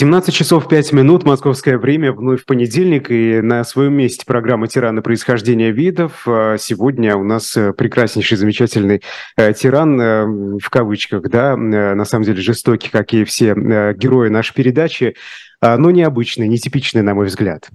18 0.00 0.34
часов 0.34 0.66
5 0.66 0.92
минут, 0.94 1.24
московское 1.24 1.76
время, 1.76 2.14
вновь 2.14 2.46
понедельник, 2.46 3.10
и 3.10 3.42
на 3.42 3.64
своем 3.64 3.92
месте 3.92 4.24
программа 4.24 4.66
«Тираны 4.66 5.02
происхождения 5.02 5.72
видов». 5.72 6.22
А 6.26 6.56
сегодня 6.56 7.18
у 7.18 7.22
нас 7.22 7.54
э, 7.54 7.74
прекраснейший, 7.74 8.38
замечательный 8.38 9.02
э, 9.36 9.52
тиран, 9.52 10.00
э, 10.00 10.24
в 10.58 10.70
кавычках, 10.70 11.28
да, 11.28 11.54
на 11.54 12.02
самом 12.06 12.24
деле 12.24 12.40
жестокий, 12.40 12.88
как 12.88 13.12
и 13.12 13.24
все 13.24 13.52
герои 13.52 14.30
нашей 14.30 14.54
передачи, 14.54 15.16
а, 15.60 15.76
но 15.76 15.90
необычный, 15.90 16.48
нетипичный, 16.48 17.02
на 17.02 17.14
мой 17.14 17.26
взгляд. 17.26 17.68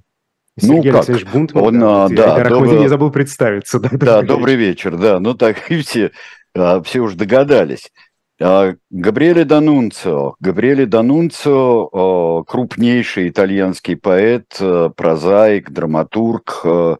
Ну 0.59 0.81
Сергей 0.81 0.93
ну 0.93 1.03
как? 1.03 1.31
Бунтман, 1.31 1.63
Он, 1.63 1.79
да, 1.79 2.07
да, 2.09 2.49
добрый... 2.49 2.81
я 2.81 2.89
забыл 2.89 3.11
представиться. 3.11 3.79
Да, 3.79 3.89
да 3.91 4.21
добрый 4.23 4.55
вечер, 4.55 4.97
да, 4.97 5.19
ну 5.19 5.35
так 5.35 5.69
и 5.69 5.79
все, 5.79 6.09
а, 6.55 6.81
все 6.81 7.01
уже 7.01 7.17
догадались. 7.17 7.91
А, 8.41 8.73
Габриэле 8.89 9.45
Данунцио. 9.45 10.35
Габриэле 10.41 10.85
Данунцио– 10.85 12.43
крупнейший 12.47 13.29
итальянский 13.29 13.95
поэт, 13.95 14.57
э, 14.59 14.89
прозаик, 14.95 15.71
драматург, 15.71 16.61
э, 16.65 16.95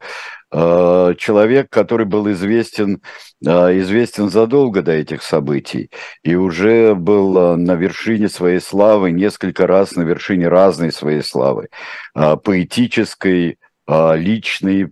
э, 0.54 1.14
человек, 1.18 1.70
который 1.70 2.06
был 2.06 2.32
известен, 2.32 3.02
известен 3.42 4.30
задолго 4.30 4.82
до 4.82 4.94
этих 4.94 5.24
событий 5.24 5.92
и 6.24 6.36
уже 6.36 6.96
был 6.96 7.58
на 7.58 7.76
вершине 7.76 8.30
своей 8.30 8.62
славы, 8.62 9.12
несколько 9.12 9.68
раз 9.68 9.96
на 9.98 10.04
вершине 10.04 10.48
разной 10.48 10.94
своей 10.94 11.22
славы, 11.22 11.68
поэтической, 12.14 13.60
личный, 13.88 14.88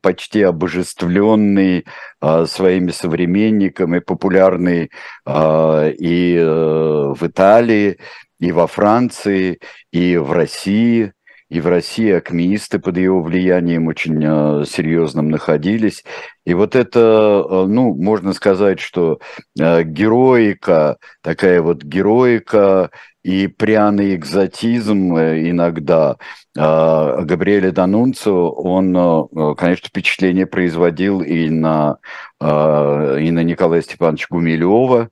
почти 0.00 0.42
обожествленный 0.42 1.84
а, 2.20 2.46
своими 2.46 2.90
современниками, 2.90 3.98
популярный 3.98 4.90
а, 5.26 5.88
и 5.88 6.34
э, 6.34 6.44
в 6.44 7.18
Италии, 7.22 7.98
и 8.40 8.52
во 8.52 8.66
Франции, 8.66 9.60
и 9.92 10.16
в 10.16 10.32
России. 10.32 11.12
И 11.50 11.62
в 11.62 11.66
России 11.66 12.10
акмеисты 12.10 12.78
под 12.78 12.98
его 12.98 13.22
влиянием 13.22 13.86
очень 13.86 14.20
серьезным 14.66 15.30
находились. 15.30 16.04
И 16.44 16.52
вот 16.52 16.76
это, 16.76 17.64
ну, 17.66 17.94
можно 17.94 18.34
сказать, 18.34 18.80
что 18.80 19.18
героика, 19.56 20.98
такая 21.22 21.62
вот 21.62 21.82
героика 21.82 22.90
и 23.28 23.46
пряный 23.46 24.14
экзотизм 24.14 25.14
э, 25.16 25.50
иногда 25.50 26.16
а, 26.60 27.22
Габриэля 27.22 27.70
Данунцо, 27.70 28.50
он, 28.50 28.96
э, 28.96 29.54
конечно, 29.56 29.88
впечатление 29.88 30.46
производил 30.46 31.20
и 31.20 31.48
на, 31.50 31.98
а, 32.40 33.16
и 33.16 33.30
на 33.30 33.44
Николая 33.44 33.80
Степановича 33.80 34.26
Гумилева, 34.28 35.10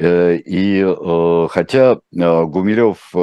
э, 0.00 0.36
и 0.36 0.84
хотя 1.50 1.98
Гумилев 2.12 3.14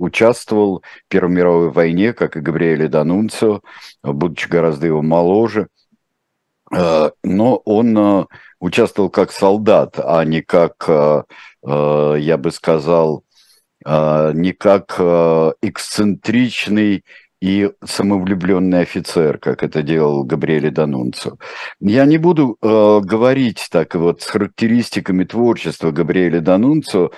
участвовал 0.00 0.82
в 0.82 1.08
Первой 1.08 1.32
мировой 1.32 1.70
войне, 1.70 2.12
как 2.14 2.36
и 2.36 2.40
Габриэле 2.40 2.88
Данунцо, 2.88 3.62
будучи 4.02 4.48
гораздо 4.48 4.86
его 4.86 5.02
моложе, 5.02 5.68
но 6.70 7.56
он 7.64 8.26
участвовал 8.60 9.08
как 9.10 9.32
солдат, 9.32 9.98
а 9.98 10.22
не 10.24 10.42
как 10.42 10.86
Э, 11.66 12.16
я 12.18 12.36
бы 12.38 12.50
сказал, 12.50 13.18
э, 13.18 13.27
не 13.88 14.52
как 14.52 14.96
э, 14.98 15.52
эксцентричный 15.62 17.04
и 17.40 17.70
самовлюбленный 17.84 18.80
офицер, 18.80 19.38
как 19.38 19.62
это 19.62 19.82
делал 19.82 20.24
Габриэле 20.24 20.70
Данунцо. 20.70 21.38
Я 21.80 22.04
не 22.04 22.18
буду 22.18 22.56
э, 22.60 23.00
говорить 23.02 23.68
так 23.70 23.94
вот 23.94 24.22
с 24.22 24.26
характеристиками 24.26 25.24
творчества 25.24 25.92
Габриэля 25.92 26.40
Данунцо, 26.40 27.12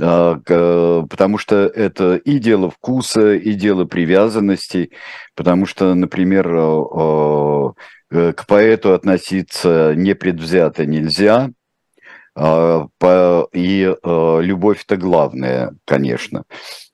э, 0.00 0.36
э, 0.48 1.02
потому 1.10 1.38
что 1.38 1.56
это 1.66 2.16
и 2.16 2.38
дело 2.38 2.70
вкуса, 2.70 3.34
и 3.34 3.52
дело 3.52 3.84
привязанностей, 3.84 4.92
потому 5.34 5.66
что, 5.66 5.94
например, 5.94 6.48
э, 6.48 7.72
э, 8.12 8.32
к 8.32 8.46
поэту 8.46 8.94
относиться 8.94 9.94
непредвзято 9.94 10.86
нельзя– 10.86 11.50
а, 11.60 11.65
и 12.36 13.96
а, 14.02 14.38
любовь-то 14.40 14.96
главное, 14.96 15.74
конечно. 15.84 16.44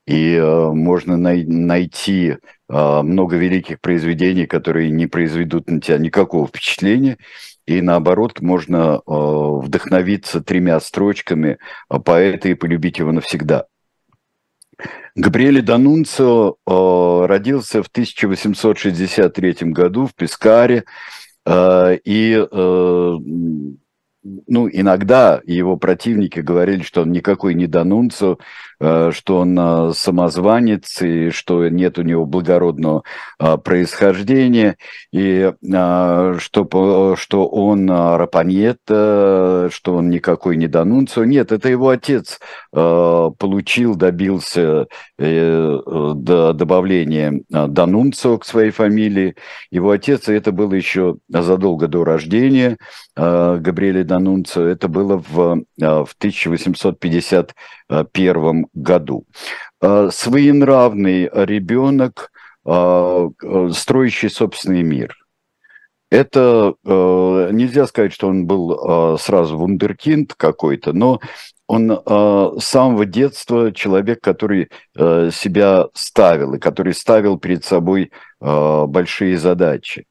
И 0.07 0.37
а, 0.37 0.71
можно 0.73 1.17
найти 1.17 2.37
много 2.69 3.37
великих 3.37 3.83
произведений, 3.83 4.47
которые 4.47 4.91
не 4.91 5.07
произведут 5.07 5.69
на 5.69 5.79
тебя 5.79 5.99
никакого 5.99 6.47
впечатления, 6.47 7.19
и 7.67 7.83
наоборот, 7.83 8.41
можно 8.41 9.03
вдохновиться 9.07 10.41
тремя 10.41 10.81
строчками 10.81 11.59
поэта 11.89 12.49
и 12.49 12.55
полюбить 12.55 12.99
его 12.99 13.13
навсегда. 13.13 13.67
Габриэле 15.15 15.61
Данунцио 15.61 16.57
родился 17.27 17.83
в 17.83 17.89
1863 17.89 19.57
году 19.65 20.07
в 20.07 20.15
Пескаре, 20.15 20.85
и 21.47 22.47
ну, 24.23 24.69
иногда 24.71 25.41
его 25.45 25.77
противники 25.77 26.41
говорили, 26.41 26.83
что 26.83 27.03
он 27.03 27.11
никакой 27.11 27.55
не 27.55 27.67
Данунцо, 27.67 28.39
э, 28.39 28.39
что 28.83 29.39
он 29.39 29.59
э, 29.59 29.93
самозванец, 29.95 31.01
и 31.03 31.31
что 31.31 31.69
нет 31.69 31.99
у 31.99 32.03
него 32.03 32.27
благородного 32.27 33.05
э, 33.39 33.57
происхождения, 33.59 34.77
и 35.13 35.53
что, 36.39 37.17
что 37.17 37.47
он 37.47 37.89
Рапаньета, 37.91 39.69
что 39.71 39.95
он 39.95 40.11
никакой 40.11 40.57
не 40.57 40.67
Данунцо. 40.67 41.25
Нет, 41.25 41.53
это 41.53 41.69
его 41.69 41.91
отец 41.91 42.41
получил, 42.73 43.95
добился 43.95 44.89
добавления 45.19 47.43
Данунцо 47.49 48.39
к 48.39 48.45
своей 48.45 48.71
фамилии. 48.71 49.37
Его 49.71 49.91
отец, 49.91 50.29
и 50.29 50.33
это 50.33 50.51
было 50.53 50.75
еще 50.75 51.17
задолго 51.29 51.89
до 51.89 52.05
рождения 52.05 52.79
Габриэля 53.15 54.05
Данунцио, 54.05 54.63
это 54.63 54.89
было 54.89 55.19
в, 55.19 55.65
в 55.77 56.15
1851 56.19 58.67
году. 58.75 59.27
А, 59.81 60.11
своенравный 60.11 61.29
ребенок, 61.33 62.31
а, 62.65 63.29
строящий 63.73 64.29
собственный 64.29 64.83
мир. 64.83 65.17
Это 66.11 66.75
нельзя 66.85 67.87
сказать, 67.87 68.13
что 68.13 68.29
он 68.29 68.45
был 68.45 69.17
сразу 69.19 69.57
вундеркинд 69.57 70.35
какой-то, 70.35 70.93
но 70.93 71.21
он 71.67 71.91
с 71.91 72.65
самого 72.67 73.07
детства 73.07 73.73
человек, 73.73 74.21
который 74.21 74.69
себя 74.95 75.87
ставил 75.95 76.53
и 76.53 76.59
который 76.59 76.93
ставил 76.93 77.39
перед 77.39 77.65
собой 77.65 78.13
большие 78.41 79.39
задачи 79.39 80.05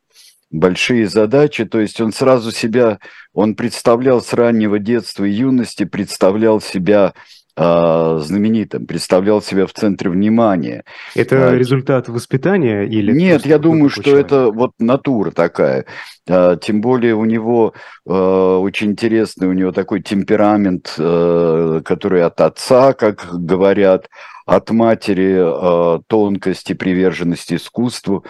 большие 0.51 1.07
задачи, 1.07 1.65
то 1.65 1.79
есть 1.79 1.99
он 2.01 2.11
сразу 2.11 2.51
себя, 2.51 2.99
он 3.33 3.55
представлял 3.55 4.21
с 4.21 4.33
раннего 4.33 4.79
детства 4.79 5.23
и 5.23 5.31
юности, 5.31 5.85
представлял 5.85 6.61
себя 6.61 7.13
э, 7.13 7.40
знаменитым, 7.55 8.87
представлял 8.87 9.41
себя 9.41 9.65
в 9.67 9.73
центре 9.73 10.09
внимания. 10.09 10.83
Это 11.15 11.49
а, 11.49 11.55
результат 11.55 12.07
воспитания 12.07 12.83
или? 12.83 13.11
Нет, 13.11 13.45
я 13.45 13.59
думаю, 13.59 13.89
что 13.89 14.15
это 14.17 14.51
вот 14.51 14.71
натура 14.79 15.31
такая. 15.31 15.85
А, 16.29 16.55
тем 16.55 16.81
более 16.81 17.15
у 17.15 17.25
него 17.25 17.73
а, 18.07 18.57
очень 18.59 18.91
интересный, 18.91 19.47
у 19.47 19.53
него 19.53 19.71
такой 19.71 20.01
темперамент, 20.01 20.95
а, 20.97 21.81
который 21.83 22.23
от 22.23 22.39
отца, 22.41 22.93
как 22.93 23.27
говорят, 23.31 24.07
от 24.45 24.69
матери 24.71 25.37
а, 25.39 25.99
тонкости, 26.07 26.73
приверженности 26.73 27.55
искусству. 27.55 28.25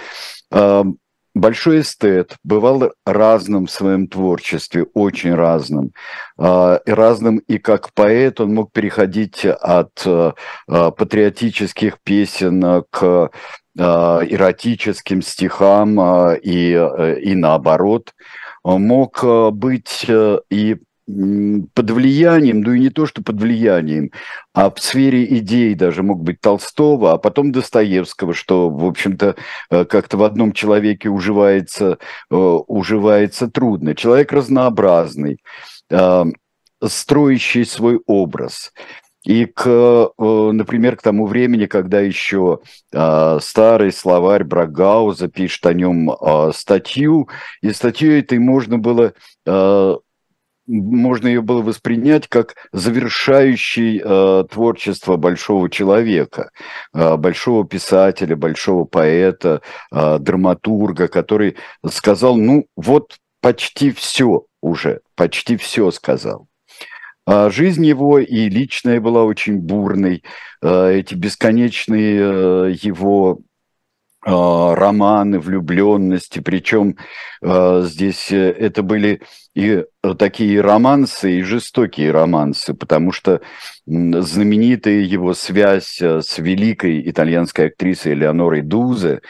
А, 0.51 0.83
большой 1.33 1.81
эстет, 1.81 2.35
бывал 2.43 2.91
разным 3.05 3.65
в 3.67 3.71
своем 3.71 4.07
творчестве, 4.07 4.85
очень 4.93 5.33
разным. 5.33 5.91
А, 6.37 6.79
разным 6.85 7.37
и 7.37 7.57
как 7.57 7.93
поэт 7.93 8.41
он 8.41 8.53
мог 8.53 8.71
переходить 8.71 9.45
от 9.45 10.03
а, 10.05 10.33
патриотических 10.67 11.99
песен 12.03 12.83
к 12.89 13.31
а, 13.79 14.19
эротическим 14.23 15.21
стихам 15.21 15.99
и, 16.35 16.71
и 17.21 17.35
наоборот. 17.35 18.13
Мог 18.63 19.25
быть 19.53 20.05
э, 20.07 20.39
и 20.51 20.77
под 21.07 21.91
влиянием, 21.91 22.61
ну 22.61 22.73
и 22.73 22.79
не 22.79 22.89
то, 22.89 23.05
что 23.05 23.23
под 23.23 23.41
влиянием, 23.41 24.11
а 24.53 24.69
в 24.69 24.79
сфере 24.79 25.25
идей 25.37 25.73
даже 25.75 26.03
мог 26.03 26.21
быть 26.21 26.39
Толстого, 26.39 27.13
а 27.13 27.17
потом 27.17 27.51
Достоевского, 27.51 28.33
что, 28.33 28.69
в 28.69 28.85
общем-то, 28.85 29.35
э, 29.71 29.85
как-то 29.85 30.17
в 30.17 30.23
одном 30.23 30.53
человеке 30.53 31.09
уживается, 31.09 31.97
э, 32.29 32.35
уживается 32.35 33.47
трудно. 33.49 33.95
Человек 33.95 34.31
разнообразный, 34.31 35.39
э, 35.89 36.23
строящий 36.85 37.65
свой 37.65 37.99
образ. 38.05 38.71
И, 39.23 39.45
к, 39.45 40.09
например, 40.17 40.95
к 40.95 41.03
тому 41.03 41.27
времени, 41.27 41.67
когда 41.67 41.99
еще 41.99 42.57
старый 42.91 43.91
словарь 43.91 44.43
Брагауза 44.43 45.27
пишет 45.27 45.63
о 45.67 45.73
нем 45.73 46.11
статью, 46.55 47.29
и 47.61 47.71
статью 47.71 48.17
этой 48.17 48.39
можно 48.39 48.79
было 48.79 49.13
можно 50.71 51.27
ее 51.27 51.41
было 51.41 51.61
воспринять 51.61 52.27
как 52.27 52.55
завершающий 52.71 54.01
э, 54.03 54.43
творчество 54.49 55.17
большого 55.17 55.69
человека, 55.69 56.51
э, 56.93 57.17
большого 57.17 57.67
писателя, 57.67 58.35
большого 58.35 58.85
поэта, 58.85 59.61
э, 59.91 60.17
драматурга, 60.19 61.07
который 61.07 61.57
сказал, 61.85 62.37
ну 62.37 62.65
вот 62.75 63.17
почти 63.41 63.91
все 63.91 64.45
уже, 64.61 65.01
почти 65.15 65.57
все 65.57 65.91
сказал. 65.91 66.47
А 67.25 67.49
жизнь 67.49 67.85
его 67.85 68.19
и 68.19 68.49
личная 68.49 68.99
была 68.99 69.23
очень 69.23 69.57
бурной. 69.57 70.23
Э, 70.61 70.93
эти 70.93 71.13
бесконечные 71.15 72.19
э, 72.19 72.75
его 72.81 73.39
романы, 74.23 75.39
влюбленности, 75.39 76.39
причем 76.39 76.97
а, 77.43 77.81
здесь 77.81 78.31
э, 78.31 78.51
это 78.51 78.83
были 78.83 79.21
и 79.55 79.83
такие 80.17 80.61
романсы, 80.61 81.39
и 81.39 81.41
жестокие 81.41 82.11
романсы, 82.11 82.73
потому 82.73 83.11
что 83.11 83.41
знаменитая 83.85 84.99
его 84.99 85.33
связь 85.33 85.99
э, 86.01 86.21
с 86.21 86.37
великой 86.37 87.09
итальянской 87.09 87.67
актрисой 87.67 88.13
Элеонорой 88.13 88.61
Дузе, 88.61 89.21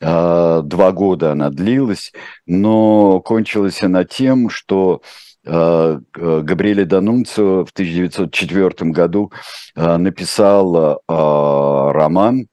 два 0.00 0.92
года 0.92 1.32
она 1.32 1.50
длилась, 1.50 2.12
но 2.46 3.20
кончилась 3.20 3.82
она 3.82 4.04
тем, 4.04 4.48
что 4.48 5.02
Габриэле 5.44 6.84
Данунцио 6.84 7.64
в 7.64 7.70
1904 7.72 8.92
году 8.92 9.32
написал 9.74 11.02
роман 11.08 12.46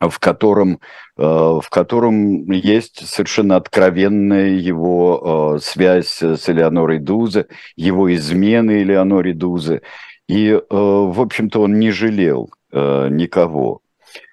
в 0.00 0.18
котором, 0.18 0.80
э, 1.16 1.22
в 1.22 1.66
котором 1.70 2.50
есть 2.50 3.06
совершенно 3.08 3.56
откровенная 3.56 4.50
его 4.50 5.56
э, 5.56 5.60
связь 5.60 6.22
с 6.22 6.48
Элеонорой 6.48 6.98
Дузе, 6.98 7.46
его 7.76 8.12
измены 8.14 8.82
Элеоноре 8.82 9.32
Дузе. 9.32 9.82
И, 10.28 10.48
э, 10.50 10.60
в 10.70 11.20
общем-то, 11.20 11.62
он 11.62 11.78
не 11.78 11.90
жалел 11.90 12.50
никого. 12.72 13.80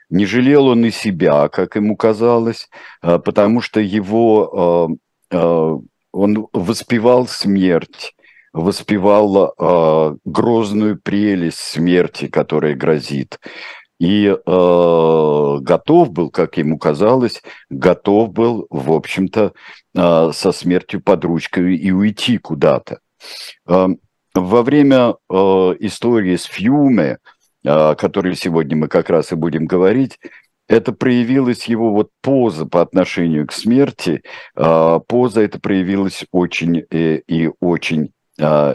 Не 0.09 0.25
жалел 0.25 0.67
он 0.67 0.83
и 0.85 0.91
себя, 0.91 1.47
как 1.47 1.77
ему 1.77 1.95
казалось, 1.95 2.67
потому 3.01 3.61
что 3.61 3.79
его, 3.79 4.97
он 5.31 6.47
воспевал 6.51 7.27
смерть, 7.27 8.13
воспевал 8.51 10.19
грозную 10.25 10.99
прелесть 10.99 11.59
смерти, 11.59 12.27
которая 12.27 12.75
грозит 12.75 13.39
и 14.03 14.27
э, 14.27 15.57
готов 15.61 16.11
был, 16.11 16.29
как 16.29 16.57
ему 16.57 16.77
казалось, 16.77 17.41
готов 17.69 18.33
был, 18.33 18.67
в 18.69 18.91
общем-то, 18.91 19.53
э, 19.95 20.31
со 20.33 20.51
смертью 20.51 21.01
под 21.01 21.23
ручкой 21.23 21.77
и 21.77 21.89
уйти 21.91 22.37
куда-то. 22.37 22.99
Э, 23.65 23.87
во 24.35 24.61
время 24.61 25.15
э, 25.29 25.35
истории 25.79 26.35
с 26.35 26.43
Фьюме, 26.43 27.11
э, 27.63 27.69
о 27.69 27.95
которой 27.95 28.35
сегодня 28.35 28.75
мы 28.75 28.89
как 28.89 29.09
раз 29.09 29.31
и 29.31 29.35
будем 29.35 29.67
говорить, 29.67 30.19
это 30.67 30.91
проявилась 30.91 31.63
его 31.69 31.93
вот 31.93 32.09
поза 32.21 32.65
по 32.65 32.81
отношению 32.81 33.47
к 33.47 33.53
смерти, 33.53 34.21
э, 34.57 34.99
поза 35.07 35.39
это 35.39 35.61
проявилась 35.61 36.25
очень 36.33 36.83
э, 36.91 37.19
и 37.25 37.49
очень 37.61 38.11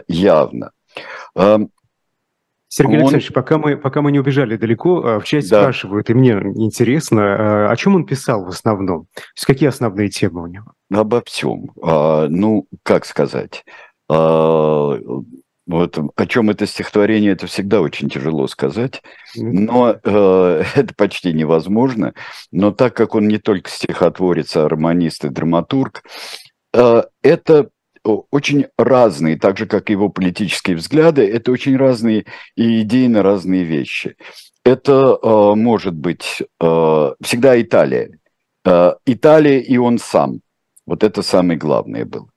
явно. 0.08 0.70
Сергей 2.68 2.96
он... 2.96 3.00
Александрович, 3.00 3.32
пока 3.32 3.58
мы, 3.58 3.76
пока 3.76 4.02
мы 4.02 4.12
не 4.12 4.18
убежали 4.18 4.56
далеко, 4.56 5.02
а, 5.04 5.20
в 5.20 5.24
чате 5.24 5.48
да. 5.48 5.62
спрашивают, 5.62 6.10
и 6.10 6.14
мне 6.14 6.32
интересно, 6.32 7.22
а, 7.22 7.70
о 7.70 7.76
чем 7.76 7.96
он 7.96 8.04
писал 8.04 8.44
в 8.44 8.48
основном? 8.48 9.06
То 9.14 9.22
есть 9.34 9.46
какие 9.46 9.68
основные 9.68 10.08
темы 10.10 10.42
у 10.42 10.46
него? 10.46 10.72
Обо 10.92 11.22
всем. 11.24 11.72
А, 11.82 12.28
ну, 12.28 12.66
как 12.82 13.06
сказать? 13.06 13.64
А, 14.10 14.98
вот 15.68 15.98
о 16.16 16.26
чем 16.26 16.48
это 16.48 16.66
стихотворение, 16.66 17.32
это 17.32 17.46
всегда 17.46 17.82
очень 17.82 18.08
тяжело 18.08 18.46
сказать, 18.46 19.02
но 19.36 19.96
э, 20.02 20.64
это 20.74 20.94
почти 20.94 21.34
невозможно. 21.34 22.14
Но 22.50 22.72
так 22.72 22.96
как 22.96 23.14
он 23.14 23.28
не 23.28 23.38
только 23.38 23.70
стихотворец, 23.70 24.56
а 24.56 24.66
романист 24.66 25.26
и 25.26 25.28
драматург, 25.28 26.02
э, 26.72 27.02
это 27.22 27.68
очень 28.30 28.66
разные, 28.78 29.38
так 29.38 29.58
же, 29.58 29.66
как 29.66 29.90
и 29.90 29.92
его 29.92 30.08
политические 30.08 30.76
взгляды, 30.76 31.22
это 31.26 31.52
очень 31.52 31.76
разные 31.76 32.24
и 32.56 32.82
идейно 32.82 33.22
разные 33.22 33.64
вещи. 33.64 34.16
Это 34.64 35.18
э, 35.22 35.54
может 35.54 35.94
быть 35.94 36.42
э, 36.60 37.12
всегда 37.22 37.60
Италия. 37.60 38.18
Э, 38.64 38.92
Италия 39.06 39.60
и 39.60 39.78
он 39.78 39.98
сам. 39.98 40.40
Вот 40.86 41.04
это 41.04 41.22
самое 41.22 41.58
главное 41.58 42.04
было. 42.04 42.28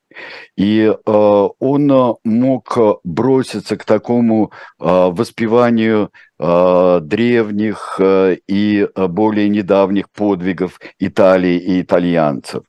И 0.56 0.80
э, 0.82 1.48
он 1.58 2.16
мог 2.24 2.78
броситься 3.04 3.76
к 3.76 3.84
такому 3.84 4.50
э, 4.50 4.84
воспеванию 4.84 6.10
э, 6.38 7.00
древних 7.02 7.96
э, 7.98 8.36
и 8.46 8.88
более 8.96 9.48
недавних 9.48 10.10
подвигов 10.10 10.80
Италии 10.98 11.58
и 11.58 11.82
итальянцев 11.82 12.62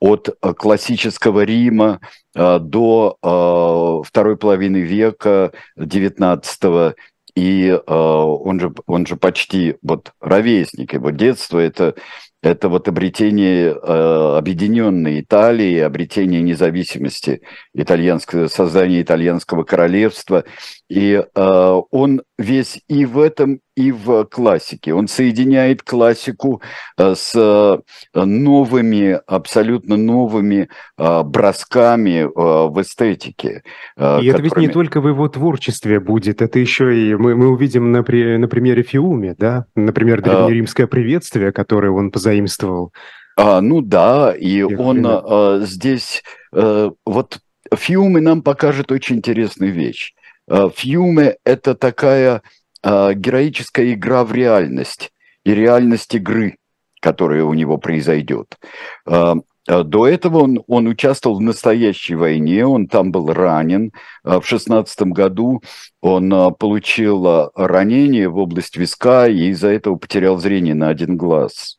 от 0.00 0.28
э, 0.28 0.54
классического 0.54 1.44
Рима 1.44 2.00
э, 2.34 2.58
до 2.58 3.16
э, 3.22 4.06
второй 4.08 4.36
половины 4.36 4.78
века 4.78 5.52
XIX, 5.78 6.94
и 7.36 7.80
он 7.86 8.58
же, 8.58 8.72
он 8.86 9.06
же 9.06 9.14
почти 9.14 9.76
вот 9.82 10.12
ровесник, 10.20 10.94
его 10.94 11.10
детство– 11.10 11.58
это 11.60 11.94
это 12.42 12.68
вот 12.70 12.88
обретение 12.88 13.72
объединенной 13.72 15.20
Италии, 15.20 15.78
обретение 15.78 16.40
независимости 16.40 17.42
итальянского, 17.74 18.48
создание 18.48 19.02
итальянского 19.02 19.62
королевства. 19.62 20.44
И 20.90 21.22
э, 21.22 21.80
он 21.92 22.22
весь 22.36 22.82
и 22.88 23.04
в 23.04 23.20
этом, 23.20 23.60
и 23.76 23.92
в 23.92 24.24
классике. 24.24 24.92
Он 24.92 25.06
соединяет 25.06 25.84
классику 25.84 26.60
э, 26.98 27.14
с 27.14 27.32
э, 27.36 27.78
новыми, 28.14 29.20
абсолютно 29.28 29.96
новыми 29.96 30.68
э, 30.98 31.22
бросками 31.22 32.28
в 32.34 32.82
эстетике. 32.82 33.62
И 33.96 34.00
которыми... 34.00 34.30
это 34.30 34.42
ведь 34.42 34.56
не 34.56 34.66
только 34.66 35.00
в 35.00 35.06
его 35.06 35.28
творчестве 35.28 36.00
будет, 36.00 36.42
это 36.42 36.58
еще 36.58 36.98
и 36.98 37.14
мы, 37.14 37.36
мы 37.36 37.50
увидим 37.50 37.92
на, 37.92 38.02
при, 38.02 38.36
на 38.36 38.48
примере 38.48 38.82
Фиуме, 38.82 39.36
да? 39.38 39.66
Например, 39.76 40.20
древнеримское 40.20 40.88
приветствие, 40.88 41.52
которое 41.52 41.92
он 41.92 42.10
позаимствовал. 42.10 42.92
А, 43.36 43.60
ну 43.60 43.80
да, 43.80 44.34
и 44.36 44.62
он 44.62 45.06
а, 45.06 45.60
здесь 45.60 46.24
а, 46.52 46.90
вот 47.06 47.38
Фиуме 47.72 48.20
нам 48.20 48.42
покажет 48.42 48.90
очень 48.90 49.16
интересную 49.16 49.72
вещь. 49.72 50.14
Фьюме– 50.50 51.36
это 51.44 51.74
такая 51.74 52.42
э, 52.82 53.14
героическая 53.14 53.92
игра 53.92 54.24
в 54.24 54.32
реальность 54.32 55.12
и 55.44 55.54
реальность 55.54 56.14
игры, 56.14 56.56
которая 57.00 57.44
у 57.44 57.54
него 57.54 57.78
произойдет. 57.78 58.58
Э, 59.06 59.34
до 59.66 60.06
этого 60.08 60.38
он, 60.38 60.64
он 60.66 60.88
участвовал 60.88 61.36
в 61.36 61.42
настоящей 61.42 62.16
войне, 62.16 62.66
он 62.66 62.88
там 62.88 63.12
был 63.12 63.32
ранен. 63.32 63.92
В 64.24 64.42
шестнадцатом 64.42 65.12
году 65.12 65.62
он 66.00 66.54
получил 66.54 67.50
ранение 67.54 68.28
в 68.28 68.38
область 68.38 68.76
виска 68.76 69.28
и 69.28 69.50
из-за 69.50 69.68
этого 69.68 69.94
потерял 69.96 70.38
зрение 70.38 70.74
на 70.74 70.88
один 70.88 71.16
глаз. 71.16 71.78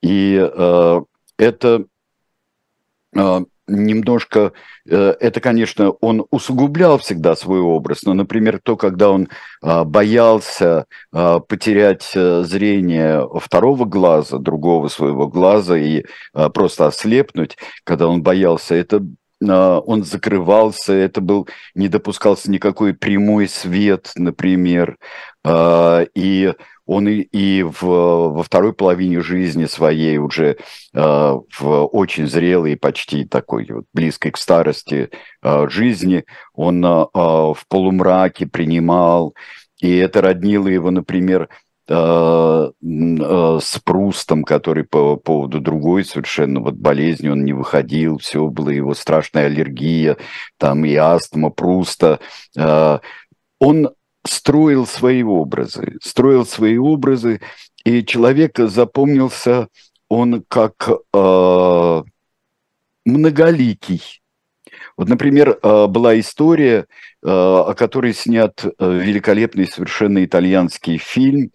И 0.00 0.38
э, 0.40 1.00
это 1.38 1.84
э, 3.16 3.40
немножко, 3.68 4.52
э, 4.88 5.14
это, 5.20 5.40
конечно, 5.40 5.90
он 5.90 6.26
усугублял 6.30 6.98
всегда 6.98 7.36
свой 7.36 7.60
образ, 7.60 8.02
но, 8.04 8.14
например, 8.14 8.60
то, 8.62 8.76
когда 8.76 9.10
он 9.10 9.28
а, 9.62 9.84
боялся 9.84 10.86
а, 11.12 11.40
потерять 11.40 12.10
э, 12.14 12.42
зрение 12.44 13.28
второго 13.40 13.84
глаза, 13.84 14.38
другого 14.38 14.88
своего 14.88 15.28
глаза 15.28 15.76
и 15.76 16.04
а, 16.32 16.48
просто 16.48 16.86
ослепнуть, 16.86 17.56
когда 17.84 18.08
он 18.08 18.22
боялся, 18.22 18.74
это 18.74 19.02
он 19.40 20.04
закрывался, 20.04 20.92
это 20.92 21.20
был, 21.20 21.48
не 21.74 21.88
допускался 21.88 22.50
никакой 22.50 22.94
прямой 22.94 23.48
свет, 23.48 24.10
например, 24.16 24.96
и 25.46 26.52
он 26.86 27.06
и, 27.06 27.20
и 27.20 27.62
в, 27.62 27.82
во 27.82 28.42
второй 28.42 28.72
половине 28.72 29.20
жизни 29.20 29.66
своей 29.66 30.16
уже 30.18 30.56
э, 30.56 30.56
в 30.94 31.84
очень 31.92 32.26
зрелой, 32.26 32.76
почти 32.76 33.26
такой 33.26 33.66
вот 33.70 33.84
близкой 33.92 34.30
к 34.30 34.38
старости 34.38 35.10
жизни, 35.68 36.24
он 36.54 36.82
в 36.82 37.58
полумраке 37.68 38.46
принимал, 38.46 39.34
и 39.80 39.96
это 39.96 40.20
роднило 40.20 40.66
его, 40.66 40.90
например, 40.90 41.48
с 41.88 43.80
Прустом, 43.82 44.44
который 44.44 44.84
по 44.84 45.16
поводу 45.16 45.60
другой 45.60 46.04
совершенно 46.04 46.60
вот 46.60 46.74
болезни 46.74 47.28
он 47.28 47.44
не 47.44 47.54
выходил, 47.54 48.18
все 48.18 48.46
было 48.48 48.68
его 48.68 48.94
страшная 48.94 49.46
аллергия, 49.46 50.18
там 50.58 50.84
и 50.84 50.94
астма 50.94 51.50
Пруста. 51.50 52.20
Он 53.58 53.90
строил 54.26 54.86
свои 54.86 55.22
образы, 55.22 55.96
строил 56.02 56.44
свои 56.44 56.76
образы, 56.76 57.40
и 57.84 58.04
человек 58.04 58.58
запомнился 58.58 59.68
он 60.08 60.44
как 60.48 60.88
э, 61.14 62.02
многоликий. 63.04 64.22
Вот, 64.98 65.08
например, 65.08 65.58
была 65.62 66.18
история, 66.20 66.86
о 67.22 67.72
которой 67.74 68.12
снят 68.12 68.62
великолепный 68.78 69.66
совершенно 69.66 70.24
итальянский 70.24 70.98
фильм. 70.98 71.50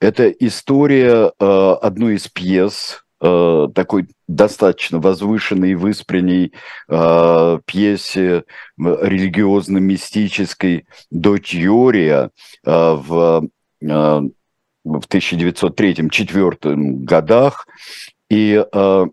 Это 0.00 0.30
история 0.30 1.30
одной 1.38 2.14
из 2.14 2.28
пьес 2.28 3.04
э, 3.24 3.68
такой 3.74 4.06
достаточно 4.28 5.00
возвышенной, 5.00 5.74
выспренней 5.74 6.52
э, 6.88 7.58
пьесе 7.64 8.44
религиозно-мистической 8.78 10.86
«Дочь 11.10 11.52
Йория» 11.54 12.30
э, 12.64 12.70
в, 12.70 13.48
э, 13.82 14.20
в 14.84 15.02
1903-1904 15.08 16.74
годах. 17.04 17.66
И 18.30 18.54
э, 18.54 18.64
э, 18.72 19.06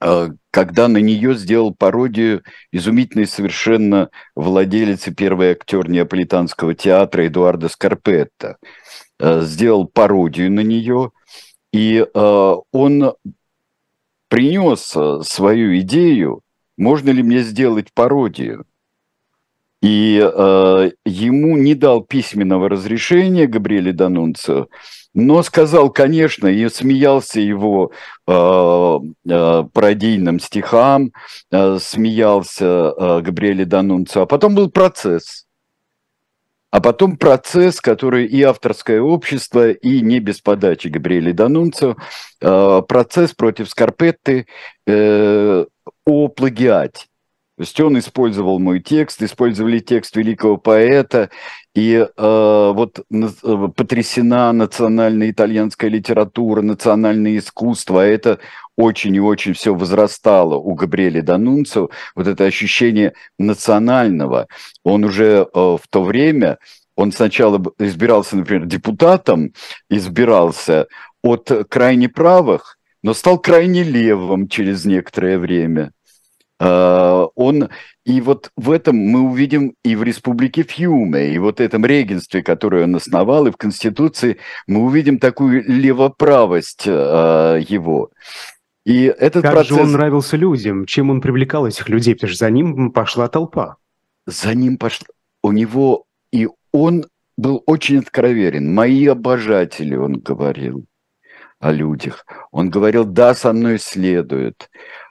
когда 0.00 0.88
на 0.88 0.98
нее 0.98 1.34
сделал 1.34 1.74
пародию 1.74 2.42
изумительный 2.72 3.26
совершенно 3.26 4.10
владелец 4.34 5.08
и 5.08 5.14
первый 5.14 5.52
актер 5.52 5.88
Неаполитанского 5.88 6.74
театра 6.74 7.26
Эдуардо 7.26 7.68
Скарпетто. 7.68 8.56
Э, 9.18 9.40
сделал 9.42 9.86
пародию 9.86 10.52
на 10.52 10.60
нее– 10.60 11.10
и 11.76 11.98
э, 11.98 12.54
он 12.72 13.14
принес 14.28 14.96
э, 14.96 15.20
свою 15.22 15.78
идею, 15.80 16.40
можно 16.78 17.10
ли 17.10 17.22
мне 17.22 17.40
сделать 17.42 17.92
пародию. 17.92 18.64
И 19.86 20.20
э, 20.20 20.90
ему 21.04 21.56
не 21.56 21.76
дал 21.76 22.02
письменного 22.02 22.68
разрешения 22.68 23.46
Габриэле 23.46 23.92
Данунцио, 23.92 24.66
но 25.14 25.44
сказал, 25.44 25.90
конечно, 25.90 26.48
и 26.48 26.68
смеялся 26.68 27.38
его 27.38 27.92
э, 28.26 28.32
э, 29.28 29.64
пародийным 29.72 30.40
стихам, 30.40 31.12
э, 31.52 31.78
смеялся 31.80 32.64
э, 32.64 33.20
Габриэле 33.20 33.64
Данунцио. 33.64 34.22
А 34.22 34.26
потом 34.26 34.56
был 34.56 34.70
процесс– 34.70 35.44
а 36.72 36.80
потом 36.80 37.16
процесс, 37.16 37.80
который 37.80 38.26
и 38.26 38.42
авторское 38.42 39.00
общество, 39.00 39.70
и 39.70 40.00
не 40.00 40.18
без 40.18 40.40
подачи 40.40 40.88
Габриэля 40.88 41.32
Данунцо, 41.32 41.96
э, 42.42 42.82
процесс 42.86 43.32
против 43.32 43.70
Скарпетты 43.70 44.46
э, 44.86 45.64
о 46.04 46.28
плагиате. 46.28 47.06
То 47.56 47.62
есть 47.62 47.80
он 47.80 47.98
использовал 47.98 48.58
мой 48.58 48.80
текст, 48.80 49.22
использовали 49.22 49.78
текст 49.78 50.14
великого 50.14 50.58
поэта, 50.58 51.30
и 51.74 51.94
э, 51.94 52.72
вот 52.74 53.00
э, 53.00 53.68
потрясена 53.74 54.52
национальная 54.52 55.30
итальянская 55.30 55.88
литература, 55.88 56.60
национальное 56.60 57.38
искусство, 57.38 58.02
а 58.02 58.06
это 58.06 58.40
очень 58.76 59.14
и 59.16 59.20
очень 59.20 59.54
все 59.54 59.74
возрастало 59.74 60.56
у 60.56 60.74
Габриэля 60.74 61.22
Данунцо, 61.22 61.88
вот 62.14 62.26
это 62.26 62.44
ощущение 62.44 63.14
национального. 63.38 64.48
Он 64.84 65.04
уже 65.04 65.46
э, 65.46 65.46
в 65.54 65.82
то 65.88 66.02
время, 66.02 66.58
он 66.94 67.10
сначала 67.10 67.62
избирался, 67.78 68.36
например, 68.36 68.66
депутатом, 68.66 69.54
избирался 69.88 70.88
от 71.22 71.50
крайне 71.70 72.10
правых, 72.10 72.76
но 73.02 73.14
стал 73.14 73.38
крайне 73.38 73.82
левым 73.82 74.48
через 74.48 74.84
некоторое 74.84 75.38
время. 75.38 75.92
Uh, 76.58 77.28
он 77.34 77.68
и 78.06 78.20
вот 78.22 78.50
в 78.56 78.70
этом 78.70 78.96
мы 78.96 79.20
увидим 79.20 79.74
и 79.84 79.94
в 79.94 80.02
республике 80.02 80.62
Фьюме, 80.62 81.34
и 81.34 81.38
вот 81.38 81.60
этом 81.60 81.84
регенстве, 81.84 82.42
которое 82.42 82.84
он 82.84 82.96
основал, 82.96 83.46
и 83.46 83.50
в 83.50 83.58
Конституции 83.58 84.38
мы 84.66 84.80
увидим 84.80 85.18
такую 85.18 85.64
левоправость 85.66 86.86
uh, 86.86 87.62
его. 87.68 88.10
И 88.86 89.02
этот 89.04 89.42
как 89.42 89.52
процесс... 89.52 89.76
же 89.76 89.82
он 89.82 89.92
нравился 89.92 90.36
людям? 90.36 90.86
Чем 90.86 91.10
он 91.10 91.20
привлекал 91.20 91.66
этих 91.66 91.88
людей? 91.88 92.14
Потому 92.14 92.30
что 92.30 92.38
за 92.38 92.50
ним 92.50 92.92
пошла 92.92 93.26
толпа. 93.26 93.76
За 94.26 94.54
ним 94.54 94.78
пошла... 94.78 95.08
У 95.42 95.50
него... 95.50 96.04
И 96.30 96.48
он 96.70 97.04
был 97.36 97.64
очень 97.66 97.98
откровенен. 97.98 98.72
Мои 98.72 99.06
обожатели, 99.06 99.96
он 99.96 100.20
говорил 100.20 100.86
о 101.58 101.72
людях. 101.72 102.26
Он 102.52 102.70
говорил, 102.70 103.04
да, 103.04 103.34
со 103.34 103.52
мной 103.52 103.80
следует. 103.80 104.70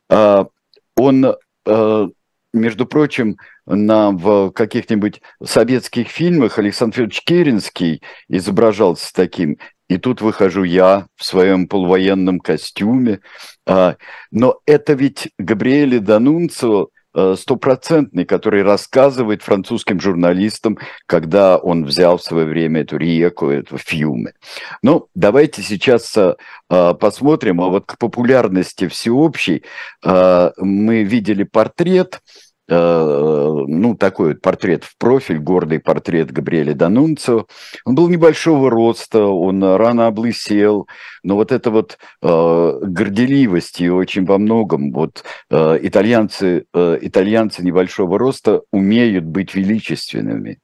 А, 0.10 0.48
он, 0.96 1.36
а, 1.68 2.08
между 2.54 2.86
прочим, 2.86 3.38
на, 3.66 4.12
в 4.12 4.52
каких-нибудь 4.52 5.22
советских 5.44 6.08
фильмах 6.10 6.60
Александр 6.60 6.96
Федорович 6.96 7.22
Керенский 7.24 8.02
изображался 8.28 9.12
таким. 9.14 9.58
И 9.88 9.98
тут 9.98 10.22
выхожу 10.22 10.64
я 10.64 11.08
в 11.16 11.24
своем 11.24 11.68
полувоенном 11.68 12.40
костюме. 12.40 13.20
А, 13.68 13.98
но 14.32 14.60
это 14.66 14.94
ведь 14.94 15.30
Габриэле 15.38 16.00
Данунцо 16.00 16.84
э, 16.84 16.95
стопроцентный, 17.38 18.26
который 18.26 18.64
рассказывает 18.64 19.42
французским 19.42 20.00
журналистам, 20.00 20.78
когда 21.06 21.58
он 21.58 21.86
взял 21.86 22.18
в 22.18 22.24
свое 22.24 22.46
время 22.46 22.82
эту 22.82 22.98
реку, 22.98 23.50
эту 23.50 23.78
фьюме. 23.78 24.34
Ну, 24.82 25.08
давайте 25.16 25.62
сейчас 25.62 26.16
а, 26.18 26.94
посмотрим, 26.94 27.62
а 27.62 27.68
вот 27.68 27.86
к 27.86 27.98
популярности 27.98 28.88
всеобщей 28.88 29.64
мы 30.04 31.04
видели 31.04 31.44
портрет– 31.44 32.22
Э, 32.36 32.55
ну, 32.68 33.96
такой 33.96 34.30
вот 34.30 34.42
портрет 34.42 34.84
в 34.84 34.98
профиль, 34.98 35.38
гордый 35.40 35.80
портрет 35.80 36.32
Габриэля 36.32 36.74
Данунцио. 36.74 37.46
Он 37.86 37.96
был 37.96 38.10
небольшого 38.10 38.70
роста, 38.70 39.26
он 39.26 39.64
рано 39.64 40.08
облысел, 40.08 40.88
но 41.24 41.36
вот 41.36 41.52
эта 41.52 41.72
вот 41.72 41.98
э, 42.22 42.80
горделивость 42.82 43.82
и 43.82 43.90
очень 43.90 44.26
во 44.26 44.38
многом, 44.38 44.92
вот 44.92 45.24
э, 45.50 45.80
итальянцы, 45.82 46.66
э, 46.74 46.98
итальянцы 47.02 47.64
небольшого 47.64 48.18
роста 48.18 48.62
умеют 48.72 49.26
быть 49.26 49.56
величественными, 49.56 50.60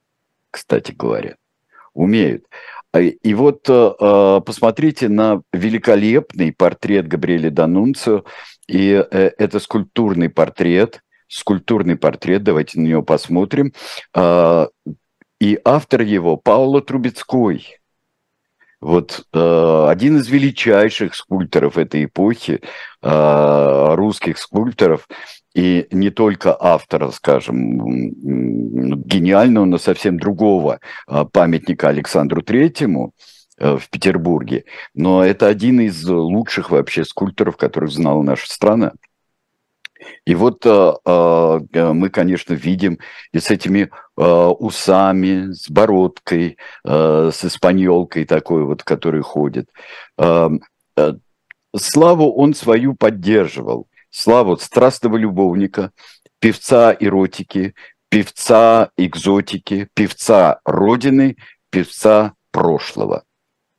кстати 0.50 0.92
говоря, 0.92 1.36
умеют. 1.94 2.46
А, 2.94 3.02
и 3.02 3.34
вот 3.34 3.70
э, 3.70 3.92
э, 4.00 4.42
посмотрите 4.46 5.08
на 5.08 5.42
великолепный 5.54 6.52
портрет 6.52 7.08
Габриэля 7.08 7.50
Данунцио, 7.50 8.24
и 8.68 8.88
это 9.12 9.60
скульптурный 9.60 10.30
портрет– 10.30 11.02
скульптурный 11.32 11.96
портрет, 11.96 12.44
давайте 12.44 12.80
на 12.80 12.88
него 12.88 13.02
посмотрим. 13.02 13.74
А, 14.14 14.68
и 15.40 15.60
автор 15.64 16.02
его 16.02 16.38
Пауло 16.38 16.82
Трубецкой. 16.82 17.78
Вот 18.82 19.26
э, 19.32 19.86
один 19.90 20.18
из 20.18 20.28
величайших 20.28 21.14
скульпторов 21.14 21.78
этой 21.78 22.06
эпохи, 22.06 22.62
э, 23.04 23.96
русских 23.96 24.40
скульпторов, 24.40 25.08
и 25.54 25.88
не 25.92 26.10
только 26.10 26.56
автора, 26.60 27.12
скажем, 27.12 27.78
гениального, 29.04 29.66
но 29.66 29.78
совсем 29.78 30.18
другого 30.18 30.80
памятника 31.32 31.90
Александру 31.90 32.42
Третьему 32.42 33.14
э, 33.60 33.78
в 33.78 33.88
Петербурге, 33.90 34.66
но 34.96 35.24
это 35.24 35.48
один 35.48 35.82
из 35.82 36.04
лучших 36.08 36.72
вообще 36.72 37.06
скульпторов, 37.06 37.58
которых 37.58 37.92
знала 37.92 38.24
наша 38.24 38.50
страна. 38.50 38.94
И 40.26 40.36
вот 40.36 40.66
э, 40.66 40.94
э, 41.06 41.94
мы, 41.94 42.10
конечно, 42.10 42.54
видим 42.54 43.00
и 43.32 43.40
с 43.40 43.50
этими 43.52 43.90
э, 44.18 44.24
усами, 44.24 45.52
с 45.52 45.70
бородкой, 45.70 46.58
с 46.84 47.46
испаньолкой 47.46 48.26
такой 48.26 48.64
вот, 48.64 48.84
который 48.84 49.22
ходит. 49.22 49.70
Славу 51.76 52.34
он 52.34 52.54
свою 52.54 52.96
поддерживал. 52.96 53.88
Славу 54.10 54.58
страстного 54.58 55.16
любовника, 55.16 55.92
певца 56.40 56.96
эротики, 57.00 57.76
певца 58.10 58.92
экзотики, 58.98 59.88
певца 59.94 60.60
родины, 60.66 61.38
певца 61.70 62.34
прошлого. 62.52 63.24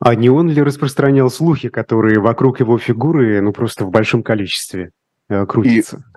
А 0.04 0.16
не 0.16 0.30
он 0.30 0.50
ли 0.50 0.60
распространял 0.60 1.30
слухи, 1.30 1.68
которые 1.68 2.18
вокруг 2.18 2.58
его 2.58 2.76
фигуры, 2.76 3.40
ну, 3.40 3.52
просто 3.52 3.84
в 3.84 3.90
большом 3.90 4.24
количестве 4.24 4.90
э, 5.28 5.46
крутятся? 5.46 6.04
А, 6.04 6.11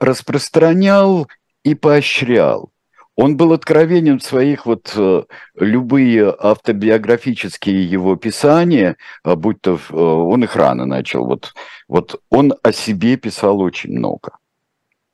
распространял 0.00 1.26
и 1.62 1.74
поощрял. 1.74 2.70
Он 3.16 3.36
был 3.36 3.52
откровенен 3.52 4.18
в 4.18 4.24
своих 4.24 4.66
вот 4.66 4.92
э, 4.96 5.22
любые 5.54 6.34
автобиографические 6.36 7.84
его 7.84 8.16
писания, 8.16 8.96
а, 9.22 9.36
будь 9.36 9.60
то 9.60 9.76
э, 9.76 9.94
он 9.94 10.42
их 10.42 10.56
рано 10.56 10.84
начал, 10.84 11.24
вот, 11.24 11.54
вот 11.86 12.20
он 12.28 12.54
о 12.62 12.72
себе 12.72 13.16
писал 13.16 13.60
очень 13.60 13.92
много. 13.92 14.38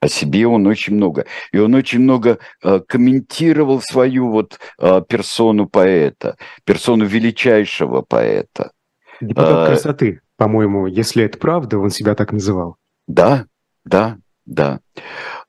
О 0.00 0.08
себе 0.08 0.46
он 0.46 0.66
очень 0.66 0.94
много. 0.94 1.26
И 1.52 1.58
он 1.58 1.74
очень 1.74 2.00
много 2.00 2.38
э, 2.62 2.80
комментировал 2.88 3.82
свою 3.82 4.30
вот 4.30 4.58
персону 4.78 5.68
поэта, 5.68 6.38
персону 6.64 7.04
величайшего 7.04 8.00
поэта. 8.00 8.72
Депутат 9.20 9.56
а, 9.56 9.66
красоты, 9.66 10.22
по-моему, 10.36 10.86
если 10.86 11.24
это 11.24 11.36
правда, 11.36 11.78
он 11.78 11.90
себя 11.90 12.14
так 12.14 12.32
называл. 12.32 12.76
Да, 13.06 13.44
да, 13.84 14.16
да. 14.50 14.80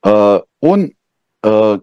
А, 0.03 0.43
он 0.61 0.93
а, 1.43 1.79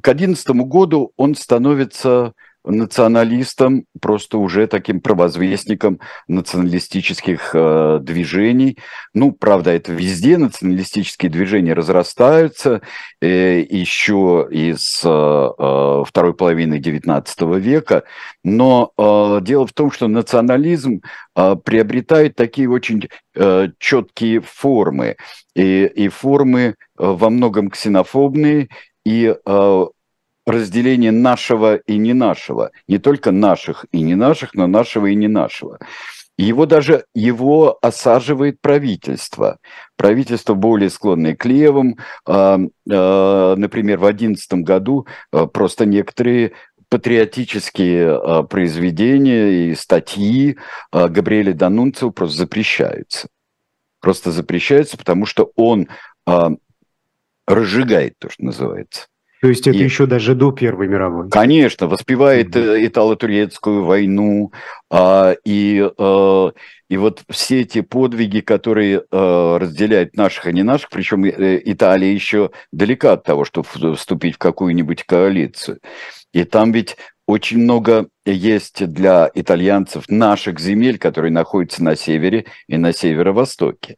к 0.00 0.08
одиннадцатому 0.08 0.66
году 0.66 1.12
он 1.16 1.34
становится 1.34 2.34
националистом, 2.68 3.84
просто 4.00 4.38
уже 4.38 4.66
таким 4.66 5.00
провозвестником 5.00 6.00
националистических 6.28 7.50
э, 7.54 7.98
движений. 8.02 8.78
Ну, 9.14 9.32
правда, 9.32 9.70
это 9.70 9.92
везде 9.92 10.38
националистические 10.38 11.30
движения 11.30 11.72
разрастаются, 11.72 12.82
э, 13.20 13.60
еще 13.60 14.46
из 14.50 15.02
э, 15.04 15.08
э 15.08 16.04
второй 16.06 16.34
половины 16.34 16.78
XIX 16.78 17.58
века, 17.58 18.04
но 18.44 18.92
э, 18.96 19.38
дело 19.42 19.66
в 19.66 19.72
том, 19.72 19.90
что 19.90 20.06
национализм 20.08 21.00
э, 21.34 21.56
приобретает 21.64 22.36
такие 22.36 22.70
очень 22.70 23.08
э, 23.34 23.68
четкие 23.78 24.40
формы, 24.40 25.16
и, 25.54 25.86
и 25.86 26.08
формы 26.08 26.60
э, 26.60 26.74
во 26.96 27.30
многом 27.30 27.70
ксенофобные, 27.70 28.68
и 29.04 29.34
э, 29.44 29.84
разделение 30.48 31.12
нашего 31.12 31.76
и 31.76 31.98
не 31.98 32.14
нашего, 32.14 32.70
не 32.88 32.98
только 32.98 33.30
наших 33.30 33.86
и 33.92 34.00
не 34.00 34.14
наших, 34.14 34.54
но 34.54 34.66
нашего 34.66 35.06
и 35.06 35.14
не 35.14 35.28
нашего. 35.28 35.78
Его 36.38 36.66
даже 36.66 37.04
его 37.14 37.78
осаживает 37.82 38.60
правительство. 38.60 39.58
Правительство 39.96 40.54
более 40.54 40.88
склонное 40.88 41.34
к 41.34 41.44
левым. 41.44 41.98
Э, 42.26 42.58
э, 42.88 43.54
например, 43.56 43.98
в 43.98 44.02
2011 44.02 44.52
году 44.64 45.06
э, 45.32 45.46
просто 45.52 45.84
некоторые 45.84 46.52
патриотические 46.88 48.46
произведения 48.48 49.68
и 49.68 49.74
статьи 49.74 50.56
Габриэля 50.90 51.52
Данунцио 51.52 52.10
просто 52.12 52.38
запрещаются. 52.38 53.28
Просто 54.00 54.32
запрещаются, 54.32 54.96
потому 54.96 55.26
что 55.26 55.52
он 55.54 55.88
разжигает 57.46 58.14
то, 58.18 58.30
что 58.30 58.42
называется. 58.42 59.06
То 59.40 59.48
есть 59.48 59.66
это 59.66 59.78
и, 59.78 59.82
еще 59.82 60.06
даже 60.06 60.34
до 60.34 60.50
Первой 60.50 60.88
мировой? 60.88 61.30
Конечно, 61.30 61.86
воспевает 61.86 62.56
mm-hmm. 62.56 62.86
итало-турецкую 62.86 63.84
войну, 63.84 64.52
а, 64.90 65.34
и, 65.44 65.88
а, 65.96 66.52
и 66.88 66.96
вот 66.96 67.22
все 67.30 67.60
эти 67.60 67.82
подвиги, 67.82 68.40
которые 68.40 69.04
а, 69.10 69.58
разделяют 69.58 70.16
наших 70.16 70.48
и 70.48 70.52
не 70.52 70.64
наших, 70.64 70.90
причем 70.90 71.28
Италия 71.28 72.12
еще 72.12 72.50
далека 72.72 73.12
от 73.12 73.24
того, 73.24 73.44
чтобы 73.44 73.68
вступить 73.94 74.36
в 74.36 74.38
какую-нибудь 74.38 75.04
коалицию. 75.04 75.78
И 76.32 76.44
там 76.44 76.72
ведь 76.72 76.96
очень 77.26 77.58
много 77.58 78.08
есть 78.24 78.86
для 78.86 79.30
итальянцев 79.34 80.08
наших 80.08 80.58
земель, 80.58 80.98
которые 80.98 81.30
находятся 81.30 81.84
на 81.84 81.94
севере 81.94 82.46
и 82.66 82.76
на 82.76 82.92
северо-востоке. 82.92 83.96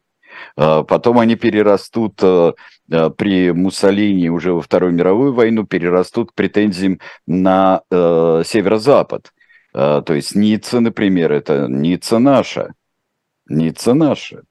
А, 0.55 0.83
потом 0.83 1.19
они 1.19 1.35
перерастут 1.35 2.19
э, 2.21 2.53
э, 2.91 3.09
при 3.11 3.51
Муссолини 3.51 4.29
уже 4.29 4.53
во 4.53 4.61
Вторую 4.61 4.93
мировую 4.93 5.33
войну, 5.33 5.65
перерастут 5.65 6.31
к 6.31 6.35
претензиям 6.35 6.99
на 7.27 7.81
э, 7.89 8.43
северо-запад. 8.45 9.31
А, 9.73 10.01
то 10.01 10.13
есть 10.13 10.35
Ницца, 10.35 10.79
например, 10.79 11.31
это 11.31 11.67
Ницца 11.67 12.19
наша. 12.19 12.73
Ницца 13.47 13.93
наша. 13.93 14.43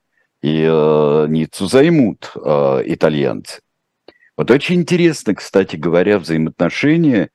И 0.42 0.62
Ниццу 0.62 1.66
займут 1.66 2.32
итальянцы. 2.34 3.60
Вот 4.38 4.50
очень 4.50 4.76
интересно, 4.76 5.34
кстати 5.34 5.76
говоря, 5.76 6.18
взаимоотношения 6.18 7.28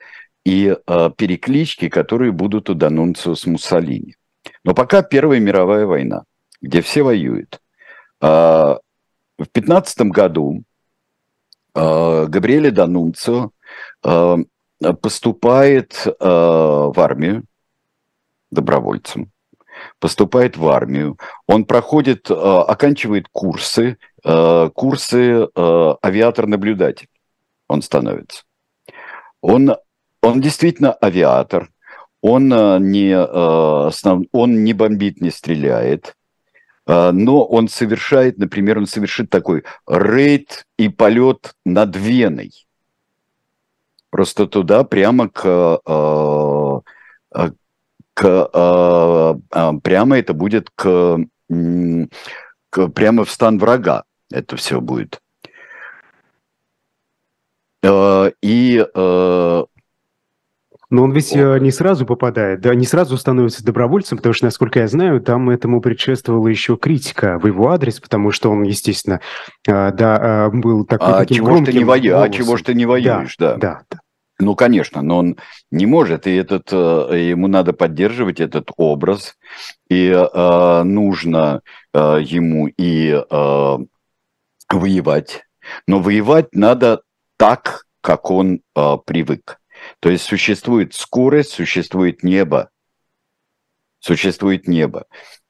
и 0.44 0.76
переклички, 1.16 1.88
которые 1.88 2.32
будут 2.32 2.72
у 2.72 2.74
Данунцио 2.74 3.36
с 3.36 3.46
Муссолини. 3.46 4.16
Но 4.64 4.74
пока 4.74 5.04
Первая 5.04 5.40
мировая 5.40 5.86
война, 5.86 6.24
где 6.62 6.82
все 6.82 7.04
воюют– 7.04 7.60
в 8.26 9.48
15 9.52 10.02
году 10.02 10.64
а, 11.74 12.26
Габриэле 12.26 12.72
Данунцио 12.72 13.52
а, 14.04 14.38
поступает 15.02 16.06
в 16.06 16.94
армию 16.98 17.44
добровольцем, 18.52 19.32
поступает 20.00 20.58
в 20.58 20.68
армию, 20.68 21.18
он 21.48 21.66
проходит, 21.66 22.30
оканчивает 22.30 23.28
курсы, 23.32 23.98
курсы 24.22 25.48
авиатор-наблюдатель, 25.56 27.08
он 27.70 27.82
становится. 27.82 28.44
Он, 29.42 29.78
он 30.22 30.42
действительно 30.42 30.92
авиатор, 31.02 31.70
он 32.22 32.50
не, 32.50 33.16
он 33.18 34.64
не 34.64 34.74
бомбит, 34.74 35.22
не 35.22 35.32
стреляет, 35.32 36.10
а, 36.10 36.25
но 36.88 37.45
он 37.45 37.67
совершает, 37.67 38.38
например, 38.38 38.78
он 38.78 38.86
совершит 38.86 39.30
такой 39.30 39.63
рейд 39.88 40.65
и 40.78 40.89
полет 40.89 41.56
над 41.65 41.95
Веной. 41.95 42.52
Просто 44.12 44.48
туда 44.48 44.84
прямо 44.84 45.28
к, 45.30 45.43
а, 45.86 46.82
а, 47.32 47.52
к 48.13 49.39
прямо 49.84 50.17
это 50.17 50.34
будет 50.34 50.69
к, 50.74 51.19
к 52.69 52.88
прямо 52.89 53.26
в 53.26 53.32
стан 53.32 53.60
врага. 53.60 54.04
Это 54.32 54.56
все 54.56 54.80
будет. 54.80 55.21
И 57.84 58.86
но 60.95 61.03
он 61.03 61.12
ведь 61.12 61.36
О. 61.36 61.58
Э, 61.58 61.60
не 61.60 61.71
сразу 61.71 62.05
попадает, 62.05 62.62
да, 62.62 62.73
не 62.73 62.86
сразу 62.86 63.17
становится 63.17 63.65
добровольцем, 63.65 64.17
потому 64.17 64.31
что, 64.31 64.45
насколько 64.45 64.79
я 64.79 64.88
знаю, 64.88 65.19
там 65.19 65.49
этому 65.49 65.81
предшествовала 65.81 66.47
еще 66.47 66.77
критика 66.77 67.38
в 67.38 67.47
его 67.47 67.69
адрес, 67.69 67.99
потому 67.99 68.31
что 68.31 68.49
он, 68.49 68.63
естественно, 68.63 69.19
э, 69.67 69.91
да, 69.91 70.47
э, 70.47 70.55
был 70.55 70.86
такой 70.86 71.10
а 71.10 71.17
таким 71.17 71.36
чего 71.36 71.58
ж 71.58 71.65
ты 71.65 71.73
не 71.73 71.84
воюешь, 71.84 72.15
А 72.15 72.29
чего 72.29 72.55
ж 72.55 72.62
ты 72.62 72.73
не 72.73 72.86
воюешь, 72.86 73.36
да. 73.38 73.55
Да, 73.58 73.81
да. 73.91 73.99
Ну, 74.39 74.55
конечно, 74.55 75.01
но 75.01 75.17
он 75.17 75.38
не 75.69 75.86
может, 75.86 76.27
и 76.27 76.36
этот, 76.36 76.71
ему 76.71 77.47
надо 77.47 77.73
поддерживать 77.73 78.39
этот 78.39 78.71
образ, 78.77 79.36
и 79.89 80.08
э, 80.08 80.84
нужно 80.84 81.60
э, 81.93 82.19
ему 82.21 82.67
и 82.67 83.21
э, 83.29 83.77
воевать. 84.69 85.43
Но 85.88 85.99
воевать 85.99 86.53
надо 86.53 87.01
так, 87.36 87.84
как 87.99 88.31
он 88.31 88.62
э, 88.77 88.97
привык. 89.05 89.58
То 90.00 90.10
есть 90.10 90.24
существует 90.24 90.93
скорость, 90.93 91.52
существует 91.52 92.24
небо. 92.24 92.69
Существует 94.00 94.67
небо. 94.67 95.06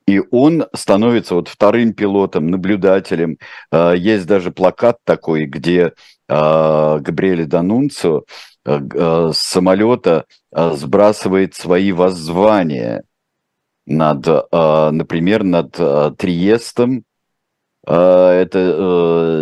И 0.07 0.21
он 0.31 0.67
становится 0.73 1.35
вот 1.35 1.47
вторым 1.47 1.93
пилотом, 1.93 2.47
наблюдателем. 2.47 3.37
А, 3.71 3.93
есть 3.93 4.27
даже 4.27 4.51
плакат 4.51 4.97
такой, 5.03 5.45
где 5.45 5.93
а, 6.27 6.99
Габриэль 6.99 7.45
Данунцо 7.45 8.25
а, 8.63 9.31
с 9.33 9.37
самолета 9.37 10.25
сбрасывает 10.51 11.55
свои 11.55 11.91
воззвания 11.91 13.03
над, 13.85 14.25
например, 14.51 15.43
над 15.43 16.17
Триестом, 16.17 17.03
это 17.85 18.49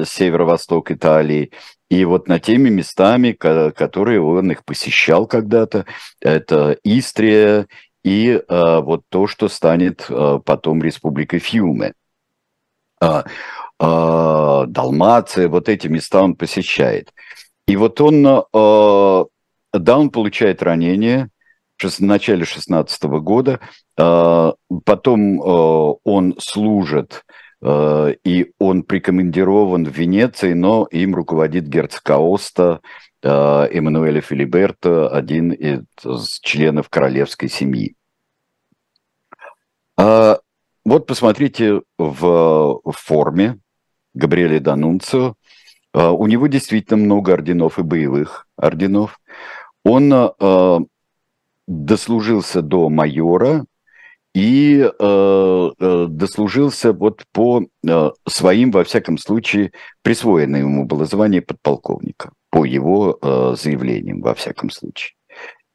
э, 0.01 0.03
северо-восток 0.06 0.91
Италии, 0.91 1.51
и 1.93 2.06
вот 2.06 2.27
над 2.27 2.41
теми 2.41 2.69
местами, 2.69 3.34
которые 3.34 4.19
он 4.19 4.51
их 4.51 4.65
посещал 4.65 5.27
когда-то, 5.27 5.86
это 6.21 6.75
Истрия 6.84 7.67
и 8.03 8.29
э, 8.32 8.79
вот 8.79 9.03
то, 9.10 9.27
что 9.27 9.47
станет 9.47 10.08
э, 10.10 10.39
потом 10.43 10.82
Республикой 10.82 11.38
Фьюме. 11.38 11.93
Э, 12.99 13.21
э, 13.79 14.63
Далмация, 14.67 15.47
вот 15.47 15.69
эти 15.69 15.88
места 15.88 16.23
он 16.23 16.36
посещает. 16.36 17.13
И 17.67 17.75
вот 17.75 18.01
он, 18.01 18.25
э, 18.25 19.25
да, 19.73 19.97
он 19.97 20.10
получает 20.10 20.63
ранение 20.63 21.29
в 21.79 21.99
начале 21.99 22.43
16 22.43 23.03
года, 23.03 23.60
э, 23.99 24.51
потом 24.84 25.41
э, 25.41 25.95
он 26.03 26.36
служит 26.39 27.23
и 27.65 28.52
он 28.60 28.84
прикомандирован 28.84 29.86
в 29.86 29.97
Венеции, 29.97 30.54
но 30.54 30.86
им 30.91 31.15
руководит 31.15 31.67
герцог 31.67 32.10
Аоста, 32.10 32.82
э, 33.21 33.30
Эммануэля 33.30 34.19
Филиберто, 34.19 35.08
один 35.08 35.52
из 35.52 36.39
членов 36.41 36.89
королевской 36.89 37.47
семьи. 37.47 37.95
А, 39.97 40.39
вот 40.84 41.08
посмотрите 41.08 41.82
в 41.97 42.82
форме 42.86 43.60
Габриэля 44.13 44.60
Данунцио. 44.60 45.36
Э, 45.93 46.10
у 46.10 46.28
него 46.28 46.47
действительно 46.47 46.97
много 46.97 47.34
орденов 47.34 47.80
и 47.80 47.84
боевых 47.84 48.47
орденов. 48.58 49.19
Он 49.86 50.38
дослужился 51.67 52.62
до 52.62 52.89
майора, 52.89 53.65
и 54.34 54.82
э, 54.82 55.72
э, 55.80 56.06
дослужился 56.10 56.91
вот 56.91 57.24
по 57.32 57.63
э, 57.88 58.10
своим, 58.28 58.72
во 58.72 58.84
всяком 58.84 59.17
случае, 59.17 59.72
присвоенное 60.02 60.62
ему 60.62 60.86
было 60.86 61.06
звание 61.06 61.41
подполковника, 61.41 62.32
по 62.50 62.65
его 62.65 63.19
э, 63.22 63.56
заявлениям, 63.58 64.22
во 64.22 64.34
всяком 64.34 64.72
случае. 64.72 65.15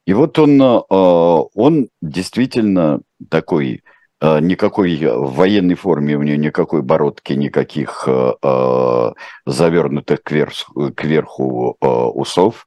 И 0.07 0.12
вот 0.12 0.38
он, 0.40 0.61
э, 0.61 0.81
он 0.90 1.88
действительно 2.03 3.01
такой, 3.31 3.85
э, 4.21 4.40
никакой 4.40 4.97
в 4.97 5.35
военной 5.35 5.77
форме 5.77 6.16
у 6.16 6.23
него 6.23 6.38
никакой 6.38 6.83
бородки, 6.83 7.35
никаких 7.35 8.05
э, 8.09 8.33
э 8.42 9.12
завернутых 9.47 10.23
кверху, 10.25 10.92
кверху 10.92 11.77
э, 11.81 11.87
усов, 11.87 12.66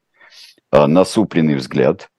э, 0.72 0.86
насупленный 0.86 1.56
взгляд, 1.56 2.10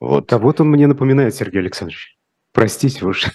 Вот. 0.00 0.32
А 0.32 0.38
вот 0.38 0.60
он 0.60 0.70
мне 0.70 0.86
напоминает, 0.86 1.34
Сергей 1.34 1.60
Александрович. 1.60 2.11
Простите 2.52 3.04
уж. 3.04 3.26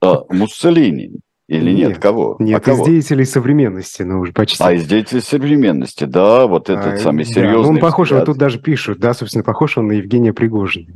А, 0.00 0.22
Муссолини. 0.30 1.20
Или 1.48 1.70
нет, 1.70 1.90
нет 1.90 1.98
кого? 1.98 2.36
Нет, 2.40 2.58
а 2.58 2.60
кого? 2.60 2.82
из 2.82 2.86
деятелей 2.86 3.24
современности, 3.24 4.02
ну 4.02 4.20
уже 4.20 4.32
почти. 4.32 4.62
А 4.62 4.72
из 4.72 4.84
деятелей 4.86 5.20
современности, 5.20 6.04
да, 6.04 6.46
вот 6.46 6.68
этот 6.68 6.94
а, 6.94 6.98
самый 6.98 7.24
серьезный. 7.24 7.52
Да, 7.52 7.62
ну, 7.62 7.68
он 7.68 7.78
похож, 7.78 8.08
взгляд. 8.08 8.22
вот 8.22 8.32
тут 8.32 8.38
даже 8.38 8.58
пишут, 8.58 8.98
да, 8.98 9.14
собственно, 9.14 9.44
похож 9.44 9.78
он 9.78 9.86
на 9.86 9.92
Евгения 9.92 10.32
Пригожина. 10.32 10.92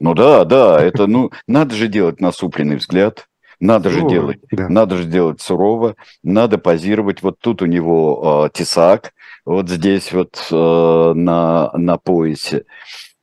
Ну 0.00 0.12
да, 0.12 0.44
да, 0.44 0.78
это, 0.78 1.06
ну, 1.06 1.30
надо 1.48 1.74
же 1.74 1.88
делать 1.88 2.20
насупленный 2.20 2.76
взгляд, 2.76 3.28
надо 3.60 3.88
сурово, 3.88 4.10
же 4.10 4.14
делать, 4.14 4.38
да. 4.52 4.68
надо 4.68 4.96
же 4.96 5.04
делать 5.04 5.40
сурово, 5.40 5.96
надо 6.22 6.58
позировать. 6.58 7.22
Вот 7.22 7.38
тут 7.38 7.62
у 7.62 7.66
него 7.66 8.44
э, 8.46 8.58
тесак, 8.58 9.14
вот 9.46 9.70
здесь 9.70 10.12
вот 10.12 10.48
э, 10.50 11.12
на, 11.14 11.70
на 11.72 11.96
поясе. 11.96 12.64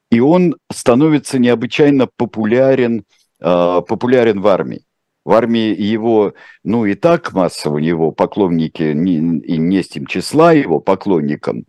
И 0.10 0.20
он 0.20 0.56
становится 0.72 1.38
необычайно 1.38 2.08
популярен, 2.18 3.00
э, 3.00 3.04
популярен 3.42 4.40
в 4.40 4.48
армии. 4.48 4.86
В 5.24 5.34
армии 5.34 5.76
его, 5.80 6.34
ну 6.64 6.86
и 6.86 6.96
так 6.96 7.34
массово 7.34 7.76
у 7.76 7.80
него 7.80 8.12
поклонники, 8.12 8.94
не, 8.94 9.40
и 9.40 9.58
не 9.58 9.84
с 9.84 9.90
тем 9.90 10.08
числа 10.08 10.52
его 10.52 10.80
поклонникам, 10.80 11.66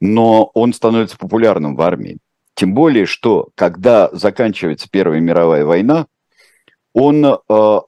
но 0.00 0.50
он 0.54 0.72
становится 0.72 1.18
популярным 1.18 1.76
в 1.76 1.82
армии. 1.82 2.18
Тем 2.54 2.72
более, 2.72 3.04
что 3.04 3.48
когда 3.56 4.08
заканчивается 4.12 4.88
Первая 4.90 5.20
мировая 5.20 5.64
война, 5.64 6.06
он 6.94 7.24
э, 7.26 7.36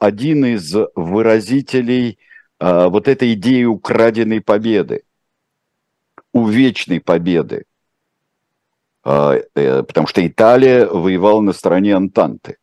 один 0.01 0.44
из 0.44 0.75
выразителей 0.96 2.18
э, 2.59 2.88
вот 2.88 3.07
этой 3.07 3.35
идеи 3.35 3.64
украденной 3.64 4.40
победы, 4.40 5.05
увечной 6.33 7.01
победы. 7.01 7.64
Э, 9.05 9.40
э, 9.55 9.83
потому 9.85 10.09
что 10.09 10.27
Италия 10.27 10.87
воевала 10.87 11.40
на 11.40 11.53
стороне 11.53 11.94
Антанты. 11.94 12.57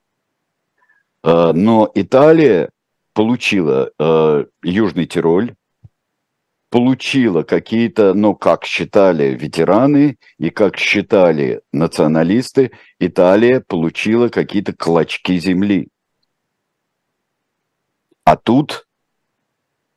Э, 1.24 1.52
но 1.54 1.90
Италия 1.96 2.70
получила 3.14 3.92
э, 3.98 4.46
Южный 4.64 5.06
Тироль, 5.06 5.56
получила 6.70 7.44
какие-то, 7.44 8.14
ну, 8.14 8.36
как 8.36 8.66
считали 8.66 9.36
ветераны 9.36 10.18
и 10.40 10.50
как 10.50 10.78
считали 10.78 11.62
националисты, 11.72 12.72
Италия 13.00 13.62
получила 13.62 14.30
какие-то 14.30 14.74
клочки 14.74 15.38
земли. 15.38 15.90
А 18.26 18.36
тут 18.38 18.88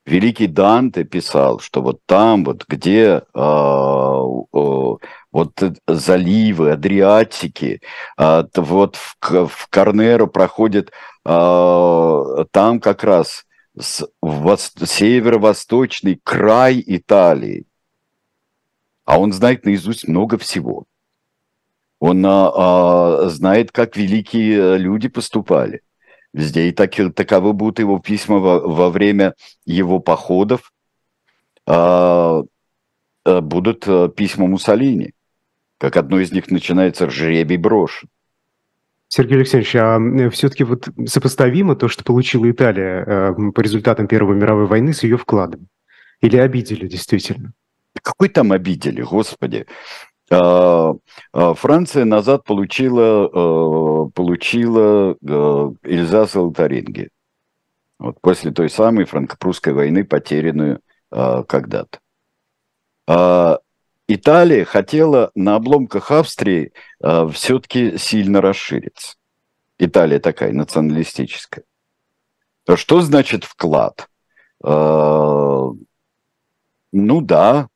великий 0.04 0.46
Данте 0.46 1.04
писал, 1.04 1.60
что 1.60 1.80
вот 1.80 2.00
там, 2.06 2.44
вот 2.44 2.64
где 2.68 3.22
э, 3.34 4.22
вот 5.36 5.52
заливы, 5.86 6.70
Адриатики, 6.70 7.82
э, 8.16 8.44
вот 8.56 8.96
в, 8.96 9.18
в 9.20 9.68
проходит 10.32 10.92
э, 11.26 12.44
там 12.50 12.80
как 12.80 13.04
раз 13.04 13.44
северо-восточный 13.78 16.18
край 16.24 16.82
Италии. 16.86 17.66
А 19.04 19.20
он 19.20 19.34
знает 19.34 19.66
наизусть 19.66 20.08
много 20.08 20.38
всего. 20.38 20.86
Он 21.98 22.24
а, 22.26 23.28
знает, 23.28 23.72
как 23.72 23.96
великие 23.96 24.78
люди 24.78 25.08
поступали 25.08 25.82
везде. 26.32 26.68
И 26.68 26.72
так, 26.72 26.94
таковы 27.14 27.52
будут 27.52 27.78
его 27.78 27.98
письма 27.98 28.38
во, 28.38 28.60
во 28.60 28.88
время 28.88 29.34
его 29.66 30.00
походов. 30.00 30.72
А, 31.66 32.42
а, 33.24 33.40
будут 33.42 33.86
а, 33.86 34.08
письма 34.08 34.46
Муссолини. 34.46 35.12
Как 35.78 35.96
одно 35.96 36.20
из 36.20 36.32
них 36.32 36.50
начинается 36.50 37.10
«Жребий 37.10 37.56
брошен». 37.56 38.08
Сергей 39.08 39.36
Алексеевич, 39.36 39.76
а 39.76 39.98
все-таки 40.30 40.64
вот 40.64 40.88
сопоставимо 41.06 41.76
то, 41.76 41.88
что 41.88 42.02
получила 42.02 42.50
Италия 42.50 43.04
э, 43.06 43.34
по 43.54 43.60
результатам 43.60 44.08
Первой 44.08 44.34
мировой 44.34 44.66
войны 44.66 44.92
с 44.92 45.04
ее 45.04 45.16
вкладом? 45.16 45.68
Или 46.20 46.38
обидели 46.38 46.88
действительно? 46.88 47.52
Какой 48.02 48.28
там 48.28 48.52
обидели, 48.52 49.02
господи? 49.02 49.66
А, 50.30 50.94
а, 51.32 51.54
Франция 51.54 52.04
назад 52.04 52.44
получила, 52.44 53.26
э, 53.26 54.10
получила 54.12 55.16
э, 55.22 55.70
Эльзас 55.84 56.34
и 56.34 56.38
Лотаринги. 56.38 57.10
Вот 57.98 58.20
после 58.20 58.50
той 58.50 58.68
самой 58.68 59.04
франко-прусской 59.04 59.72
войны, 59.72 60.04
потерянную 60.04 60.80
а, 61.10 61.44
когда-то. 61.44 62.00
Италия 64.08 64.64
хотела 64.64 65.30
на 65.34 65.56
обломках 65.56 66.10
Австрии 66.10 66.72
все-таки 67.00 67.98
сильно 67.98 68.40
расшириться. 68.40 69.16
Италия 69.78 70.20
такая 70.20 70.52
националистическая. 70.52 71.64
Что 72.76 73.00
значит 73.00 73.44
вклад? 73.44 74.08
Ну 74.62 75.76
да, 76.92 77.68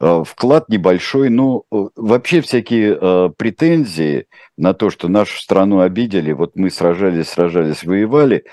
Э, 0.00 0.22
вклад 0.26 0.68
небольшой, 0.68 1.30
ну, 1.30 1.64
э, 1.72 1.76
вообще 1.96 2.40
всякие 2.40 2.98
э, 3.00 3.30
претензии 3.36 4.26
на 4.56 4.74
то, 4.74 4.90
что 4.90 5.08
нашу 5.08 5.40
страну 5.40 5.80
обидели, 5.80 6.32
вот 6.32 6.56
мы 6.56 6.70
сражались, 6.70 7.28
сражались, 7.28 7.84
воевали, 7.84 8.44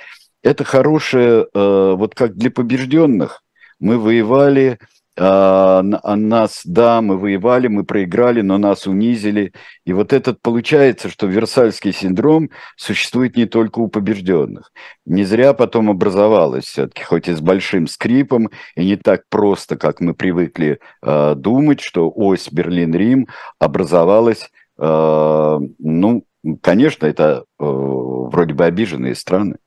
это 0.44 0.64
хорошее, 0.64 1.48
э, 1.54 1.94
вот 1.98 2.16
как 2.16 2.36
для 2.36 2.52
побежденных, 2.52 3.44
мы 3.80 3.98
воевали, 3.98 4.80
а, 5.24 5.84
а 6.02 6.16
нас, 6.16 6.62
да, 6.66 7.00
мы 7.00 7.16
воевали, 7.16 7.68
мы 7.68 7.84
проиграли, 7.84 8.42
но 8.42 8.58
нас 8.58 8.88
унизили. 8.88 9.54
И 9.86 9.94
вот 9.94 10.14
этот 10.14 10.42
получается, 10.42 11.10
что 11.10 11.28
Версальский 11.28 11.94
синдром 11.94 12.50
существует 12.76 13.38
не 13.38 13.46
только 13.46 13.80
у 13.80 13.88
побежденных. 13.88 14.72
Не 15.06 15.24
зря 15.24 15.54
потом 15.54 15.92
образовалось 15.92 16.66
все-таки, 16.66 17.04
хоть 17.04 17.28
и 17.28 17.34
с 17.34 17.40
большим 17.40 17.86
скрипом, 17.86 18.50
и 18.76 18.84
не 18.84 18.96
так 18.96 19.22
просто, 19.30 19.78
как 19.78 20.02
мы 20.02 20.16
привыкли 20.16 20.80
э, 21.04 21.36
думать, 21.36 21.82
что 21.82 22.10
ось 22.10 22.50
Берлин-Рим 22.52 23.28
образовалась, 23.60 24.50
э, 24.80 25.60
ну, 25.78 26.26
конечно, 26.62 27.06
это 27.06 27.44
э, 27.60 27.64
вроде 27.64 28.56
бы 28.56 28.66
обиженные 28.66 29.14
страны, 29.14 29.58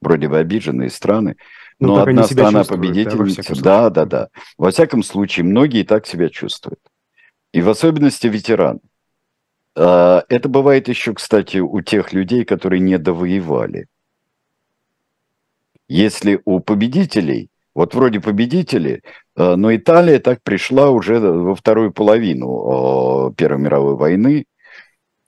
вроде 0.00 0.28
бы 0.28 0.36
обиженные 0.36 0.90
страны, 0.90 1.36
ну, 1.80 1.96
Но 1.96 2.02
одна 2.02 2.24
страна 2.24 2.64
победительница, 2.64 3.60
да, 3.62 3.90
да, 3.90 4.04
да. 4.04 4.28
Во 4.56 4.70
всяком 4.70 5.02
случае, 5.02 5.44
многие 5.44 5.82
так 5.82 6.06
себя 6.06 6.28
чувствуют. 6.28 6.80
И 7.52 7.60
в 7.60 7.68
особенности 7.68 8.26
ветераны. 8.26 8.80
А, 9.76 10.24
это 10.28 10.48
бывает 10.48 10.88
еще, 10.88 11.14
кстати, 11.14 11.58
у 11.58 11.80
тех 11.80 12.12
людей, 12.12 12.44
которые 12.44 12.80
не 12.80 12.98
довоевали. 12.98 13.86
Если 15.88 16.40
у 16.44 16.60
победителей, 16.60 17.50
вот 17.74 17.94
вроде 17.94 18.20
победители, 18.20 19.02
а, 19.36 19.56
но 19.56 19.74
Италия 19.74 20.20
так 20.20 20.42
пришла 20.42 20.90
уже 20.90 21.18
во 21.18 21.54
вторую 21.54 21.92
половину 21.92 23.34
Первой 23.36 23.60
мировой 23.60 23.96
войны, 23.96 24.46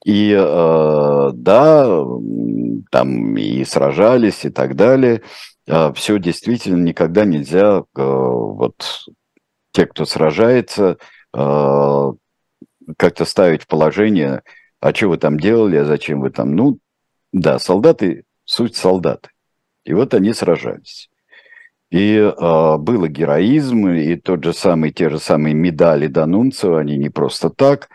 и 0.05 0.33
да, 0.33 2.05
там 2.93 3.37
и 3.37 3.65
сражались 3.65 4.45
и 4.45 4.51
так 4.51 4.77
далее, 4.77 5.17
а, 5.17 5.56
все 5.67 6.19
действительно 6.19 6.83
никогда 6.83 7.25
нельзя, 7.25 7.79
э, 7.79 7.83
вот 8.03 9.07
те, 9.73 9.87
кто 9.87 10.05
сражается, 10.05 10.99
э, 11.35 12.13
как-то 12.97 13.25
ставить 13.25 13.65
в 13.65 13.67
положение, 13.67 14.43
а 14.81 14.95
что 14.95 15.09
вы 15.09 15.19
там 15.19 15.39
делали, 15.39 15.77
а 15.77 15.85
зачем 15.85 16.21
вы 16.21 16.31
там, 16.31 16.55
ну, 16.55 16.79
да, 17.33 17.59
солдаты, 17.59 18.25
суть 18.45 18.77
солдаты. 18.77 19.31
И 19.85 19.93
вот 19.93 20.15
они 20.15 20.33
сражались. 20.33 21.11
И 21.91 22.17
э, 22.17 22.77
было 22.79 23.09
героизм, 23.09 23.89
и 23.89 24.17
тот 24.17 24.45
же 24.45 24.53
самый, 24.53 24.93
те 24.93 25.11
же 25.11 25.19
самые 25.19 25.55
медали 25.55 26.07
Данунцева, 26.07 26.81
они 26.81 26.97
не 26.97 27.11
просто 27.11 27.51
так, 27.51 27.89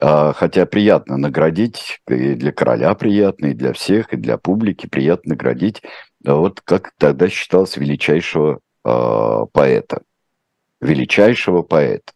э, 0.00 0.32
хотя 0.34 0.66
приятно 0.66 1.16
наградить, 1.16 2.00
и 2.08 2.34
для 2.34 2.52
короля 2.52 2.94
приятно, 2.94 3.46
и 3.46 3.54
для 3.54 3.72
всех, 3.72 4.12
и 4.12 4.16
для 4.16 4.38
публики 4.38 4.86
приятно 4.86 5.30
наградить 5.30 5.82
вот 6.34 6.60
как 6.60 6.92
тогда 6.98 7.28
считалось 7.28 7.76
величайшего 7.76 8.60
э, 8.84 9.40
поэта. 9.52 10.02
Величайшего 10.80 11.62
поэта. 11.62 12.12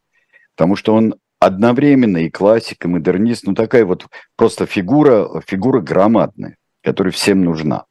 Потому 0.56 0.76
что 0.76 0.94
он 0.94 1.14
одновременно 1.38 2.18
и 2.18 2.30
классик, 2.30 2.84
и 2.84 2.88
модернист, 2.88 3.46
ну 3.46 3.54
такая 3.54 3.84
вот 3.84 4.06
просто 4.36 4.66
фигура, 4.66 5.40
фигура 5.46 5.80
громадная, 5.80 6.56
которая 6.82 7.12
всем 7.12 7.44
нужна. 7.44 7.86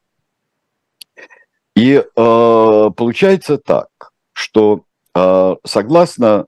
И 1.75 1.93
э, 1.93 2.03
получается 2.15 3.57
так, 3.57 3.87
что 4.33 4.83
э, 5.15 5.55
согласно 5.65 6.45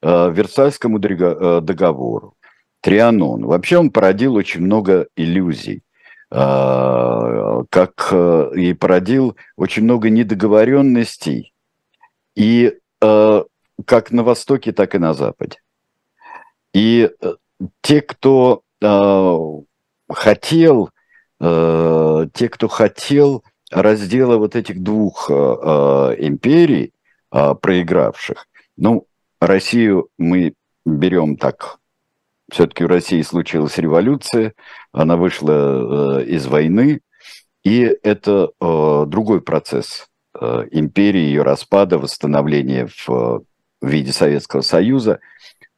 э, 0.00 0.32
Версальскому 0.32 0.98
договору, 0.98 2.34
Трианон, 2.80 3.44
вообще 3.44 3.78
он 3.78 3.90
породил 3.90 4.34
очень 4.34 4.62
много 4.62 5.06
иллюзий 5.16 5.82
а, 5.82 5.91
как 6.32 8.08
э, 8.10 8.50
и 8.56 8.72
породил 8.72 9.36
очень 9.56 9.84
много 9.84 10.08
недоговоренностей, 10.08 11.52
и 12.34 12.78
э, 13.02 13.44
как 13.84 14.10
на 14.10 14.22
Востоке, 14.22 14.72
так 14.72 14.94
и 14.94 14.98
на 14.98 15.12
Западе. 15.12 15.58
И 16.72 17.10
э, 17.20 17.34
те, 17.82 18.00
кто 18.00 18.62
хотел, 20.08 20.90
те, 21.38 22.48
кто 22.48 22.68
хотел 22.68 23.44
раздела 23.70 24.36
вот 24.38 24.56
этих 24.56 24.82
двух 24.82 25.30
империй, 25.30 26.92
проигравших, 27.30 28.48
ну, 28.76 29.06
Россию 29.40 30.08
мы 30.18 30.54
берем 30.84 31.36
так 31.36 31.78
все-таки 32.50 32.84
в 32.84 32.88
России 32.88 33.22
случилась 33.22 33.78
революция, 33.78 34.54
она 34.92 35.16
вышла 35.16 36.20
э, 36.20 36.24
из 36.24 36.46
войны, 36.46 37.00
и 37.64 37.96
это 38.02 38.50
э, 38.60 39.04
другой 39.06 39.40
процесс 39.40 40.08
э, 40.38 40.66
империи, 40.70 41.20
ее 41.20 41.42
распада, 41.42 41.98
восстановления 41.98 42.88
в, 43.06 43.44
виде 43.80 44.12
Советского 44.12 44.60
Союза. 44.60 45.18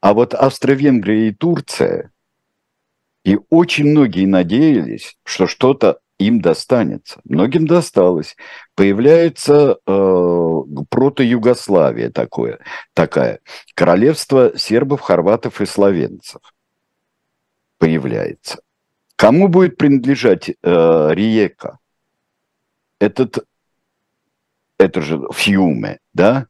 А 0.00 0.12
вот 0.12 0.34
Австро-Венгрия 0.34 1.28
и 1.28 1.32
Турция, 1.32 2.10
и 3.24 3.38
очень 3.48 3.86
многие 3.86 4.26
надеялись, 4.26 5.16
что 5.24 5.46
что-то 5.46 6.00
им 6.18 6.40
достанется. 6.42 7.20
Многим 7.24 7.66
досталось. 7.66 8.36
Появляется 8.74 9.78
э, 9.86 9.90
прото-Югославия 10.90 12.10
такое, 12.10 12.58
такая. 12.92 13.40
Королевство 13.74 14.56
сербов, 14.56 15.00
хорватов 15.00 15.60
и 15.60 15.66
словенцев 15.66 16.42
появляется. 17.78 18.60
Кому 19.16 19.48
будет 19.48 19.76
принадлежать 19.76 20.50
э, 20.50 20.54
Риека? 21.12 21.78
Этот, 22.98 23.46
это 24.78 25.00
же 25.02 25.20
Фьюме, 25.32 25.98
да? 26.12 26.46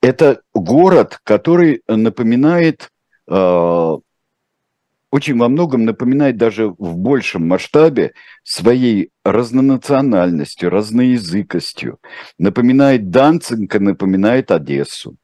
Это 0.00 0.40
город, 0.54 1.20
который 1.22 1.82
напоминает, 1.86 2.90
э, 3.28 3.96
очень 5.10 5.38
во 5.38 5.48
многом 5.48 5.84
напоминает 5.84 6.36
даже 6.36 6.68
в 6.68 6.96
большем 6.96 7.46
масштабе 7.46 8.12
своей 8.42 9.10
разнонациональностью, 9.24 10.70
разноязыкостью. 10.70 11.98
Напоминает 12.38 13.10
Данцинга, 13.10 13.80
напоминает 13.80 14.50
Одессу 14.50 15.16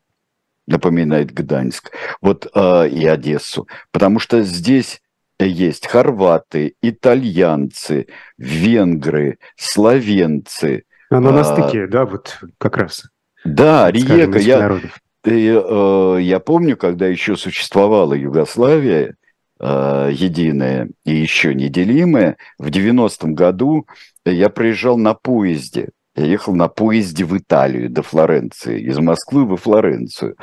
напоминает 0.67 1.33
Гданьск, 1.33 1.93
вот 2.21 2.51
э, 2.55 2.89
и 2.89 3.05
Одессу, 3.07 3.69
потому 3.91 4.19
что 4.19 4.43
здесь 4.43 5.01
есть 5.41 5.87
хорваты, 5.87 6.75
итальянцы, 6.83 8.07
венгры, 8.39 9.39
словенцы. 9.57 10.85
Оно 11.11 11.33
на 11.33 11.41
а, 11.41 11.45
стыке, 11.45 11.87
да, 11.87 12.05
вот 12.05 12.41
как 12.59 12.77
раз. 12.77 13.05
Да, 13.45 13.91
Риека. 13.91 14.39
Я, 14.39 14.81
э, 15.25 16.19
я 16.21 16.41
помню, 16.41 16.77
когда 16.77 17.07
еще 17.07 17.37
существовала 17.37 18.15
Югославия, 18.15 19.17
э, 19.61 20.11
единая 20.13 20.91
и 21.05 21.15
еще 21.15 21.55
неделимая, 21.55 22.37
в 22.59 22.69
90-м 22.69 23.35
году 23.35 23.87
я 24.25 24.49
приезжал 24.49 24.99
на 24.99 25.15
поезде. 25.15 25.91
Я 26.17 26.27
ехал 26.27 26.55
на 26.55 26.69
поезде 26.69 27.25
в 27.25 27.37
Италию 27.37 27.91
до 27.91 28.03
Флоренции, 28.03 28.81
из 28.81 28.99
Москвы 28.99 29.45
во 29.47 29.57
Флоренцию. 29.57 30.37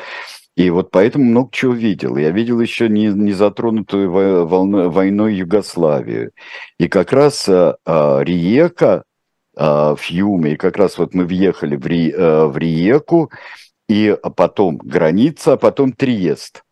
И 0.56 0.70
вот 0.70 0.92
поэтому 0.92 1.26
много 1.26 1.50
чего 1.52 1.74
видел. 1.74 2.18
Я 2.18 2.32
видел 2.32 2.60
еще 2.60 2.90
не, 2.90 3.08
не 3.08 3.32
затронутую 3.32 4.12
волной, 4.46 4.90
войной 4.90 5.36
Югославию. 5.36 6.32
И 6.78 6.88
как 6.88 7.14
раз 7.14 7.48
а, 7.48 7.78
а, 7.86 8.20
Риека 8.22 9.04
а, 9.56 9.96
в 9.96 10.06
Юме, 10.10 10.54
и 10.54 10.58
как 10.58 10.78
раз 10.78 10.98
вот 10.98 11.14
мы 11.14 11.26
въехали 11.26 11.78
в, 11.78 11.88
Ри, 11.88 12.14
а, 12.16 12.48
в 12.48 12.58
Риеку, 12.58 13.32
и 13.88 14.16
потом 14.36 14.78
граница, 14.78 15.54
а 15.54 15.58
потом 15.58 15.94
Триест 15.94 16.64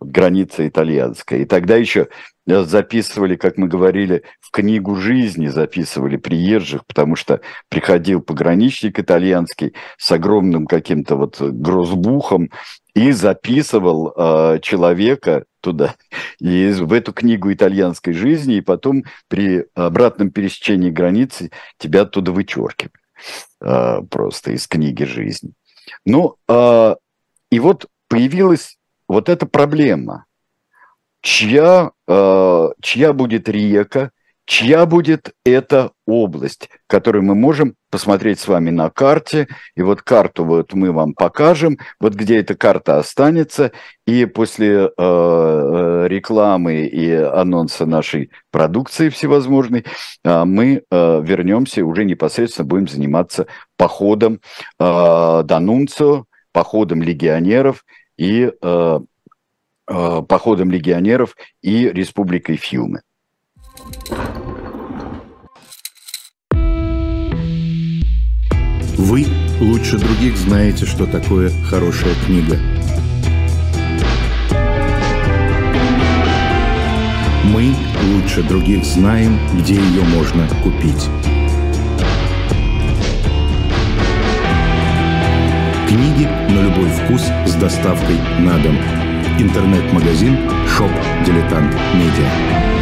граница 0.00 0.66
итальянская. 0.66 1.40
И 1.40 1.44
тогда 1.44 1.76
еще 1.76 2.08
записывали, 2.46 3.36
как 3.36 3.56
мы 3.56 3.68
говорили, 3.68 4.22
в 4.40 4.50
книгу 4.50 4.96
жизни 4.96 5.48
записывали 5.48 6.16
приезжих, 6.16 6.84
потому 6.86 7.16
что 7.16 7.40
приходил 7.68 8.20
пограничник 8.20 8.98
итальянский 8.98 9.74
с 9.96 10.12
огромным 10.12 10.66
каким-то 10.66 11.16
вот 11.16 11.40
грозбухом 11.40 12.50
и 12.94 13.12
записывал 13.12 14.12
э, 14.14 14.58
человека 14.60 15.44
туда, 15.60 15.94
и 16.38 16.70
в 16.72 16.92
эту 16.92 17.12
книгу 17.12 17.52
итальянской 17.52 18.12
жизни, 18.12 18.56
и 18.56 18.60
потом 18.60 19.04
при 19.28 19.64
обратном 19.74 20.30
пересечении 20.30 20.90
границы 20.90 21.50
тебя 21.78 22.02
оттуда 22.02 22.30
вычеркивали 22.32 22.92
э, 23.60 24.02
просто 24.10 24.52
из 24.52 24.68
книги 24.68 25.04
жизни. 25.04 25.52
Ну, 26.04 26.36
э, 26.48 26.94
и 27.50 27.58
вот 27.58 27.86
появилась 28.08 28.76
вот 29.08 29.28
эта 29.28 29.46
проблема. 29.46 30.26
Чья, 31.24 31.92
э, 32.06 32.68
чья 32.82 33.14
будет 33.14 33.48
река, 33.48 34.10
чья 34.44 34.84
будет 34.84 35.32
эта 35.42 35.92
область, 36.06 36.68
которую 36.86 37.24
мы 37.24 37.34
можем 37.34 37.76
посмотреть 37.90 38.40
с 38.40 38.46
вами 38.46 38.68
на 38.68 38.90
карте. 38.90 39.48
И 39.74 39.80
вот 39.80 40.02
карту 40.02 40.44
вот 40.44 40.74
мы 40.74 40.92
вам 40.92 41.14
покажем, 41.14 41.78
вот 41.98 42.12
где 42.12 42.40
эта 42.40 42.54
карта 42.54 42.98
останется. 42.98 43.72
И 44.06 44.26
после 44.26 44.84
э, 44.84 44.88
э 44.98 46.08
рекламы 46.08 46.84
и 46.84 47.10
анонса 47.10 47.86
нашей 47.86 48.30
продукции 48.50 49.08
всевозможной 49.08 49.86
э, 50.24 50.44
мы 50.44 50.82
э, 50.90 51.22
вернемся 51.24 51.86
уже 51.86 52.04
непосредственно 52.04 52.68
будем 52.68 52.86
заниматься 52.86 53.46
походом 53.78 54.42
э, 54.78 55.42
Данунцио, 55.46 56.26
походом 56.52 57.00
легионеров 57.00 57.82
и 58.18 58.52
э, 58.60 59.00
э, 59.86 60.22
походом 60.28 60.70
легионеров 60.70 61.36
и 61.62 61.88
республикой 61.88 62.56
Фьюме. 62.56 63.00
Вы 68.96 69.26
лучше 69.60 69.98
других 69.98 70.36
знаете, 70.36 70.86
что 70.86 71.06
такое 71.06 71.50
хорошая 71.68 72.14
книга. 72.26 72.58
Мы 77.44 77.74
лучше 78.12 78.42
других 78.42 78.84
знаем, 78.84 79.38
где 79.58 79.74
ее 79.74 80.02
можно 80.02 80.48
купить. 80.62 81.08
Книги 85.86 86.24
на 86.50 86.62
любой 86.62 86.88
вкус 86.88 87.22
с 87.46 87.54
доставкой 87.54 88.16
на 88.40 88.58
дом. 88.58 89.03
Интернет-магазин 89.36 90.36
«Shop 90.68 90.90
Diletant 91.26 91.74
Media». 91.94 92.73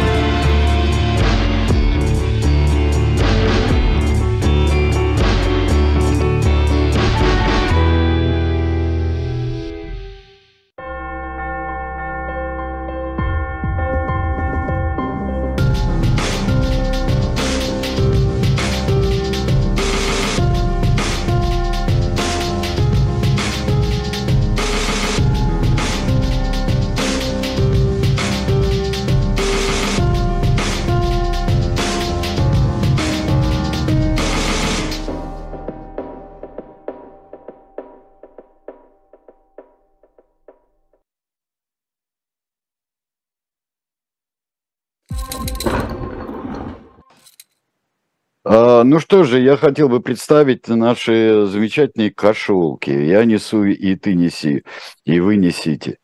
Ну 48.83 48.99
что 48.99 49.23
же, 49.23 49.39
я 49.39 49.57
хотел 49.57 49.89
бы 49.89 49.99
представить 49.99 50.67
наши 50.67 51.45
замечательные 51.47 52.11
кошелки. 52.11 52.89
Я 52.89 53.25
несу, 53.25 53.63
и 53.65 53.95
ты 53.95 54.15
неси, 54.15 54.63
и 55.05 55.19
вы 55.19 55.37
несите. 55.37 55.97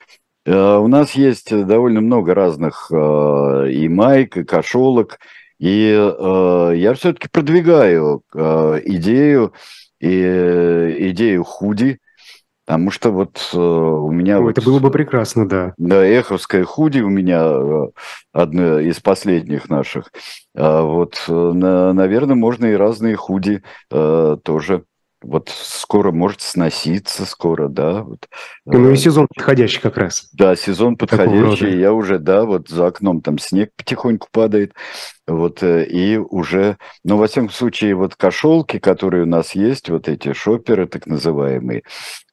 Э, 0.46 0.78
у 0.78 0.88
нас 0.88 1.14
есть 1.14 1.50
довольно 1.66 2.02
много 2.02 2.34
разных 2.34 2.92
э, 2.92 3.72
и 3.72 3.88
майк, 3.88 4.38
и 4.38 4.44
кошелок, 4.44 5.20
и 5.60 5.94
э, 5.96 6.74
я 6.76 6.94
все-таки 6.96 7.28
продвигаю 7.30 8.24
идею, 8.34 9.54
и 10.00 11.10
идею 11.12 11.44
худи, 11.44 12.00
Потому 12.70 12.92
что 12.92 13.10
вот 13.10 13.50
э, 13.52 13.58
у 13.58 14.12
меня... 14.12 14.38
О, 14.38 14.42
вот, 14.42 14.52
это 14.52 14.62
было 14.62 14.78
бы 14.78 14.92
прекрасно, 14.92 15.50
да. 15.50 15.74
Да, 15.80 16.06
эховское 16.06 16.64
худи 16.64 17.00
у 17.00 17.10
меня 17.10 17.42
э, 17.42 17.88
одно 18.32 18.78
из 18.78 19.00
последних 19.00 19.70
наших. 19.70 20.12
А 20.56 20.84
вот, 20.84 21.20
э, 21.28 21.32
на, 21.32 21.94
наверное, 21.94 22.36
можно 22.36 22.68
и 22.68 22.76
разные 22.76 23.16
худи 23.16 23.64
э, 23.90 24.38
тоже. 24.44 24.84
Вот 25.24 25.50
скоро 25.50 26.12
может 26.12 26.42
сноситься, 26.42 27.26
скоро, 27.26 27.70
да. 27.70 28.04
Вот. 28.04 28.28
Ну 28.66 28.92
и 28.92 28.96
сезон 28.98 29.28
подходящий 29.34 29.82
как 29.82 29.98
раз. 29.98 30.30
Да, 30.34 30.56
сезон 30.56 30.96
подходящий. 30.96 31.76
Я 31.76 31.92
уже, 31.92 32.20
да, 32.20 32.46
вот 32.46 32.70
за 32.70 32.86
окном 32.86 33.22
там 33.22 33.40
снег 33.40 33.72
потихоньку 33.78 34.28
падает. 34.32 34.76
Вот, 35.30 35.62
и 35.62 36.18
уже, 36.18 36.78
ну, 37.04 37.18
во 37.18 37.28
всяком 37.28 37.52
случае, 37.52 37.94
вот 37.94 38.16
кошелки, 38.16 38.80
которые 38.80 39.24
у 39.24 39.28
нас 39.28 39.54
есть, 39.54 39.90
вот 39.90 40.10
эти 40.10 40.34
шоперы 40.34 40.88
так 40.88 41.06
называемые, 41.06 41.84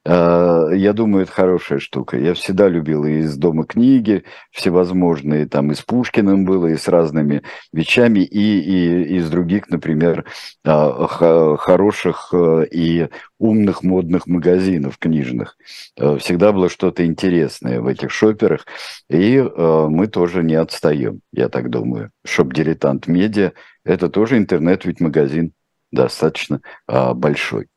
а, 0.09 0.71
я 0.71 0.93
думаю, 0.93 1.25
это 1.25 1.33
хорошая 1.33 1.79
штука. 1.81 2.17
Я 2.17 2.35
всегда 2.35 2.69
любил 2.69 3.05
и 3.05 3.19
из 3.19 3.37
дома 3.37 3.65
книги 3.65 4.25
всевозможные, 4.53 5.47
там 5.47 5.73
и 5.73 5.75
с 5.75 5.83
Пушкиным 5.83 6.45
было, 6.45 6.69
и 6.69 6.77
с 6.77 6.87
разными 6.87 7.43
вещами, 7.73 8.21
и, 8.21 8.61
и, 8.61 9.03
и 9.03 9.17
из 9.17 9.29
других, 9.29 9.69
например, 9.69 10.25
а, 10.65 11.57
хороших 11.59 12.29
э, 12.33 12.67
и 12.71 13.09
умных 13.38 13.83
модных 13.83 14.27
магазинов 14.27 14.99
книжных. 14.99 15.57
Э, 15.96 16.16
всегда 16.18 16.53
было 16.53 16.68
что-то 16.68 17.05
интересное 17.05 17.81
в 17.81 17.87
этих 17.87 18.11
шоперах, 18.11 18.66
и 19.09 19.37
э, 19.37 19.87
мы 19.88 20.07
тоже 20.07 20.42
не 20.42 20.55
отстаем, 20.55 21.20
я 21.33 21.49
так 21.49 21.70
думаю. 21.70 22.11
Shop 22.25 22.52
diletant 22.52 23.07
media– 23.07 23.53
это 23.85 24.09
тоже 24.09 24.38
интернет, 24.38 24.85
ведь 24.85 25.01
магазин 25.01 25.53
достаточно 25.92 26.61
а, 26.87 27.14
большой. 27.14 27.68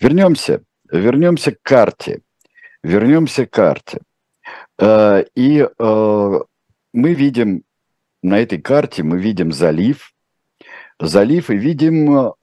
Вернемся 0.00 0.62
вернемся 0.90 1.52
к 1.52 1.62
карте. 1.62 2.20
Вернемся 2.82 3.46
к 3.46 3.50
карте. 3.50 4.00
Э, 4.78 5.24
и 5.34 5.66
мы 6.94 7.14
видим 7.14 7.62
на 8.22 8.38
этой 8.38 8.60
карте, 8.60 9.02
мы 9.02 9.18
видим 9.18 9.50
залив, 9.50 10.12
залив 11.00 11.50
и 11.50 11.56
видим 11.56 12.34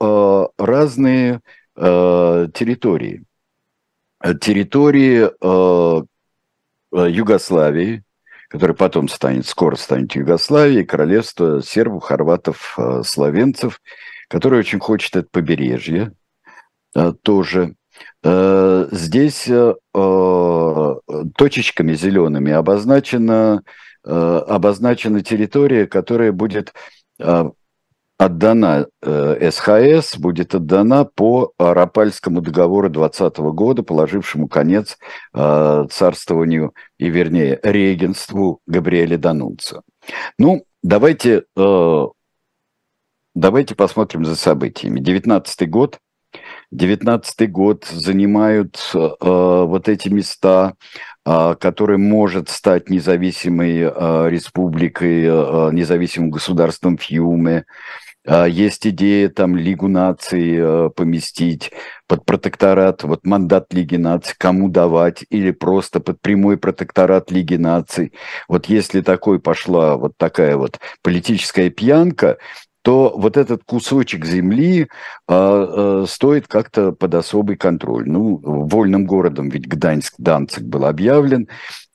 разные 0.58 1.42
территории. 1.80 3.24
Территории 4.42 5.30
Югославии, 6.92 8.04
которая 8.50 8.76
потом 8.76 9.08
станет, 9.08 9.46
скоро 9.48 9.76
станет 9.76 10.14
Югославией, 10.16 10.84
королевство 10.84 11.62
сербов, 11.62 12.04
хорватов, 12.04 12.78
словенцев, 13.04 13.80
которое 14.28 14.58
очень 14.58 14.80
хочет 14.80 15.16
это 15.16 15.30
побережье 15.32 16.12
тоже. 17.22 17.76
Э, 18.24 18.88
здесь 18.92 19.48
э, 19.48 19.76
э, 19.94 20.96
точечками 21.38 21.94
зелеными 21.94 22.52
обозначена, 22.52 23.64
обозначена 24.04 25.22
территория, 25.22 25.86
которая 25.86 26.32
будет 26.32 26.74
отдана 28.20 28.88
СХС, 29.02 30.18
будет 30.18 30.54
отдана 30.54 31.06
по 31.06 31.54
Рапальскому 31.58 32.42
договору 32.42 32.90
2020 32.90 33.38
года, 33.54 33.82
положившему 33.82 34.48
конец 34.48 34.98
царствованию 35.34 36.74
и, 36.98 37.10
вернее, 37.10 37.60
регенству 37.64 38.60
Габриэля 38.68 39.18
Данунца. 39.18 39.84
Ну, 40.38 40.66
давайте, 40.84 41.46
давайте 43.36 43.76
посмотрим 43.76 44.26
за 44.26 44.36
событиями. 44.36 45.00
19 45.00 45.70
год– 45.70 45.98
19 46.72 47.52
год 47.52 47.86
занимают 47.86 48.78
э, 48.94 49.00
вот 49.22 49.90
эти 49.90 50.10
места, 50.10 50.76
э, 51.26 51.56
которые 51.60 51.98
может 51.98 52.50
стать 52.50 52.90
независимой 52.90 53.80
э, 53.82 54.30
республикой, 54.30 55.24
э, 55.24 55.70
независимым 55.74 56.30
государством 56.30 56.98
Фьюме. 56.98 57.58
Э, 57.58 57.64
есть 58.48 58.86
идея 58.86 59.30
там 59.30 59.56
Лигу 59.56 59.88
наций 59.88 60.56
э, 60.58 60.90
поместить 60.96 61.72
под 62.08 62.26
протекторат, 62.26 63.04
вот 63.04 63.26
мандат 63.26 63.74
Лиги 63.74 63.96
наций, 63.96 64.36
кому 64.38 64.70
давать, 64.70 65.26
или 65.30 65.52
просто 65.52 66.00
под 66.00 66.22
прямой 66.22 66.58
протекторат 66.58 67.32
Лиги 67.32 67.56
наций. 67.56 68.14
Вот 68.48 68.68
если 68.68 69.02
такой 69.02 69.40
пошла 69.40 69.96
вот 69.96 70.14
такая 70.18 70.58
вот 70.58 70.80
политическая 71.02 71.70
пьянка, 71.70 72.38
то 72.82 73.14
вот 73.16 73.36
этот 73.36 73.64
кусочек 73.66 74.26
земли 74.26 74.82
э, 74.82 74.88
э, 75.28 76.06
стоит 76.08 76.48
как-то 76.48 76.92
под 76.92 77.14
особый 77.14 77.58
контроль. 77.58 78.08
Ну, 78.08 78.40
вольным 78.44 79.06
городом 79.06 79.50
ведь 79.50 79.68
Гданьск, 79.68 80.16
Данцик 80.18 80.64
был 80.64 80.86
объявлен, 80.86 81.48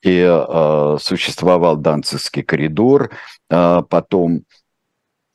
и 0.03 0.21
э, 0.21 0.97
существовал 1.01 1.77
Данцикский 1.77 2.43
коридор, 2.43 3.11
э, 3.51 3.83
потом 3.89 4.45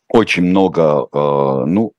очень 0.09 0.43
много, 0.43 1.07
э, 1.11 1.63
ну, 1.65 1.93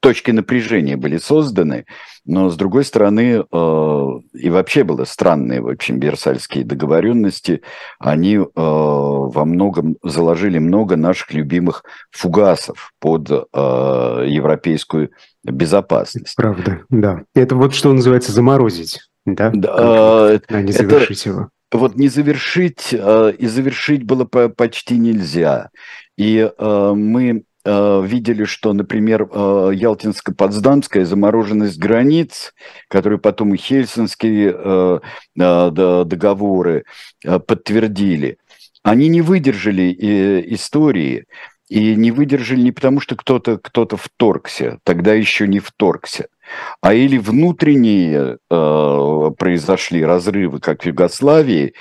точки 0.00 0.30
напряжения 0.30 0.96
были 0.96 1.18
созданы, 1.18 1.84
но 2.24 2.48
с 2.48 2.56
другой 2.56 2.84
стороны, 2.84 3.44
э, 3.50 4.08
и 4.34 4.50
вообще 4.50 4.84
было 4.84 5.04
странные, 5.04 5.60
в 5.60 5.68
общем, 5.68 5.98
Версальские 6.00 6.64
договоренности, 6.64 7.62
они 7.98 8.36
э, 8.36 8.44
во 8.54 9.44
многом 9.44 9.96
заложили 10.02 10.58
много 10.58 10.96
наших 10.96 11.32
любимых 11.32 11.84
фугасов 12.10 12.92
под 13.00 13.30
э, 13.30 13.36
европейскую 14.26 15.10
безопасность. 15.44 16.34
Правда, 16.36 16.80
да. 16.88 17.22
Это 17.34 17.56
вот 17.56 17.74
что 17.74 17.92
называется 17.92 18.32
заморозить, 18.32 19.00
да? 19.26 19.50
Да. 19.52 20.30
Э, 20.32 20.40
а 20.48 20.62
не 20.62 20.72
завершить 20.72 21.26
это... 21.26 21.30
его 21.30 21.48
вот 21.76 21.96
не 21.96 22.08
завершить, 22.08 22.88
э, 22.92 23.32
и 23.38 23.46
завершить 23.46 24.04
было 24.04 24.24
почти 24.24 24.98
нельзя. 24.98 25.70
И 26.16 26.38
э, 26.38 26.92
мы 26.94 27.44
Э, 27.66 28.02
видели, 28.04 28.44
что, 28.44 28.74
например, 28.74 29.22
Ялтинско-Потсдамская 29.22 31.04
замороженность 31.04 31.78
границ, 31.78 32.52
которые 32.88 33.18
потом 33.18 33.54
и 33.54 33.56
Хельсинские 33.56 35.00
договоры 35.34 36.84
подтвердили, 37.22 38.36
они 38.82 39.08
не 39.08 39.22
выдержали 39.22 39.96
истории, 40.54 41.24
и 41.70 41.94
не 41.94 42.10
выдержали 42.10 42.60
не 42.60 42.72
потому, 42.72 43.00
что 43.00 43.16
кто-то 43.16 43.56
кто 43.56 43.88
вторгся, 43.88 44.78
тогда 44.84 45.14
еще 45.14 45.48
не 45.48 45.60
вторгся, 45.60 46.26
а 46.80 46.94
или 46.94 47.18
внутренние 47.18 48.38
э, 48.50 49.30
произошли 49.38 50.04
разрывы, 50.04 50.60
как 50.60 50.82
в 50.82 50.86
Югославии, 50.86 51.74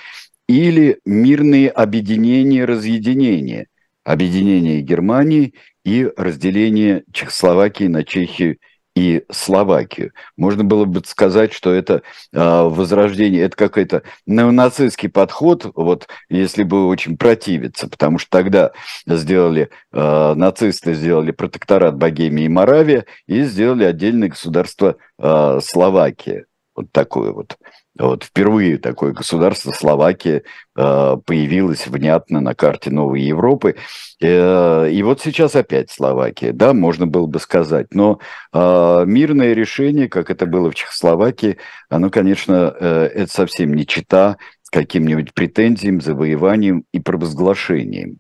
или 0.48 1.00
мирные 1.06 1.70
объединения, 1.70 2.66
разъединения. 2.66 3.68
Объединение 4.04 4.82
Германии 4.82 5.54
и 5.86 6.10
разделение 6.18 7.04
Чехословакии 7.14 7.86
на 7.86 8.04
Чехию 8.04 8.58
и 8.96 9.24
Словакию. 9.32 10.12
Можно 10.38 10.64
было 10.64 10.86
бы 10.86 11.02
сказать, 11.06 11.54
что 11.54 11.74
это 11.74 12.04
э, 12.32 12.40
возрождение, 12.40 13.44
это 13.44 13.56
какой-то 13.56 14.04
неонацистский 14.26 15.10
подход, 15.10 15.72
вот 15.76 16.08
если 16.30 16.64
бы 16.64 16.88
очень 16.88 17.18
противиться, 17.18 17.88
потому 17.88 18.20
что 18.20 18.30
тогда 18.30 18.72
сделали, 19.08 19.70
э, 19.92 20.34
нацисты 20.36 20.94
сделали 20.94 21.32
протекторат 21.32 21.96
Богемии 21.98 22.46
и 22.46 22.50
Моравия 22.50 23.06
и 23.28 23.42
сделали 23.44 23.86
отдельное 23.86 24.30
государство 24.30 24.98
э, 25.18 25.60
Словакия. 25.64 26.46
Вот 26.76 26.92
такое 26.92 27.32
вот. 27.32 27.58
Вот 28.00 28.24
впервые 28.24 28.80
такое 28.80 29.14
государство 29.14 29.72
Словакия 29.72 30.42
э, 30.76 31.18
появилось 31.26 31.86
внятно 31.86 32.42
на 32.42 32.56
карте 32.56 32.90
Новой 32.90 33.22
Европы. 33.22 33.76
Э, 34.20 34.90
и 34.90 35.04
вот 35.04 35.22
сейчас 35.22 35.56
опять 35.56 35.92
Словакия, 35.92 36.54
да, 36.54 36.74
можно 36.74 37.06
было 37.06 37.28
бы 37.28 37.40
сказать. 37.40 37.94
Но 37.94 38.20
э, 38.52 39.04
мирное 39.06 39.54
решение, 39.54 40.10
как 40.10 40.32
это 40.32 40.48
было 40.48 40.72
в 40.72 40.76
Чехословакии, 40.76 41.58
оно, 41.90 42.10
конечно, 42.10 42.54
это 42.54 43.32
совсем 43.32 43.76
не 43.76 43.86
чита 43.86 44.38
каким-нибудь 44.72 45.36
претензиям, 45.36 46.02
завоеванием 46.02 46.86
и 46.92 47.00
провозглашением, 47.00 48.18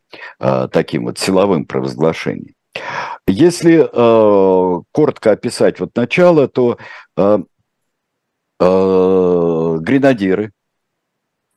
таким 0.71 1.05
вот 1.05 1.17
силовым 1.17 1.65
провозглашением. 1.65 2.53
Если 3.25 3.88
э, 3.91 4.82
коротко 4.91 5.32
описать 5.32 5.80
вот 5.80 5.95
начало, 5.95 6.47
то 6.47 6.77
гренадеры, 8.59 10.51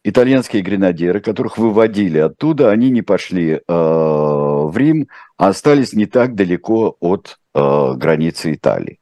итальянские 0.08 0.62
гренадеры, 0.62 1.20
которых 1.20 1.58
выводили 1.58 2.18
оттуда, 2.18 2.70
они 2.70 2.90
не 2.90 3.02
пошли 3.02 3.54
э, 3.54 3.60
в 3.66 4.72
Рим, 4.76 5.08
а 5.36 5.48
остались 5.48 5.94
не 5.94 6.06
так 6.06 6.36
далеко 6.36 6.96
от 7.00 7.40
э, 7.54 7.94
границы 7.96 8.54
Италии. 8.54 9.00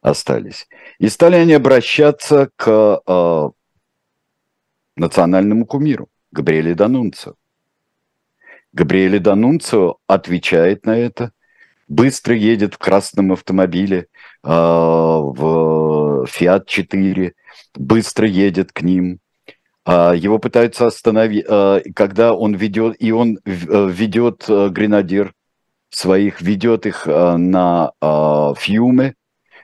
Остались. 0.00 0.66
И 0.98 1.10
стали 1.10 1.36
они 1.36 1.52
обращаться 1.52 2.48
к 2.56 3.02
э, 3.06 3.50
национальному 4.96 5.66
кумиру, 5.66 6.08
Габриэле 6.32 6.74
Данунцо. 6.74 7.34
Габриэле 8.72 9.18
Данунцо 9.18 9.98
отвечает 10.06 10.86
на 10.86 10.96
это, 10.96 11.32
быстро 11.88 12.34
едет 12.34 12.74
в 12.74 12.78
красном 12.78 13.32
автомобиле, 13.32 14.06
э, 14.44 14.48
в 14.48 16.26
Fiat 16.26 16.64
4, 16.66 17.32
быстро 17.74 18.26
едет 18.26 18.72
к 18.72 18.82
ним. 18.82 19.20
А, 19.86 20.14
его 20.14 20.38
пытаются 20.40 20.86
остановить, 20.86 21.44
а, 21.48 21.80
когда 21.94 22.34
он 22.34 22.54
ведет, 22.56 22.96
и 22.98 23.12
он 23.12 23.38
э, 23.44 23.88
ведет 23.88 24.44
э, 24.48 24.68
гренадер 24.68 25.32
своих, 25.90 26.42
ведет 26.42 26.86
их 26.86 27.06
э, 27.06 27.36
на 27.36 27.92
Фьюме, 28.00 29.14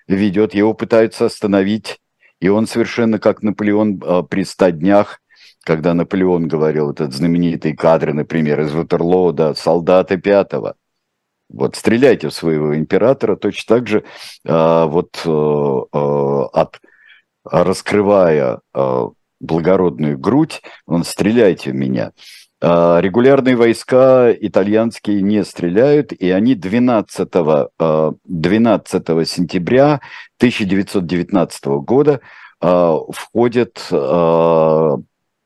ведет, 0.06 0.54
его 0.54 0.74
пытаются 0.74 1.26
остановить, 1.26 1.98
и 2.40 2.48
он 2.48 2.68
совершенно 2.68 3.18
как 3.18 3.42
Наполеон 3.42 4.00
при 4.28 4.44
ста 4.44 4.70
днях, 4.70 5.20
когда 5.64 5.92
Наполеон 5.94 6.46
говорил, 6.46 6.92
этот 6.92 7.12
знаменитый 7.12 7.74
кадр, 7.74 8.12
например, 8.12 8.60
из 8.60 8.72
Ватерлоо, 8.72 9.32
да, 9.32 9.54
солдаты 9.54 10.18
пятого, 10.18 10.76
вот 11.52 11.76
стреляйте 11.76 12.28
в 12.28 12.34
своего 12.34 12.76
императора, 12.76 13.36
точно 13.36 13.76
так 13.76 13.86
же 13.86 14.04
вот 14.44 15.26
от, 16.52 16.80
раскрывая 17.44 18.60
благородную 19.40 20.18
грудь, 20.18 20.62
он 20.86 21.04
стреляйте 21.04 21.72
в 21.72 21.74
меня. 21.74 22.12
А, 22.64 23.00
регулярные 23.00 23.56
войска 23.56 24.32
итальянские 24.32 25.20
не 25.20 25.44
стреляют, 25.44 26.12
и 26.12 26.30
они 26.30 26.54
12, 26.54 27.28
12 27.28 27.74
а, 27.78 29.24
сентября 29.24 30.00
1919 30.38 31.64
года 31.84 32.20
а, 32.60 32.98
входят, 33.10 33.84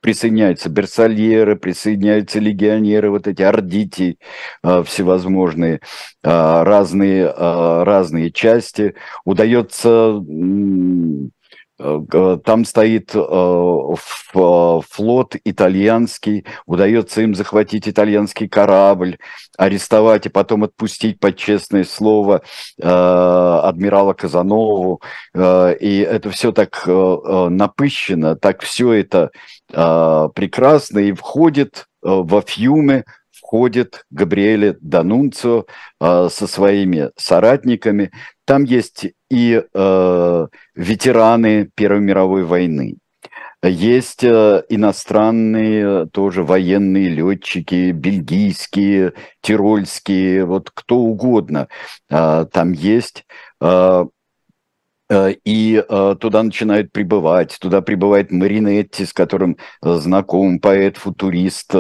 присоединяются 0.07 0.69
берсальеры, 0.69 1.57
присоединяются 1.57 2.39
легионеры, 2.39 3.11
вот 3.11 3.27
эти 3.27 3.43
ордити 3.43 4.19
всевозможные, 4.63 5.81
разные, 6.23 7.29
разные 7.29 8.31
части. 8.31 8.95
Удается 9.25 10.23
там 11.79 12.65
стоит 12.65 13.11
э, 13.15 13.95
флот 14.33 15.37
итальянский, 15.45 16.47
удается 16.65 17.21
им 17.21 17.35
захватить 17.35 17.87
итальянский 17.89 18.49
корабль, 18.49 19.19
арестовать 19.59 20.27
и 20.27 20.31
потом 20.31 20.65
отпустить 20.65 21.21
под 21.21 21.37
честное 21.37 21.85
слово 21.85 22.43
э, 22.81 22.89
адмирала 22.89 24.15
Казанову. 24.15 25.03
И 25.35 26.07
это 26.09 26.31
все 26.31 26.53
так 26.53 26.87
напыщено, 26.87 28.37
так 28.37 28.63
все 28.63 28.93
это 28.93 29.31
прекрасно 29.69 31.01
и 31.01 31.13
входит 31.13 31.87
во 32.01 32.41
Фьюме 32.41 33.05
входит 33.47 34.05
Габриэле 34.11 34.77
Данунцио 34.81 35.67
э, 36.01 36.29
со 36.31 36.47
своими 36.49 37.11
соратниками. 37.17 38.11
Там 38.45 38.65
есть 38.65 39.07
и 39.31 39.63
э, 39.73 40.47
ветераны 40.75 41.71
Первой 41.77 42.01
мировой 42.01 42.43
войны, 42.43 42.97
есть 43.63 44.25
э, 44.25 44.65
иностранные 44.69 46.07
тоже 46.07 46.43
военные 46.43 47.09
летчики, 47.09 47.93
бельгийские, 47.93 49.13
тирольские, 49.43 50.45
вот 50.45 50.71
кто 50.75 50.97
угодно 50.99 51.69
э, 52.11 52.47
там 52.53 52.73
есть. 52.73 53.25
Э, 55.09 55.35
и 55.45 55.83
э, 55.89 56.17
туда 56.21 56.43
начинают 56.43 56.93
прибывать. 56.93 57.57
Туда 57.61 57.81
прибывает 57.81 58.33
Маринетти, 58.33 59.05
с 59.05 59.13
которым 59.13 59.57
э, 59.83 59.95
знаком 59.95 60.59
поэт-футурист 60.59 61.75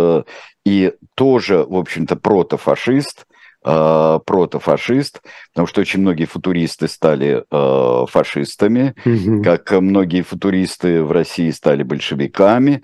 и 0.64 0.92
тоже, 1.14 1.64
в 1.64 1.76
общем-то, 1.76 2.16
протофашист, 2.16 3.26
протофашист, 3.62 5.22
потому 5.52 5.66
что 5.66 5.80
очень 5.80 6.00
многие 6.00 6.26
футуристы 6.26 6.86
стали 6.86 7.44
э, 7.50 8.06
фашистами, 8.08 8.94
угу. 9.04 9.42
как 9.42 9.72
многие 9.72 10.22
футуристы 10.22 11.02
в 11.02 11.10
России 11.10 11.50
стали 11.50 11.82
большевиками. 11.82 12.82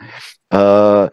Э, 0.51 1.11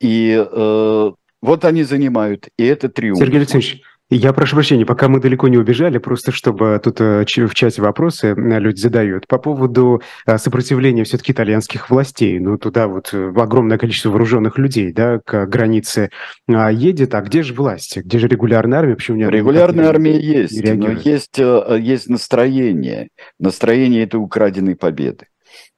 и 0.00 0.46
э, 0.48 1.10
вот 1.42 1.64
они 1.64 1.82
занимают, 1.82 2.48
и 2.56 2.64
это 2.64 2.88
триумф. 2.88 3.18
Сергей 3.18 3.38
Алексеевич, 3.38 3.82
я 4.16 4.32
прошу 4.32 4.56
прощения, 4.56 4.84
пока 4.84 5.08
мы 5.08 5.20
далеко 5.20 5.46
не 5.46 5.56
убежали, 5.56 5.98
просто 5.98 6.32
чтобы 6.32 6.80
тут 6.82 7.00
э, 7.00 7.24
в 7.24 7.54
чате 7.54 7.80
вопросы 7.80 8.28
э, 8.28 8.58
люди 8.58 8.80
задают. 8.80 9.28
По 9.28 9.38
поводу 9.38 10.02
э, 10.26 10.36
сопротивления 10.36 11.04
все-таки 11.04 11.30
итальянских 11.30 11.90
властей. 11.90 12.40
Ну, 12.40 12.58
туда 12.58 12.88
вот 12.88 13.14
огромное 13.14 13.78
количество 13.78 14.10
вооруженных 14.10 14.58
людей, 14.58 14.92
да, 14.92 15.20
к 15.24 15.46
границе 15.46 16.10
едет. 16.48 17.14
А 17.14 17.20
где 17.20 17.44
же 17.44 17.54
власть? 17.54 17.98
Где 17.98 18.18
же 18.18 18.26
регулярная 18.26 18.80
армия? 18.80 18.96
Почему 18.96 19.16
не 19.16 19.30
Регулярная 19.30 19.88
армия 19.88 20.18
есть, 20.18 20.60
но 20.64 20.90
есть, 20.90 21.38
есть 21.38 22.08
настроение. 22.08 23.10
Настроение 23.38 24.02
этой 24.02 24.16
украденной 24.16 24.74
победы. 24.74 25.26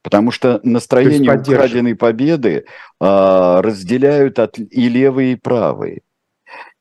Потому 0.03 0.31
что 0.31 0.59
настроение 0.63 1.35
украденной 1.35 1.95
победы 1.95 2.65
а, 2.99 3.63
разделяют 3.63 4.39
от, 4.39 4.59
и 4.59 4.89
левые, 4.89 5.35
и 5.35 5.37
правые 5.37 6.01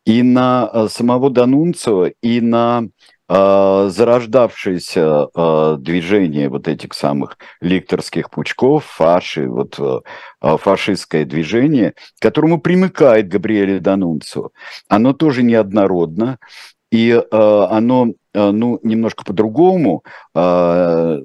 и 0.06 0.24
на 0.24 0.70
э, 0.72 0.88
самого 0.90 1.30
Данунцио, 1.30 2.08
и 2.22 2.42
на 2.42 2.88
э, 3.30 3.90
зарождавшееся 3.90 5.28
э, 5.34 5.76
движение 5.80 6.50
вот 6.50 6.68
этих 6.68 6.94
самых 6.94 7.38
ликторских 7.62 8.30
пучков, 8.30 8.86
фаши, 8.86 9.48
вот 9.48 9.80
э, 9.80 10.00
э 10.42 10.58
фашистское 10.58 11.26
движение, 11.26 11.94
к 12.20 12.22
которому 12.22 12.60
примыкает 12.60 13.28
Габриэле 13.30 13.80
Данунцио, 13.80 14.50
оно 14.88 15.14
тоже 15.14 15.44
неоднородно, 15.44 16.40
и 16.92 17.12
э, 17.12 17.66
оно, 17.70 18.14
э, 18.34 18.52
ну, 18.52 18.80
немножко 18.84 19.24
по-другому, 19.24 20.04
э, 20.36 21.22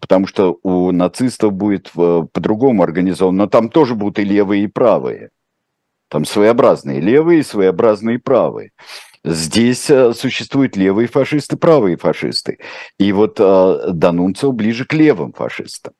потому 0.00 0.26
что 0.26 0.58
у 0.62 0.90
нацистов 0.90 1.52
будет 1.52 1.90
э, 1.96 2.22
по-другому 2.32 2.82
организовано, 2.82 3.44
но 3.44 3.46
там 3.46 3.68
тоже 3.68 3.94
будут 3.94 4.18
и 4.18 4.24
левые, 4.24 4.64
и 4.64 4.68
правые. 4.68 5.30
Там 6.10 6.24
своеобразные 6.24 7.00
левые 7.00 7.40
и 7.40 7.44
своеобразные 7.44 8.18
правые. 8.18 8.72
Здесь 9.22 9.88
э, 9.90 10.12
существуют 10.12 10.76
левые 10.76 11.06
фашисты, 11.06 11.56
правые 11.56 11.96
фашисты. 11.96 12.58
И 12.98 13.12
вот 13.12 13.38
э, 13.38 14.52
ближе 14.52 14.86
к 14.86 14.92
левым 14.92 15.32
фашистам. 15.32 15.92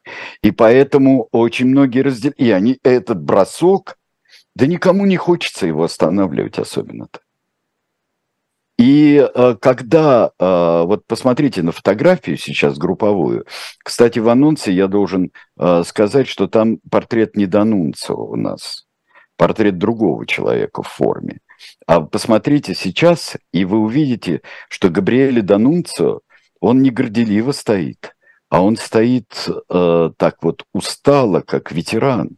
И 0.42 0.50
поэтому 0.50 1.28
очень 1.30 1.66
многие 1.66 2.00
разделяют. 2.00 2.40
И 2.40 2.50
они, 2.50 2.78
этот 2.82 3.22
бросок, 3.22 3.98
да 4.56 4.66
никому 4.66 5.06
не 5.06 5.16
хочется 5.16 5.66
его 5.66 5.84
останавливать 5.84 6.58
особенно-то. 6.58 7.20
И 8.78 9.16
э, 9.32 9.56
когда, 9.60 10.32
э, 10.40 10.82
вот 10.86 11.06
посмотрите 11.06 11.62
на 11.62 11.70
фотографию 11.70 12.36
сейчас 12.36 12.78
групповую, 12.78 13.46
кстати, 13.84 14.18
в 14.18 14.28
анонсе 14.28 14.72
я 14.72 14.88
должен 14.88 15.30
сказать, 15.84 16.26
что 16.26 16.48
там 16.48 16.78
портрет 16.90 17.36
не 17.36 17.44
Данунцева 17.44 18.22
у 18.22 18.36
нас, 18.36 18.86
портрет 19.40 19.78
другого 19.78 20.26
человека 20.26 20.82
в 20.82 20.88
форме. 20.88 21.38
А 21.86 22.02
посмотрите 22.02 22.74
сейчас, 22.74 23.38
и 23.52 23.64
вы 23.64 23.78
увидите, 23.78 24.42
что 24.68 24.90
Габриэле 24.90 25.40
Данунцио, 25.40 26.20
он 26.60 26.82
не 26.82 26.90
горделиво 26.90 27.52
стоит, 27.52 28.14
а 28.50 28.62
он 28.62 28.76
стоит 28.76 29.48
э, 29.48 30.10
так 30.18 30.42
вот 30.42 30.64
устало, 30.74 31.40
как 31.40 31.72
ветеран. 31.72 32.36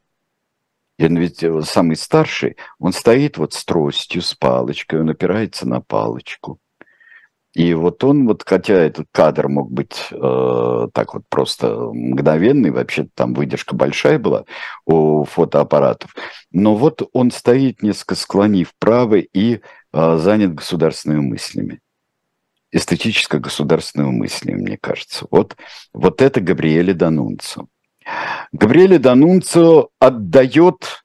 Он 1.00 1.16
ведь 1.16 1.42
э, 1.42 1.62
самый 1.62 1.96
старший, 1.96 2.56
он 2.78 2.92
стоит 2.92 3.36
вот 3.36 3.52
с 3.52 3.64
тростью, 3.64 4.22
с 4.22 4.34
палочкой, 4.34 5.00
он 5.00 5.10
опирается 5.10 5.66
на 5.66 5.80
палочку. 5.80 6.60
И 7.54 7.74
вот 7.74 8.02
он, 8.02 8.26
вот 8.26 8.44
хотя 8.46 8.74
этот 8.74 9.08
кадр 9.12 9.48
мог 9.48 9.70
быть 9.70 10.08
э, 10.10 10.88
так 10.94 11.12
вот 11.12 11.24
просто 11.28 11.68
мгновенный, 11.92 12.70
вообще 12.70 13.08
там 13.14 13.34
выдержка 13.34 13.74
большая 13.74 14.18
была 14.18 14.44
у 14.86 15.24
фотоаппаратов, 15.24 16.14
но 16.50 16.74
вот 16.74 17.08
он 17.12 17.30
стоит 17.30 17.82
несколько 17.82 18.14
склонив 18.14 18.70
вправо 18.70 19.16
и 19.16 19.60
э, 19.92 20.16
занят 20.16 20.54
государственными 20.54 21.20
мыслями. 21.20 21.80
Эстетическо-государственными 22.70 24.12
мыслями, 24.12 24.56
мне 24.62 24.78
кажется. 24.78 25.26
Вот, 25.30 25.56
вот 25.92 26.22
это 26.22 26.40
Габриэле 26.40 26.94
Данунцо. 26.94 27.66
Габриэле 28.52 28.98
Данунцо 28.98 29.90
отдает 29.98 31.04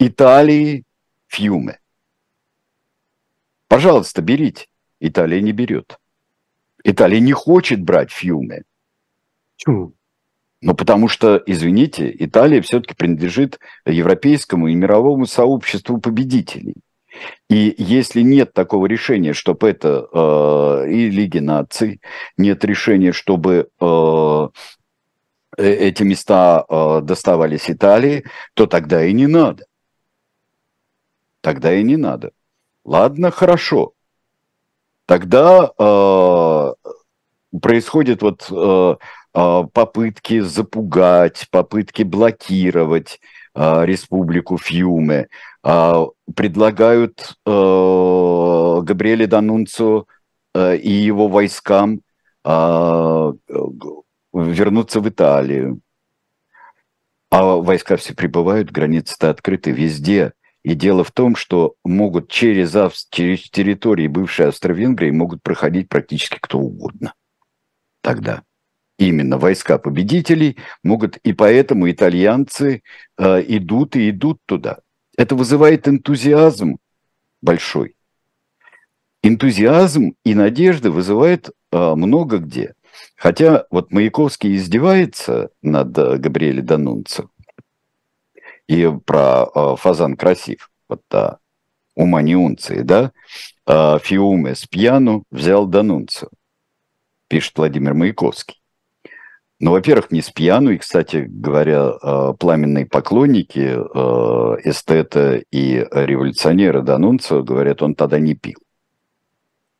Италии 0.00 0.82
Фьюме. 1.28 1.78
Пожалуйста, 3.68 4.22
берите. 4.22 4.66
Италия 5.00 5.40
не 5.40 5.52
берет. 5.52 5.98
Италия 6.84 7.20
не 7.20 7.32
хочет 7.32 7.82
брать 7.82 8.12
Фьюме. 8.12 8.62
Почему? 9.56 9.92
Ну, 10.62 10.74
потому 10.74 11.08
что, 11.08 11.42
извините, 11.46 12.14
Италия 12.18 12.60
все-таки 12.62 12.94
принадлежит 12.94 13.58
европейскому 13.84 14.68
и 14.68 14.74
мировому 14.74 15.26
сообществу 15.26 15.98
победителей. 15.98 16.74
И 17.48 17.74
если 17.78 18.20
нет 18.22 18.52
такого 18.52 18.86
решения, 18.86 19.32
чтобы 19.32 19.68
это 19.68 20.06
э, 20.12 20.90
и 20.90 21.10
Лиги 21.10 21.38
наций, 21.38 22.00
нет 22.36 22.64
решения, 22.64 23.12
чтобы 23.12 23.68
э, 23.80 24.48
э, 25.56 25.70
эти 25.70 26.02
места 26.02 26.64
э, 26.68 27.00
доставались 27.02 27.70
Италии, 27.70 28.24
то 28.54 28.66
тогда 28.66 29.04
и 29.04 29.12
не 29.12 29.26
надо. 29.26 29.64
Тогда 31.40 31.74
и 31.74 31.82
не 31.82 31.96
надо. 31.96 32.32
Ладно, 32.84 33.30
хорошо 33.30 33.95
тогда 35.06 35.70
э, 35.78 36.72
происходят 37.60 38.22
вот 38.22 38.46
э, 38.50 38.96
э, 39.34 39.62
попытки 39.72 40.40
запугать, 40.40 41.46
попытки 41.50 42.02
блокировать 42.02 43.20
э, 43.54 43.84
республику 43.84 44.58
Фьюме, 44.58 45.28
э, 45.64 46.06
предлагают 46.34 47.36
э, 47.46 47.50
Габриэле 48.82 49.26
Данунцу 49.26 50.08
э, 50.54 50.76
и 50.76 50.90
его 50.90 51.28
войскам 51.28 52.02
а, 52.48 53.32
вернуться 54.32 55.00
в 55.00 55.08
Италию. 55.08 55.80
А 57.28 57.56
войска 57.56 57.96
все 57.96 58.14
прибывают, 58.14 58.70
границы-то 58.70 59.30
открыты 59.30 59.72
везде. 59.72 60.32
И 60.66 60.74
дело 60.74 61.04
в 61.04 61.12
том, 61.12 61.36
что 61.36 61.76
могут 61.84 62.28
через, 62.28 62.72
через 63.10 63.50
территории 63.50 64.08
бывшей 64.08 64.48
Австро-Венгрии 64.48 65.12
могут 65.12 65.40
проходить 65.40 65.88
практически 65.88 66.38
кто 66.40 66.58
угодно. 66.58 67.14
Тогда 68.00 68.42
именно 68.98 69.38
войска 69.38 69.78
победителей 69.78 70.56
могут, 70.82 71.18
и 71.18 71.32
поэтому 71.32 71.88
итальянцы 71.88 72.82
э, 73.16 73.44
идут 73.46 73.94
и 73.94 74.10
идут 74.10 74.40
туда. 74.44 74.78
Это 75.16 75.36
вызывает 75.36 75.86
энтузиазм 75.86 76.78
большой. 77.40 77.94
Энтузиазм 79.22 80.14
и 80.24 80.34
надежда 80.34 80.90
вызывает 80.90 81.48
э, 81.70 81.94
много 81.94 82.38
где. 82.38 82.74
Хотя 83.14 83.66
вот 83.70 83.92
Маяковский 83.92 84.56
издевается 84.56 85.50
над 85.62 85.96
э, 85.96 86.16
Габриэлем 86.16 86.66
Данунцо 86.66 87.30
и 88.68 88.90
про 89.04 89.46
э, 89.54 89.76
фазан 89.76 90.16
красив, 90.16 90.70
вот 90.88 91.02
да, 91.10 91.38
ума 91.94 92.22
не 92.22 92.36
унции, 92.36 92.80
да, 92.82 93.12
э, 93.66 93.98
фиуме 94.02 94.54
с 94.54 94.66
пьяну 94.66 95.24
взял 95.30 95.66
Данунцо, 95.66 96.28
пишет 97.28 97.56
Владимир 97.56 97.94
Маяковский. 97.94 98.60
Ну, 99.58 99.70
во-первых, 99.70 100.10
не 100.10 100.20
с 100.20 100.30
пьяну, 100.30 100.72
и, 100.72 100.78
кстати 100.78 101.24
говоря, 101.28 101.92
э, 102.02 102.34
пламенные 102.38 102.86
поклонники 102.86 103.74
эстета 104.68 105.42
и 105.50 105.86
революционера 105.90 106.82
Данунцо 106.82 107.42
говорят, 107.42 107.82
он 107.82 107.94
тогда 107.94 108.18
не 108.18 108.34
пил. 108.34 108.58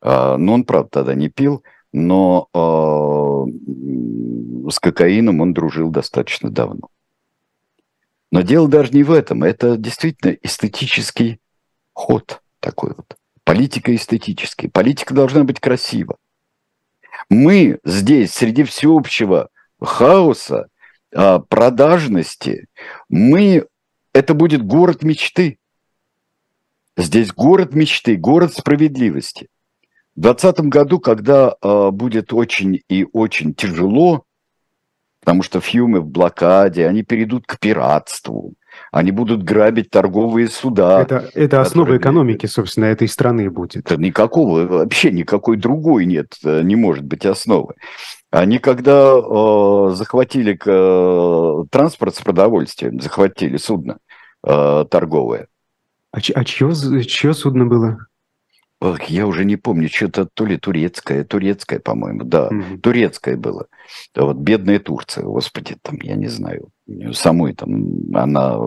Ну, 0.02 0.52
он, 0.52 0.64
правда, 0.64 0.88
тогда 0.90 1.14
не 1.14 1.28
пил, 1.28 1.64
но 1.92 2.48
с 4.70 4.78
кокаином 4.78 5.40
он 5.40 5.52
дружил 5.52 5.90
достаточно 5.90 6.50
давно. 6.50 6.88
Но 8.30 8.42
дело 8.42 8.68
даже 8.68 8.92
не 8.92 9.02
в 9.02 9.12
этом. 9.12 9.44
Это 9.44 9.76
действительно 9.76 10.36
эстетический 10.42 11.40
ход 11.92 12.42
такой 12.60 12.94
вот. 12.96 13.16
Политика 13.44 13.94
эстетический. 13.94 14.68
Политика 14.68 15.14
должна 15.14 15.44
быть 15.44 15.60
красива. 15.60 16.16
Мы 17.30 17.78
здесь, 17.84 18.32
среди 18.32 18.64
всеобщего 18.64 19.48
хаоса, 19.80 20.68
а, 21.14 21.38
продажности, 21.38 22.66
мы... 23.08 23.66
Это 24.12 24.32
будет 24.32 24.64
город 24.64 25.02
мечты. 25.02 25.58
Здесь 26.96 27.32
город 27.32 27.74
мечты, 27.74 28.16
город 28.16 28.54
справедливости. 28.54 29.48
В 30.16 30.20
2020 30.22 30.60
году, 30.70 30.98
когда 30.98 31.54
э, 31.60 31.90
будет 31.90 32.32
очень 32.32 32.80
и 32.88 33.06
очень 33.12 33.52
тяжело, 33.52 34.24
потому 35.26 35.42
что 35.42 35.60
фьюмы 35.60 36.00
в 36.00 36.06
блокаде, 36.06 36.86
они 36.86 37.02
перейдут 37.02 37.46
к 37.48 37.58
пиратству, 37.58 38.54
они 38.92 39.10
будут 39.10 39.42
грабить 39.42 39.90
торговые 39.90 40.46
суда. 40.46 41.02
Это, 41.02 41.28
это 41.34 41.60
основа 41.60 41.96
экономики, 41.96 42.46
собственно, 42.46 42.84
этой 42.84 43.08
страны 43.08 43.50
будет. 43.50 43.90
Это 43.90 43.96
никакого, 43.96 44.66
вообще 44.66 45.10
никакой 45.10 45.56
другой 45.56 46.06
нет, 46.06 46.28
э, 46.44 46.62
не 46.62 46.76
может 46.76 47.04
быть 47.04 47.26
основы. 47.26 47.74
Они 48.30 48.60
когда 48.60 49.14
э, 49.16 49.94
захватили 49.96 50.56
э, 50.64 51.64
транспорт 51.72 52.14
с 52.14 52.20
продовольствием, 52.20 53.00
захватили 53.00 53.56
судно 53.56 53.98
э, 54.46 54.84
торговое. 54.88 55.48
А, 56.12 56.18
а 56.18 56.44
чье, 56.44 56.72
чье 57.04 57.34
судно 57.34 57.66
было? 57.66 57.98
Ох, 58.78 59.04
я 59.04 59.26
уже 59.26 59.46
не 59.46 59.56
помню, 59.56 59.88
что-то 59.88 60.26
то 60.26 60.44
ли 60.44 60.58
турецкое, 60.58 61.24
турецкое, 61.24 61.80
по-моему, 61.80 62.24
да, 62.24 62.50
mm-hmm. 62.50 62.78
турецкое 62.80 63.36
было. 63.38 63.68
Да, 64.14 64.24
вот 64.26 64.36
бедная 64.36 64.78
Турция, 64.78 65.24
господи, 65.24 65.78
там, 65.80 65.96
я 66.02 66.14
не 66.14 66.26
знаю, 66.26 66.68
самой 67.12 67.54
там, 67.54 67.86
она 68.14 68.58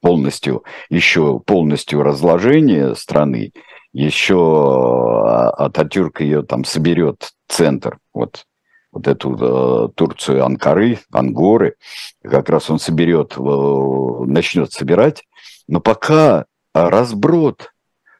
полностью, 0.00 0.62
еще 0.88 1.40
полностью 1.40 2.02
разложение 2.04 2.94
страны, 2.94 3.52
еще 3.92 5.24
Ататюрк 5.58 6.20
ее 6.20 6.44
там 6.44 6.64
соберет 6.64 7.32
центр, 7.48 7.98
вот, 8.14 8.46
вот 8.92 9.08
эту 9.08 9.34
э, 9.34 9.88
Турцию 9.96 10.44
Анкары, 10.44 11.00
Ангоры, 11.10 11.74
как 12.22 12.50
раз 12.50 12.70
он 12.70 12.78
соберет, 12.78 13.34
э, 13.36 14.24
начнет 14.26 14.70
собирать, 14.72 15.24
но 15.66 15.80
пока 15.80 16.44
разброд, 16.72 17.72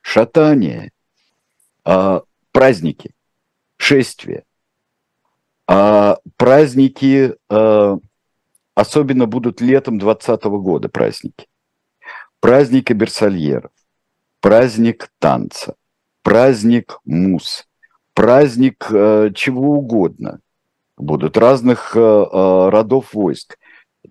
шатание– 0.02 0.90
а, 1.84 2.22
праздники, 2.52 3.14
шествия, 3.76 4.44
а 5.66 6.18
праздники 6.36 7.34
а, 7.48 7.98
особенно 8.74 9.26
будут 9.26 9.60
летом 9.60 9.98
2020 9.98 10.44
года 10.62 10.88
праздники. 10.88 11.46
Праздник 12.40 12.90
Берсальеров, 12.92 13.70
праздник 14.40 15.10
танца, 15.18 15.74
праздник 16.22 16.98
мус, 17.04 17.68
праздник 18.14 18.86
э, 18.90 19.30
чего 19.34 19.74
угодно. 19.74 20.40
Будут 20.96 21.36
разных 21.36 21.94
родов 21.94 23.12
войск. 23.12 23.58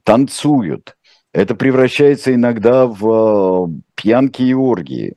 Танцуют. 0.03 0.95
Это 1.33 1.55
превращается 1.55 2.33
иногда 2.33 2.87
в 2.87 3.69
пьянки 3.95 4.41
и 4.41 4.53
оргии. 4.53 5.15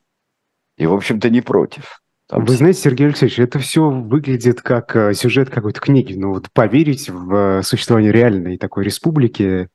И, 0.77 0.87
в 0.87 0.95
общем-то, 0.95 1.31
не 1.31 1.41
против. 1.41 2.02
Там... 2.33 2.47
Вы 2.47 2.57
знаете, 2.57 2.81
Сергей 2.81 3.09
Алексеевич, 3.09 3.39
это 3.39 3.59
все 3.59 3.91
выглядит 3.91 4.63
как 4.63 4.97
э, 4.97 5.13
сюжет 5.13 5.51
какой-то 5.51 5.81
книги. 5.81 6.15
Ну 6.15 6.31
вот 6.31 6.51
поверить 6.51 7.11
в 7.11 7.59
э, 7.59 7.63
существование 7.63 8.11
реальной 8.11 8.57
такой 8.57 8.85
республики 8.85 9.69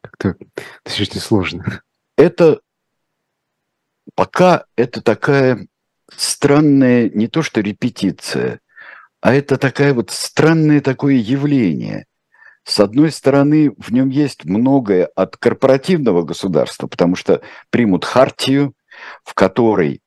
как-то 0.00 0.34
достаточно 0.84 1.20
сложно. 1.20 1.82
Это 2.16 2.62
пока 4.16 4.64
это 4.74 5.02
такая 5.02 5.68
странная, 6.12 7.08
не 7.10 7.28
то 7.28 7.42
что 7.42 7.60
репетиция, 7.60 8.58
а 9.20 9.32
это 9.32 9.56
такая 9.56 9.94
вот 9.94 10.10
странное 10.10 10.80
такое 10.80 11.14
явление. 11.14 12.06
С 12.64 12.80
одной 12.80 13.12
стороны, 13.12 13.72
в 13.78 13.92
нем 13.92 14.08
есть 14.08 14.44
многое 14.44 15.06
от 15.14 15.36
корпоративного 15.36 16.22
государства, 16.22 16.88
потому 16.88 17.14
что 17.14 17.40
примут 17.70 18.04
хартию, 18.04 18.74
в 19.22 19.34
которой 19.34 20.02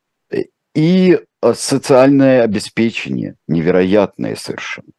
и 0.74 1.20
э, 1.42 1.54
социальное 1.54 2.44
обеспечение 2.44 3.36
невероятное 3.48 4.36
совершенно. 4.36 4.90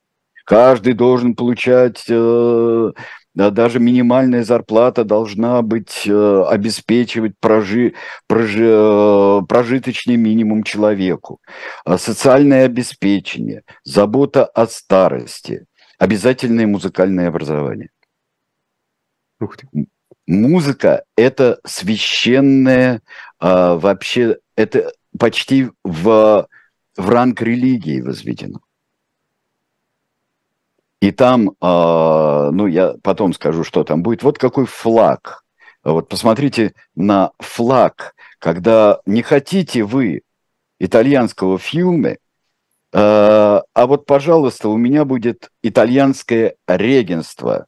Каждый 0.45 0.93
должен 0.93 1.35
получать, 1.35 2.05
э, 2.09 2.93
даже 3.35 3.81
минимальная 3.81 4.45
зарплата 4.45 5.05
должна 5.05 5.63
быть, 5.63 6.07
э, 6.07 6.45
обеспечивать 6.49 7.33
прожи, 7.41 7.95
прожи, 8.27 9.43
прожиточный 9.49 10.17
минимум 10.17 10.63
человеку. 10.63 11.41
Социальное 11.97 12.67
обеспечение, 12.67 13.63
забота 13.83 14.45
о 14.45 14.67
старости, 14.67 15.65
обязательное 15.99 16.67
музыкальное 16.67 17.29
образование. 17.29 17.91
Ух 19.41 19.57
ты. 19.57 19.67
Музыка– 20.27 21.05
это 21.17 21.59
священное, 21.67 23.03
вообще, 23.41 24.39
это 24.57 24.91
почти 25.19 25.71
в, 25.83 26.49
в 26.97 27.09
ранг 27.09 27.41
религии 27.43 28.01
возведено. 28.01 28.61
И 31.01 31.11
там, 31.11 31.51
э, 31.51 31.55
ну, 31.61 32.67
я 32.67 32.95
потом 33.03 33.35
скажу, 33.35 33.63
что 33.63 33.85
там 33.85 34.03
будет. 34.03 34.23
Вот 34.23 34.39
какой 34.39 34.65
флаг. 34.65 35.45
Вот 35.83 36.09
посмотрите 36.09 36.73
на 36.95 37.33
флаг, 37.39 38.15
когда 38.39 39.01
не 39.05 39.21
хотите 39.23 39.85
вы 39.85 40.23
итальянского 40.79 41.59
фьюме, 41.59 42.13
э, 42.13 42.17
а 42.93 43.87
вот, 43.87 44.07
пожалуйста, 44.07 44.71
у 44.71 44.79
меня 44.79 45.05
будет 45.05 45.51
итальянское 45.63 46.57
регенство. 46.67 47.67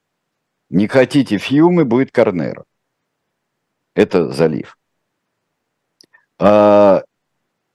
Не 0.70 0.88
хотите 0.88 1.36
фьюмы, 1.36 1.84
будет 1.84 2.12
Корнеро. 2.12 2.64
Это 3.94 4.30
залив. 4.32 4.78
А, 6.38 7.02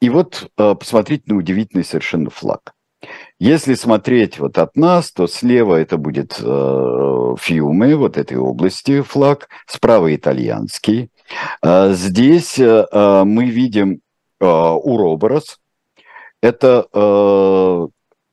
и 0.02 0.10
вот 0.10 0.52
э, 0.58 0.76
посмотрите 0.76 1.24
на 1.28 1.38
удивительный 1.38 1.84
совершенно 1.86 2.32
флаг. 2.32 2.74
Если 3.40 3.76
смотреть 3.76 4.40
вот 4.40 4.58
от 4.58 4.76
нас, 4.76 5.12
то 5.12 5.28
слева 5.28 5.76
это 5.76 5.98
будет 5.98 6.40
э, 6.40 6.44
вот 6.44 8.18
этой 8.18 8.38
области 8.38 9.02
флаг, 9.02 9.48
справа 9.68 10.14
итальянский. 10.14 11.12
Э, 11.64 11.94
здесь 11.94 12.60
э, 12.60 12.88
э 12.92 13.24
мы 13.24 13.46
видим 13.46 14.02
Уроборос. 14.40 15.60
Это 16.42 16.88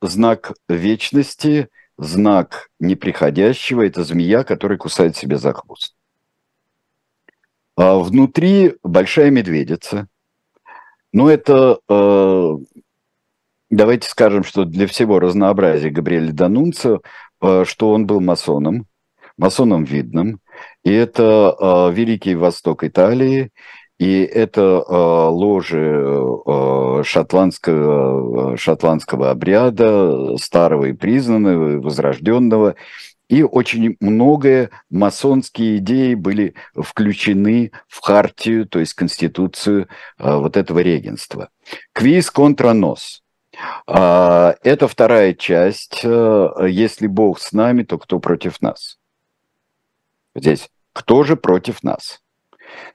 знак 0.01 0.53
вечности, 0.67 1.69
знак 1.99 2.69
неприходящего. 2.79 3.85
Это 3.85 4.03
змея, 4.03 4.43
которая 4.43 4.79
кусает 4.79 5.15
себе 5.15 5.37
за 5.37 5.53
хвост. 5.53 5.93
А 7.77 7.99
внутри 7.99 8.73
большая 8.81 9.29
медведица– 9.29 10.07
ну, 11.11 11.27
это 11.27 11.79
э, 11.89 12.57
давайте 13.69 14.07
скажем, 14.07 14.43
что 14.43 14.65
для 14.65 14.87
всего 14.87 15.19
разнообразия 15.19 15.89
Габриэля 15.89 16.31
Данунцио, 16.33 17.01
э, 17.41 17.63
что 17.65 17.91
он 17.91 18.05
был 18.05 18.21
масоном, 18.21 18.85
масоном 19.37 19.83
видным, 19.83 20.39
и 20.83 20.91
это 20.91 21.55
э, 21.59 21.93
Великий 21.93 22.35
Восток 22.35 22.83
Италии, 22.83 23.51
и 23.97 24.21
это 24.21 24.79
ложи 25.29 27.03
шотландского, 27.03 28.55
шотландского 28.55 29.29
обряда, 29.29 30.37
старого 30.37 30.85
и 30.85 30.93
признанного, 30.93 31.81
возрожденного. 31.81 32.75
И 33.29 33.43
очень 33.43 33.95
многое 33.99 34.71
масонские 34.89 35.77
идеи 35.77 36.15
были 36.15 36.55
включены 36.75 37.71
в 37.87 38.01
хартию, 38.01 38.67
то 38.67 38.79
есть 38.79 38.95
конституцию 38.95 39.87
э, 40.17 40.35
вот 40.35 40.57
этого 40.57 40.79
регенства. 40.79 41.49
Квиз 41.93 42.31
контра 42.31 42.73
нос. 42.73 43.21
А, 43.85 44.55
это 44.63 44.87
вторая 44.87 45.35
часть. 45.35 46.01
Э, 46.03 46.49
Если 46.67 47.05
Бог 47.05 47.39
с 47.39 47.53
нами, 47.53 47.83
то 47.83 47.99
кто 47.99 48.19
против 48.19 48.61
нас? 48.61 48.97
Здесь 50.33 50.67
кто 50.91 51.23
же 51.23 51.37
против 51.37 51.83
нас? 51.83 52.21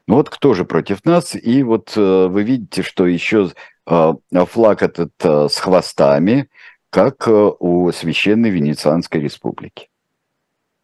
Ну 0.09 0.17
вот 0.17 0.31
кто 0.31 0.53
же 0.55 0.65
против 0.65 1.05
нас? 1.05 1.37
И 1.37 1.63
вот 1.63 1.93
э, 1.97 2.27
вы 2.27 2.43
видите, 2.43 2.83
что 2.83 3.07
еще 3.07 3.53
флаг 3.87 4.83
этот 4.83 5.13
с 5.23 5.59
хвостами, 5.59 6.49
как 6.89 7.29
у 7.29 7.93
Священной 7.93 8.49
Венецианской 8.49 9.21
Республики. 9.21 9.91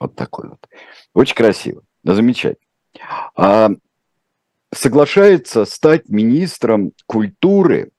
Вот 0.01 0.17
такой 0.17 0.49
вот. 0.49 0.67
Очень 1.15 1.37
красиво. 1.37 1.83
Да, 2.03 2.15
замечательно. 2.15 2.67
А, 3.37 3.71
соглашается 4.73 5.67
стать 5.67 6.09
министром 6.09 6.93
культуры, 7.07 7.91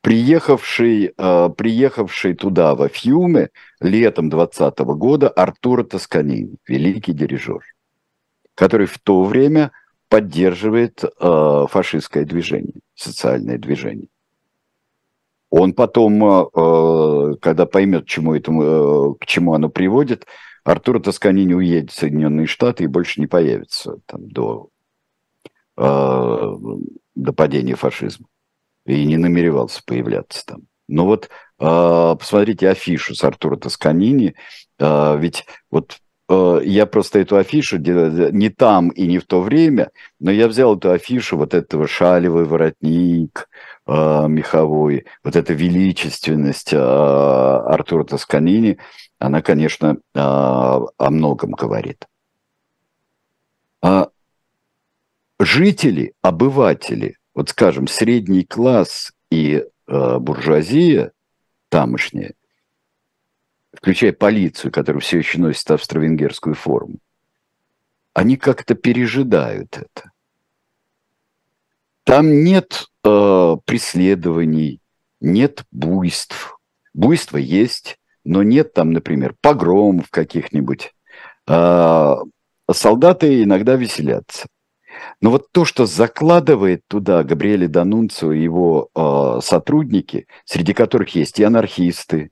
приехавший, 0.00 1.14
а, 1.16 1.48
приехавший 1.50 2.34
туда, 2.34 2.74
во 2.74 2.88
Фьюме, 2.88 3.50
летом 3.80 4.28
20 4.28 4.78
года 4.96 5.28
Артура 5.28 5.84
Тосканини, 5.84 6.56
великий 6.66 7.12
дирижер, 7.12 7.62
который 8.56 8.86
в 8.86 8.98
то 8.98 9.22
время 9.22 9.70
поддерживает 10.08 11.04
а, 11.20 11.68
фашистское 11.68 12.24
движение, 12.24 12.80
социальное 12.96 13.58
движение. 13.58 14.08
Он 15.48 15.74
потом, 15.74 16.24
а, 16.24 17.34
когда 17.40 17.66
поймет, 17.66 18.06
чему 18.06 18.34
этому, 18.34 19.14
к 19.14 19.26
чему 19.26 19.54
оно 19.54 19.68
приводит, 19.68 20.26
Артур 20.66 21.00
Тосканини 21.00 21.54
уедет 21.54 21.92
в 21.92 21.94
Соединенные 21.94 22.48
Штаты 22.48 22.84
и 22.84 22.88
больше 22.88 23.20
не 23.20 23.28
появится 23.28 23.98
там, 24.04 24.28
до, 24.28 24.68
э, 25.76 26.54
до 27.14 27.32
падения 27.32 27.76
фашизма. 27.76 28.26
И 28.84 29.04
не 29.04 29.16
намеревался 29.16 29.80
появляться 29.86 30.44
там. 30.44 30.62
Но 30.88 31.06
вот 31.06 31.26
э, 31.26 31.28
посмотрите 32.18 32.68
афишу 32.68 33.14
с 33.14 33.22
Артура 33.22 33.56
Тосканини. 33.56 34.34
Э, 34.80 35.16
ведь 35.16 35.46
вот 35.70 35.98
я 36.28 36.86
просто 36.86 37.20
эту 37.20 37.36
афишу 37.36 37.78
не 37.78 38.48
там 38.48 38.88
и 38.88 39.06
не 39.06 39.18
в 39.18 39.26
то 39.26 39.40
время, 39.40 39.90
но 40.18 40.30
я 40.30 40.48
взял 40.48 40.76
эту 40.76 40.90
афишу 40.90 41.36
вот 41.36 41.54
этого 41.54 41.86
шалевый 41.86 42.44
воротник, 42.44 43.48
э, 43.86 44.26
меховой, 44.28 45.06
вот 45.22 45.36
эта 45.36 45.52
величественность 45.52 46.72
э, 46.72 46.78
Артура 46.78 48.04
Тосканини– 48.04 48.78
она, 49.18 49.42
конечно, 49.42 49.96
а, 50.14 50.80
о 50.98 51.10
многом 51.10 51.52
говорит. 51.52 52.06
А 53.82 54.08
жители, 55.38 56.12
обыватели, 56.22 57.16
вот 57.34 57.50
скажем, 57.50 57.86
средний 57.86 58.44
класс 58.44 59.12
и 59.30 59.64
а, 59.86 60.18
буржуазия 60.18 61.12
тамошняя, 61.70 62.34
включая 63.76 64.12
полицию, 64.12 64.72
которая 64.72 65.00
все 65.00 65.18
еще 65.18 65.38
носит 65.38 65.70
австро-венгерскую 65.70 66.54
форму, 66.54 66.98
они 68.14 68.36
как-то 68.36 68.74
пережидают 68.74 69.76
это. 69.76 70.10
Там 72.04 72.44
нет 72.44 72.86
э, 73.04 73.56
преследований, 73.64 74.80
нет 75.20 75.64
буйств. 75.70 76.58
Буйство 76.94 77.36
есть, 77.36 77.98
но 78.24 78.42
нет 78.42 78.72
там, 78.72 78.92
например, 78.92 79.34
погромов 79.40 80.10
каких-нибудь. 80.10 80.94
А, 81.46 82.18
солдаты 82.70 83.42
иногда 83.42 83.76
веселятся. 83.76 84.46
Но 85.20 85.30
вот 85.30 85.52
то, 85.52 85.64
что 85.64 85.86
закладывает 85.86 86.82
туда 86.88 87.22
Габриэле 87.22 87.68
Данунцио 87.68 88.32
и 88.32 88.42
его 88.42 88.88
э, 88.94 89.40
сотрудники, 89.42 90.26
среди 90.44 90.72
которых 90.72 91.14
есть 91.14 91.38
и 91.38 91.44
анархисты, 91.44 92.22
э, 92.22 92.28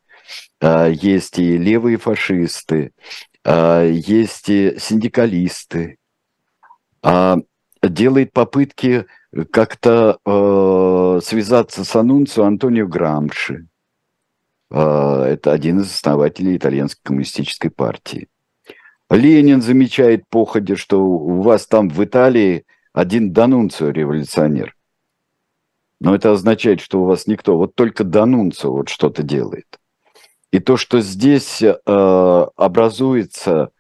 есть 0.60 1.38
и 1.38 1.58
левые 1.58 1.98
фашисты, 1.98 2.92
э, 3.44 3.90
есть 3.92 4.48
и 4.48 4.78
синдикалисты, 4.78 5.98
э, 7.02 7.36
делает 7.82 8.32
попытки 8.32 9.06
как-то 9.50 10.18
э, 10.24 11.20
связаться 11.22 11.84
с 11.84 11.96
Анунцио 11.96 12.44
Антонио 12.44 12.86
Грамши, 12.86 13.66
а, 14.76 15.24
это 15.26 15.52
один 15.52 15.80
из 15.80 15.94
основателей 15.94 16.56
итальянской 16.56 17.00
коммунистической 17.04 17.70
партии. 17.70 18.28
Ленин 19.08 19.62
замечает 19.62 20.28
походе, 20.28 20.74
что 20.74 21.04
у 21.04 21.42
вас 21.42 21.66
там 21.66 21.88
в 21.88 22.02
Италии 22.02 22.64
один 22.92 23.32
Данунцио 23.32 23.90
революционер. 23.90 24.74
Но 26.00 26.14
это 26.14 26.32
означает, 26.32 26.80
что 26.80 27.02
у 27.02 27.04
вас 27.04 27.28
никто, 27.28 27.56
вот 27.56 27.76
только 27.76 28.02
Данунцио 28.02 28.72
вот 28.72 28.88
что-то 28.88 29.22
делает. 29.22 29.78
И 30.54 30.60
то, 30.60 30.76
что 30.76 31.00
здесь 31.00 31.60
э, 31.62 32.46
образуется, 32.56 33.70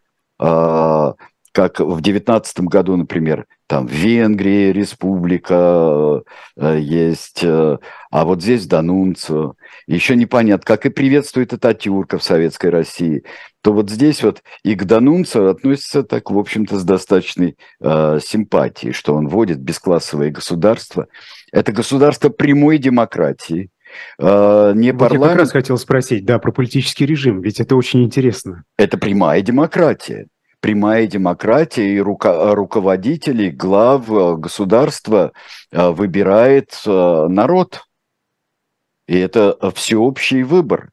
э, 0.40 1.12
как 1.52 1.78
в 1.78 2.00
19 2.00 2.60
году, 2.62 2.96
например, 2.96 3.46
там 3.68 3.86
в 3.86 3.92
Венгрии 3.92 4.72
республика 4.72 6.24
э, 6.56 6.78
есть, 6.80 7.44
а 7.44 8.24
вот 8.24 8.42
здесь 8.42 8.66
Данунцио. 8.66 9.54
Еще 9.86 10.16
непонятно, 10.16 10.64
как 10.66 10.84
и 10.84 10.90
приветствует 10.90 11.52
Ататюрка 11.52 12.18
в 12.18 12.24
Советской 12.24 12.70
России, 12.70 13.22
то 13.62 13.72
вот 13.72 13.88
здесь 13.88 14.24
вот 14.24 14.42
и 14.64 14.74
к 14.74 14.84
Данунцио 14.84 15.50
относится 15.50 16.02
так, 16.02 16.28
в 16.28 16.36
общем-то, 16.36 16.76
с 16.76 16.82
достаточной 16.82 17.56
э, 17.80 18.18
симпатией, 18.20 18.92
что 18.92 19.14
он 19.14 19.28
вводит 19.28 19.60
бесклассовое 19.60 20.32
государство. 20.32 21.06
Это 21.52 21.70
государство 21.70 22.30
прямой 22.30 22.78
демократии, 22.78 23.70
не 24.18 24.92
вот 24.92 24.98
парламент... 24.98 25.22
Я 25.22 25.28
как 25.28 25.38
раз 25.38 25.50
хотел 25.50 25.78
спросить, 25.78 26.24
да, 26.24 26.38
про 26.38 26.52
политический 26.52 27.06
режим, 27.06 27.40
ведь 27.40 27.60
это 27.60 27.76
очень 27.76 28.04
интересно. 28.04 28.64
Это 28.76 28.98
прямая 28.98 29.42
демократия 29.42 30.26
прямая 30.64 31.06
демократия 31.06 31.94
и 31.94 31.98
руко- 31.98 32.54
руководителей, 32.54 33.50
глав 33.50 34.10
э, 34.10 34.36
государства 34.36 35.32
э, 35.70 35.90
выбирает 35.90 36.72
э, 36.86 37.26
народ. 37.28 37.82
И 39.06 39.14
это 39.18 39.58
всеобщий 39.74 40.42
выбор, 40.42 40.88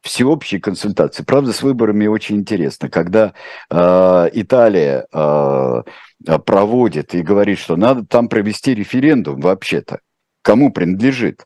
всеобщие 0.00 0.60
консультации. 0.60 1.22
Правда, 1.22 1.52
с 1.52 1.62
выборами 1.62 2.08
очень 2.08 2.38
интересно. 2.38 2.90
Когда 2.90 3.32
э, 3.70 4.30
Италия 4.32 5.06
э, 5.12 5.82
проводит 6.44 7.14
и 7.14 7.22
говорит, 7.22 7.60
что 7.60 7.76
надо 7.76 8.04
там 8.04 8.28
провести 8.28 8.74
референдум 8.74 9.40
вообще-то, 9.40 10.00
кому 10.42 10.72
принадлежит, 10.72 11.44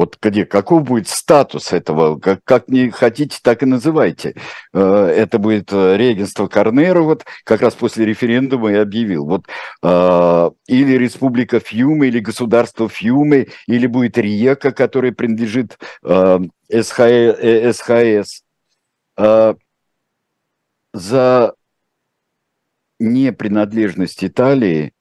вот 0.00 0.16
где, 0.22 0.46
каков 0.46 0.84
будет 0.84 1.08
статус 1.08 1.74
этого, 1.74 2.18
как, 2.18 2.42
как 2.44 2.68
не 2.68 2.88
хотите, 2.88 3.38
так 3.42 3.62
и 3.62 3.66
называйте. 3.66 4.34
Э, 4.72 5.04
это 5.14 5.38
будет 5.38 5.74
э, 5.74 5.98
регенство 5.98 6.46
Корнера, 6.46 7.02
вот 7.02 7.26
как 7.44 7.60
раз 7.60 7.74
после 7.74 8.06
референдума 8.06 8.72
и 8.72 8.76
объявил. 8.76 9.26
Вот, 9.26 9.44
э, 9.82 10.50
или 10.68 10.96
Республика 10.96 11.60
Фьюме, 11.60 12.08
или 12.08 12.18
государство 12.18 12.88
Фьюме, 12.88 13.48
или 13.66 13.86
будет 13.86 14.16
Риека, 14.16 14.72
которая 14.72 15.12
принадлежит 15.12 15.76
СХС. 16.72 18.42
За 20.94 21.54
непринадлежность 22.98 24.24
Италии 24.24 24.94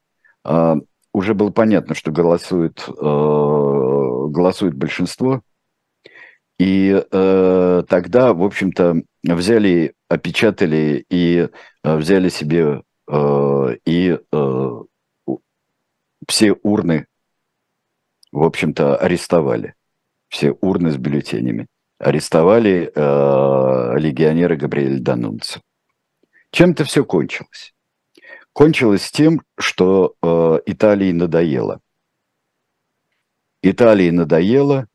уже 1.13 1.33
было 1.33 1.51
понятно, 1.51 1.95
что 1.95 2.11
голосует 2.11 2.85
голосует 4.27 4.73
большинство. 4.73 5.41
И 6.59 6.91
э, 7.11 7.83
тогда, 7.87 8.33
в 8.33 8.43
общем-то, 8.43 9.01
взяли, 9.23 9.93
опечатали 10.09 11.05
и 11.09 11.47
э, 11.83 11.95
взяли 11.95 12.27
себе 12.27 12.83
э, 13.09 13.75
и 13.85 14.19
э, 14.31 14.69
все 16.27 16.53
урны, 16.53 17.07
в 18.31 18.43
общем-то, 18.43 18.97
арестовали. 18.97 19.75
Все 20.27 20.51
урны 20.51 20.91
с 20.91 20.97
бюллетенями. 20.97 21.67
Арестовали 21.97 22.91
э, 22.93 23.97
легионера 23.97 24.55
Габриэль 24.55 24.99
Данунца. 24.99 25.61
Чем-то 26.51 26.83
все 26.83 27.05
кончилось. 27.05 27.73
Кончилось 28.51 29.09
тем, 29.11 29.41
что 29.57 30.15
э, 30.21 30.59
Италии 30.65 31.13
надоело– 31.13 31.79
Италии 33.61 34.09
надоело, 34.09 34.87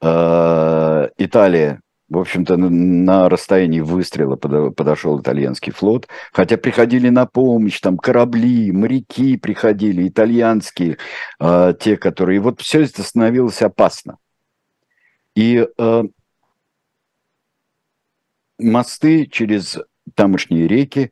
Италия 0.00 1.80
в 2.08 2.18
общем-то, 2.18 2.56
на 2.56 3.28
расстоянии 3.28 3.80
выстрела 3.80 4.36
подошел 4.36 5.20
итальянский 5.20 5.72
флот, 5.72 6.06
хотя 6.32 6.56
приходили 6.56 7.08
на 7.08 7.26
помощь, 7.26 7.80
там 7.80 7.96
корабли, 7.96 8.72
моряки 8.72 9.36
приходили, 9.36 10.08
итальянские, 10.08 10.98
э, 11.40 11.74
те, 11.80 11.96
которые... 11.96 12.40
Вот 12.40 12.60
все 12.60 12.82
это 12.82 13.02
становилось 13.02 13.62
опасно. 13.62 14.18
И 15.34 15.66
э, 15.76 16.02
мосты 18.58 19.26
через 19.26 19.78
тамошние 20.14 20.68
реки, 20.68 21.10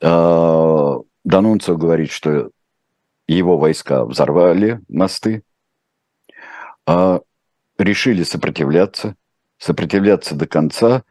э, 0.00 0.94
Данунцо 1.24 1.76
говорит, 1.76 2.10
что 2.10 2.50
его 3.26 3.56
войска 3.56 4.04
взорвали 4.04 4.80
мосты, 4.88 5.42
э, 6.86 7.20
решили 7.78 8.22
сопротивляться– 8.22 9.16
сопротивляться 9.58 10.34
до 10.34 10.46
конца, 10.46 11.04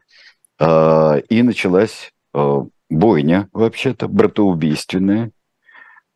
а, 0.58 1.16
и 1.28 1.42
началась 1.42 2.12
а, 2.32 2.64
бойня, 2.88 3.48
вообще-то, 3.52 4.08
братоубийственная. 4.08 5.32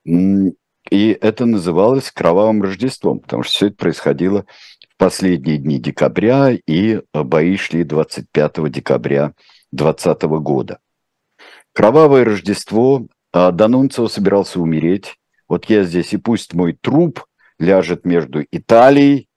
И 0.05 1.19
это 1.21 1.45
называлось 1.45 2.11
Кровавым 2.11 2.63
Рождеством, 2.63 3.21
потому 3.21 3.43
что 3.43 3.53
все 3.53 3.67
это 3.67 3.77
происходило 3.77 4.47
в 4.89 4.97
последние 4.97 5.59
дни 5.59 5.79
декабря, 5.79 6.51
и 6.67 7.03
бои 7.13 7.57
шли 7.57 7.85
25 7.85 8.71
декабря 8.71 9.35
2020 9.73 10.23
года. 10.41 10.79
Кровавое 11.75 12.25
Рождество, 12.25 13.07
а, 13.33 13.51
Данунцево 13.51 14.09
собирался 14.09 14.61
умереть. 14.61 15.17
Вот 15.49 15.67
я 15.67 15.85
здесь, 15.85 16.13
и 16.13 16.17
пусть 16.17 16.55
мой 16.55 16.73
труп 16.73 17.25
ляжет 17.59 18.05
между 18.05 18.45
Италией 18.51 19.28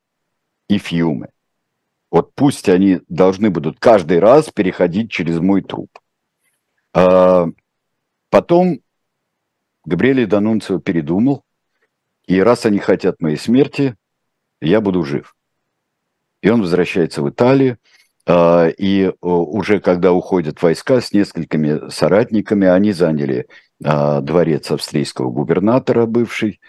и 0.72 0.78
Фьюме. 0.78 1.28
Вот 2.10 2.34
пусть 2.34 2.70
они 2.70 3.02
должны 3.10 3.50
будут 3.50 3.80
каждый 3.80 4.20
раз 4.20 4.50
переходить 4.50 5.12
через 5.12 5.40
мой 5.40 5.62
труп. 5.62 6.00
А 6.94 7.48
потом 8.30 8.80
Габриэль 9.84 10.26
Данунцио 10.28 10.80
передумал, 10.80 11.44
и 12.26 12.40
раз 12.42 12.66
они 12.66 12.80
хотят 12.80 13.22
моей 13.22 13.36
смерти, 13.36 13.98
я 14.62 14.80
буду 14.80 15.04
жив. 15.04 15.36
И 16.42 16.50
он 16.50 16.62
возвращается 16.62 17.22
в 17.22 17.30
Италию, 17.30 17.78
а, 18.26 18.68
и 18.68 19.12
уже 19.20 19.82
когда 19.82 20.14
уходят 20.14 20.62
войска 20.62 21.02
с 21.02 21.12
несколькими 21.12 21.90
соратниками, 21.90 22.66
они 22.66 22.94
заняли 22.94 23.48
а, 23.84 24.22
дворец 24.22 24.72
австрийского 24.72 25.32
губернатора 25.32 26.06
бывший. 26.06 26.62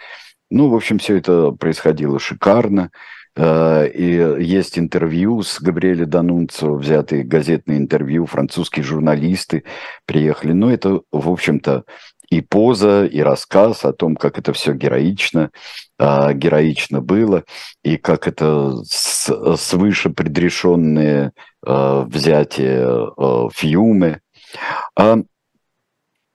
Ну, 0.50 0.70
в 0.70 0.74
общем, 0.74 0.98
все 0.98 1.18
это 1.18 1.52
происходило 1.52 2.18
шикарно. 2.18 2.90
Э, 3.36 3.88
и 3.88 4.44
есть 4.44 4.78
интервью 4.78 5.42
с 5.42 5.60
Габриэлем 5.60 6.08
Данунцо, 6.08 6.74
взятые 6.74 7.24
газетные 7.24 7.78
интервью, 7.78 8.26
французские 8.26 8.84
журналисты 8.84 9.64
приехали. 10.06 10.52
Но 10.52 10.66
ну, 10.66 10.72
это, 10.72 11.00
в 11.10 11.28
общем-то, 11.30 11.84
и 12.30 12.40
поза, 12.40 13.04
и 13.04 13.20
рассказ 13.20 13.84
о 13.84 13.92
том, 13.92 14.16
как 14.16 14.38
это 14.38 14.52
все 14.52 14.72
героично, 14.72 15.50
а, 15.98 16.32
героично 16.32 17.02
было, 17.02 17.44
и 17.82 17.98
как 17.98 18.26
это 18.26 18.74
свыше 18.84 20.10
предрешенные 20.10 21.32
взятие 21.62 23.12
а, 23.16 23.48
Фьюмы. 23.52 24.20
А, 24.96 25.18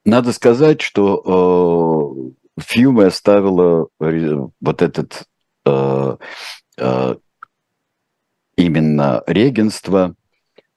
надо 0.05 0.33
сказать, 0.33 0.81
что 0.81 2.31
а, 2.57 2.61
Фьюме 2.61 3.05
оставила 3.05 3.87
вот 3.99 4.81
этот 4.81 5.27
Э, 5.67 6.17
именно 8.57 9.23
регенство, 9.27 10.15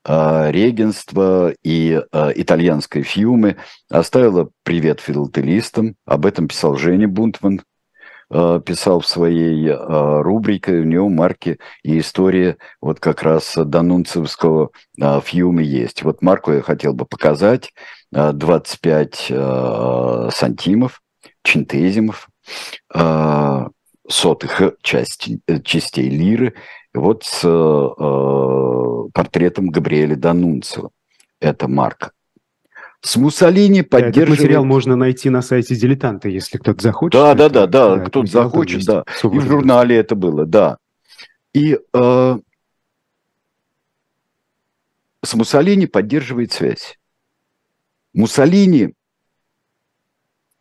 э, 0.07 0.51
регенство 0.53 1.53
и 1.65 2.01
э, 2.01 2.33
итальянской 2.37 3.03
фьюмы 3.03 3.57
оставила 3.91 4.51
привет 4.63 5.01
филателистам. 5.01 5.97
Об 6.05 6.27
этом 6.27 6.47
писал 6.47 6.77
Женя 6.77 7.09
Бунтман, 7.09 7.63
писал 8.65 9.01
в 9.01 9.09
своей 9.09 9.73
рубрике, 9.75 10.75
у 10.75 10.85
него 10.85 11.09
марки 11.09 11.59
и 11.83 11.99
история 11.99 12.59
вот 12.81 13.01
как 13.01 13.25
раз 13.25 13.55
Данунцевского 13.57 14.71
фьюмы 14.97 15.65
есть. 15.65 16.05
Вот 16.05 16.23
марку 16.23 16.53
я 16.53 16.63
хотел 16.63 16.95
бы 16.95 17.07
показать. 17.07 17.73
25 18.13 19.33
сантимов, 20.33 21.03
чинтезимов, 21.43 22.29
сотых 24.11 24.61
части, 24.83 25.41
э, 25.47 25.61
частей 25.61 26.09
лиры, 26.09 26.55
вот 26.93 27.25
с 27.25 27.43
э, 27.45 29.09
портретом 29.15 29.69
Габриэля 29.69 30.17
Данунцио. 30.17 30.91
Это 31.41 31.69
марка. 31.69 32.13
С 33.01 33.17
Муссолини 33.17 33.83
поддерживает... 33.83 34.29
Этот 34.29 34.41
материал 34.41 34.65
можно 34.65 34.97
найти 34.97 35.31
на 35.31 35.41
сайте 35.41 35.75
«Дилетанта», 35.75 36.29
если 36.29 36.59
кто-то 36.59 36.83
захочет. 36.83 37.13
Да, 37.13 37.35
да, 37.35 37.49
да, 37.49 37.67
да, 37.67 37.97
да 37.97 38.05
кто-то 38.05 38.31
захочет, 38.31 38.85
да. 38.85 39.05
И 39.23 39.27
в 39.27 39.41
журнале 39.41 39.97
это 39.97 40.15
было, 40.17 40.45
да. 40.45 40.77
И 41.55 41.79
э, 41.93 42.39
с 45.23 45.35
Муссолини 45.35 45.87
поддерживает 45.87 46.53
связь. 46.53 46.99
Муссолини, 48.13 48.93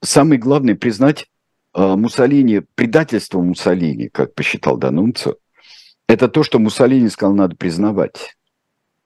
самый 0.02 0.38
главный 0.38 0.76
признать 0.76 1.28
Э, 1.28 1.39
Муссолини, 1.74 2.62
предательство 2.76 3.42
Муссолини, 3.42 4.08
как 4.08 4.34
посчитал 4.34 4.78
Данунцо, 4.78 5.36
это 6.08 6.28
то, 6.28 6.44
что 6.44 6.60
Муссолини 6.60 7.08
сказал, 7.10 7.36
надо 7.36 7.56
признавать 7.56 8.36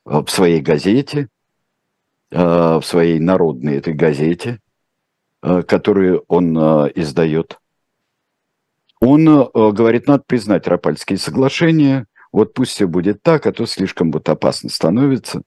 э, 0.05 0.19
в 0.25 0.29
своей 0.29 0.61
газете, 0.61 1.27
э, 2.31 2.37
в 2.37 2.83
своей 2.83 3.19
народной 3.19 3.77
этой 3.77 3.93
газете, 3.93 4.59
которую 5.41 6.23
он 6.29 6.57
издает. 6.95 7.59
Он 9.01 9.25
говорит, 9.25 10.07
надо 10.07 10.23
признать 10.25 10.67
Рапальские 10.67 11.17
соглашения, 11.17 12.05
вот 12.31 12.53
пусть 12.53 12.71
все 12.71 12.87
будет 12.87 13.21
так, 13.21 13.45
а 13.45 13.51
то 13.51 13.65
слишком 13.65 14.09
вот 14.11 14.29
опасно 14.29 14.69
становится. 14.69 15.41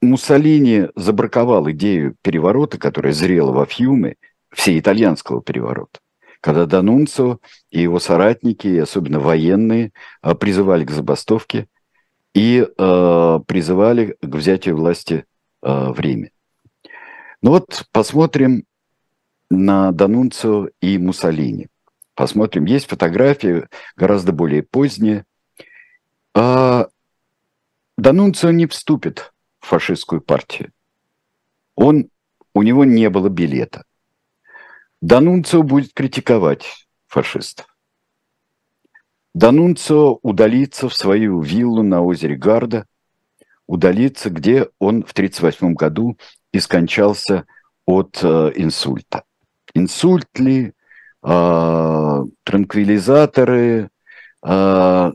Муссолини 0.00 0.88
забраковал 0.94 1.70
идею 1.72 2.16
переворота, 2.22 2.78
которая 2.78 3.12
зрела 3.12 3.52
во 3.52 3.66
Фьюме, 3.66 4.16
всеитальянского 4.56 5.42
переворота, 5.42 6.00
когда 6.40 6.64
Данунцо 6.64 7.40
и 7.70 7.82
его 7.82 8.00
соратники, 8.00 8.78
особенно 8.78 9.20
военные, 9.20 9.92
а, 10.22 10.34
призывали 10.34 10.84
к 10.84 10.90
забастовке 10.90 11.68
и 12.34 12.66
э, 12.66 13.40
призывали 13.46 14.16
к 14.20 14.34
взятию 14.34 14.76
власти 14.76 15.24
э, 15.62 15.90
в 15.90 15.98
Риме. 15.98 16.32
Ну 17.40 17.50
вот 17.50 17.86
посмотрим 17.92 18.64
на 19.50 19.92
Данунцо 19.92 20.68
и 20.82 20.98
Муссолини. 20.98 21.68
Посмотрим, 22.14 22.66
есть 22.66 22.88
фотографии 22.88 23.68
гораздо 23.96 24.32
более 24.32 24.62
поздние. 24.62 25.24
А 26.34 26.88
Данунцо 27.96 28.50
не 28.50 28.66
вступит 28.66 29.32
в 29.60 29.66
фашистскую 29.68 30.20
партию. 30.20 30.72
Он, 31.74 32.10
у 32.54 32.62
него 32.62 32.84
не 32.84 33.08
было 33.08 33.30
билета. 33.30 33.84
Данунцио 35.02 35.62
будет 35.62 35.92
критиковать 35.92 36.86
фашистов. 37.06 37.66
Данунцио 39.34 40.18
удалится 40.22 40.88
в 40.88 40.94
свою 40.94 41.40
виллу 41.40 41.82
на 41.82 42.00
озере 42.00 42.36
Гарда, 42.36 42.86
удалится, 43.66 44.30
где 44.30 44.68
он 44.78 45.04
в 45.04 45.12
1938 45.12 45.74
году 45.74 46.16
и 46.52 46.60
скончался 46.60 47.44
от 47.84 48.18
э, 48.22 48.52
инсульта. 48.54 49.24
Инсульт 49.74 50.28
ли, 50.38 50.72
э, 51.22 52.24
транквилизаторы, 52.44 53.90
э, 54.42 55.12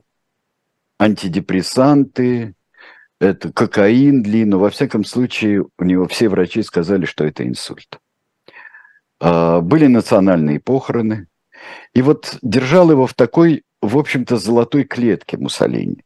антидепрессанты, 0.99 2.53
это 3.19 3.51
кокаин 3.51 4.21
ли, 4.23 4.45
но 4.45 4.59
во 4.59 4.69
всяком 4.69 5.03
случае 5.03 5.65
у 5.79 5.83
него 5.83 6.07
все 6.07 6.29
врачи 6.29 6.61
сказали, 6.61 7.05
что 7.05 7.23
это 7.25 7.47
инсульт. 7.47 8.00
А, 9.21 9.61
были 9.61 9.85
национальные 9.85 10.59
похороны. 10.59 11.27
И 11.93 12.01
вот 12.01 12.39
держал 12.41 12.89
его 12.89 13.05
в 13.05 13.13
такой, 13.13 13.63
в 13.81 13.97
общем-то, 13.97 14.37
золотой 14.37 14.83
клетке 14.83 15.37
Муссолини. 15.37 16.03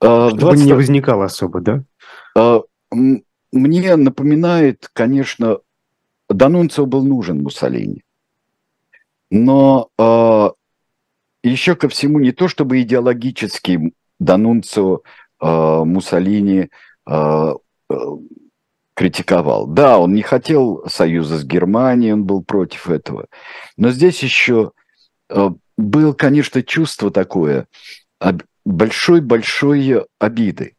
А, 0.00 0.28
Чтобы 0.28 0.40
20... 0.40 0.66
не 0.66 0.74
возникало 0.74 1.24
особо, 1.24 1.60
да? 1.60 1.82
А, 2.36 2.60
мне 3.50 3.96
напоминает, 3.96 4.90
конечно, 4.92 5.58
Данунцио 6.28 6.84
был 6.84 7.02
нужен 7.02 7.42
Муссолини. 7.42 8.04
Но 9.30 9.90
еще 11.42 11.74
ко 11.74 11.88
всему 11.88 12.18
не 12.18 12.32
то, 12.32 12.48
чтобы 12.48 12.80
идеологически 12.82 13.94
Данунцио 14.18 15.00
Муссолини 15.40 16.70
критиковал. 18.98 19.68
Да, 19.68 20.00
он 20.00 20.12
не 20.12 20.22
хотел 20.22 20.82
союза 20.88 21.38
с 21.38 21.44
Германией, 21.44 22.14
он 22.14 22.24
был 22.24 22.42
против 22.42 22.90
этого. 22.90 23.28
Но 23.76 23.90
здесь 23.90 24.24
еще 24.24 24.72
э, 25.28 25.50
было, 25.76 26.12
конечно, 26.14 26.64
чувство 26.64 27.12
такое 27.12 27.68
большой-большой 28.64 30.04
обиды. 30.18 30.74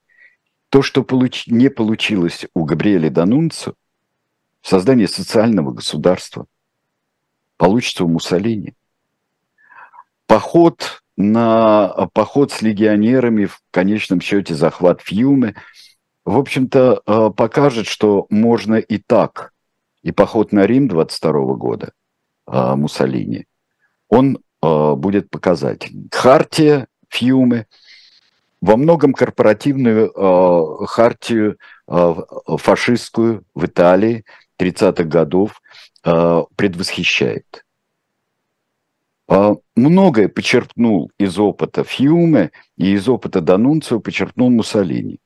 То, 0.67 0.81
что 0.81 1.05
получ... 1.05 1.47
не 1.47 1.69
получилось 1.69 2.45
у 2.53 2.65
Габриэля 2.65 3.09
Данунцу, 3.09 3.75
создание 4.63 5.07
социального 5.07 5.71
государства, 5.71 6.45
получится 7.55 8.03
у 8.03 8.09
Муссолини. 8.09 8.75
Поход 10.27 11.03
на 11.15 12.09
поход 12.11 12.51
с 12.51 12.61
легионерами, 12.61 13.45
в 13.45 13.61
конечном 13.71 14.19
счете 14.19 14.55
захват 14.55 14.99
Фьюме, 14.99 15.55
в 16.29 16.37
общем-то, 16.37 17.01
э, 17.07 17.29
покажет, 17.35 17.87
что 17.87 18.27
можно 18.29 18.75
и 18.75 18.99
так. 18.99 19.51
И 20.03 20.11
поход 20.11 20.51
на 20.51 20.67
Рим 20.67 20.87
22 20.87 21.55
года 21.55 21.91
э, 22.45 22.75
Муссолини, 22.75 23.47
он 24.09 24.37
э, 24.61 24.93
будет 24.93 25.31
показательным. 25.31 26.07
Хартия 26.11 26.87
Фьюме, 27.09 27.65
во 28.61 28.77
многом 28.77 29.13
корпоративную 29.13 30.11
хартию 30.85 31.57
фашистскую 31.87 33.45
в 33.55 33.65
Италии 33.65 34.25
30-х 34.59 35.05
годов 35.05 35.61
предвосхищает. 36.03 37.65
Многое 39.77 40.27
почерпнул 40.27 41.09
из 41.17 41.39
опыта 41.39 41.85
Фьюме 41.85 42.51
и 42.75 42.91
из 42.91 43.07
опыта 43.07 43.39
Данунцио 43.39 44.01
почерпнул 44.01 44.49
Муссолини. 44.49 45.21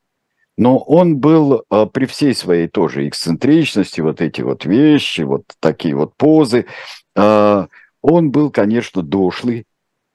Но 0.57 0.77
он 0.77 1.17
был 1.17 1.63
а, 1.69 1.85
при 1.85 2.05
всей 2.05 2.35
своей 2.35 2.67
тоже 2.67 3.07
эксцентричности, 3.07 4.01
вот 4.01 4.21
эти 4.21 4.41
вот 4.41 4.65
вещи, 4.65 5.21
вот 5.21 5.43
такие 5.59 5.95
вот 5.95 6.15
позы, 6.15 6.67
а, 7.15 7.67
он 8.01 8.31
был, 8.31 8.51
конечно, 8.51 9.01
дошлый, 9.01 9.65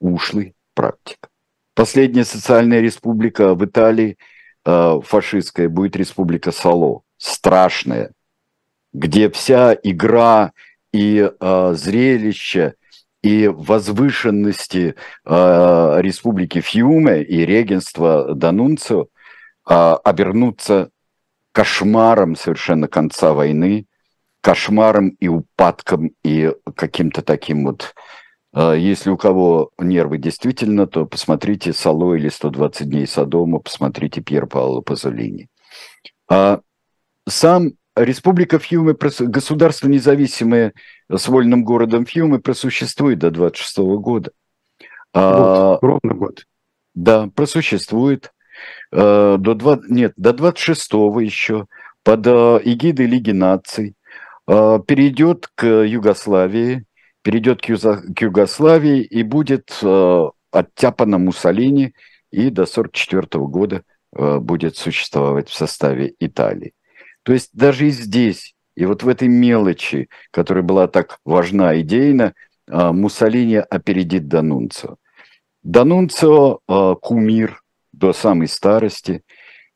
ушлый 0.00 0.54
практик. 0.74 1.28
Последняя 1.74 2.24
социальная 2.24 2.80
республика 2.80 3.54
в 3.54 3.64
Италии, 3.64 4.18
фашистская, 4.64 5.68
будет 5.68 5.96
республика 5.96 6.50
Сало, 6.50 7.02
страшная, 7.16 8.10
где 8.92 9.30
вся 9.30 9.76
игра 9.82 10.52
и 10.92 11.30
зрелище– 11.40 12.74
и 13.22 13.48
возвышенности 13.48 14.94
республики 15.24 16.60
Фьюме 16.60 17.22
и 17.22 17.44
регенства 17.44 18.34
Данунцио 18.34 19.08
обернуться 19.74 20.90
кошмаром 21.52 22.36
совершенно 22.36 22.88
конца 22.88 23.32
войны, 23.34 23.86
кошмаром 24.40 25.10
и 25.20 25.28
упадком, 25.28 26.12
и 26.22 26.52
каким-то 26.74 27.22
таким 27.22 27.64
вот... 27.64 27.94
Э, 28.54 28.76
если 28.78 29.10
у 29.10 29.16
кого 29.16 29.70
нервы 29.78 30.18
действительно, 30.18 30.86
то 30.86 31.04
посмотрите 31.04 31.72
«Сало» 31.72 32.14
или 32.14 32.30
«120 32.30 32.84
дней 32.84 33.06
Содома», 33.06 33.58
посмотрите 33.58 34.20
Пьер 34.20 34.46
Паоло 34.46 34.80
Пазолини. 34.80 35.48
А 36.30 36.60
сам 37.28 37.72
Республика 37.98 38.58
Фьюме, 38.58 38.94
государство 38.94 39.88
независимое 39.88 40.72
с 41.12 41.26
вольным 41.26 41.64
городом 41.64 42.06
Фьюме 42.06 42.38
просуществует 42.38 43.18
до 43.18 43.30
26 43.30 43.78
года. 43.98 44.30
А, 45.12 45.32
год, 45.36 45.78
а, 45.82 45.86
ровно 45.86 46.14
год. 46.14 46.44
Да, 46.94 47.28
просуществует. 47.34 48.32
А, 48.92 49.36
до 49.36 49.54
2, 49.54 49.80
нет, 49.88 50.12
до 50.16 50.32
26 50.32 50.92
еще 51.20 51.66
под 52.08 52.26
а, 52.26 52.58
эгидой 52.64 53.04
Лиги 53.04 53.32
наций. 53.32 53.94
А, 54.46 54.78
перейдет 54.78 55.48
к 55.54 55.66
Югославии, 55.66 56.86
перейдет 57.22 57.60
к, 57.60 58.22
Югославии 58.22 59.02
и 59.02 59.22
будет 59.22 59.78
а, 59.82 60.30
оттяпана 60.50 61.18
Муссолини 61.18 61.92
и 62.30 62.48
до 62.48 62.62
1944 62.62 63.44
года 63.44 63.82
будет 64.10 64.78
существовать 64.78 65.50
в 65.50 65.54
составе 65.54 66.14
Италии. 66.18 66.72
То 67.24 67.34
есть 67.34 67.50
даже 67.52 67.88
и 67.88 67.90
здесь, 67.90 68.54
и 68.74 68.86
вот 68.86 69.02
в 69.02 69.08
этой 69.08 69.28
мелочи, 69.28 70.08
которая 70.30 70.64
была 70.64 70.88
так 70.88 71.18
важна 71.26 71.78
идейно, 71.78 72.32
Муссолини 72.66 73.56
опередит 73.56 74.26
Данунцио. 74.26 74.96
Данунцио 75.62 76.60
кумир 77.02 77.60
до 77.98 78.12
самой 78.12 78.48
старости. 78.48 79.22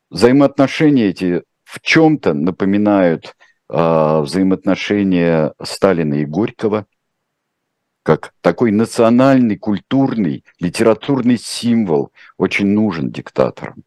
Взаимоотношения 0.09 1.07
эти 1.07 1.43
в 1.63 1.81
чем-то 1.81 2.33
напоминают 2.33 3.35
а, 3.69 4.21
взаимоотношения 4.21 5.53
Сталина 5.61 6.13
и 6.15 6.25
Горького, 6.25 6.85
как 8.03 8.33
такой 8.41 8.71
национальный, 8.71 9.57
культурный, 9.57 10.43
литературный 10.59 11.37
символ 11.37 12.11
очень 12.37 12.67
нужен 12.67 13.11
диктаторам. 13.11 13.83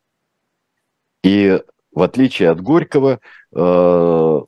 И 1.22 1.60
в 1.92 2.02
отличие 2.02 2.50
от 2.50 2.60
Горького, 2.60 3.20
э, 3.54 4.40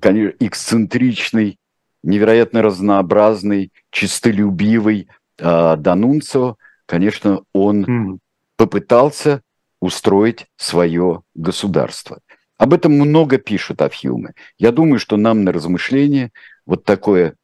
конечно, 0.00 0.36
эксцентричный, 0.40 1.58
невероятно 2.02 2.62
разнообразный, 2.62 3.72
чистолюбивый 3.90 5.08
э, 5.38 5.76
Данунцо, 5.76 6.56
конечно, 6.86 7.42
он. 7.52 8.20
Попытался 8.62 9.42
устроить 9.80 10.46
свое 10.56 11.22
государство. 11.34 12.20
Об 12.58 12.74
этом 12.74 12.92
много 12.92 13.38
пишут 13.38 13.82
о 13.82 13.88
Фьюме. 13.88 14.34
Я 14.56 14.70
думаю, 14.70 15.00
что 15.00 15.16
нам 15.16 15.42
на 15.42 15.52
размышление 15.52 16.30
вот 16.64 16.84
такое 16.84 17.34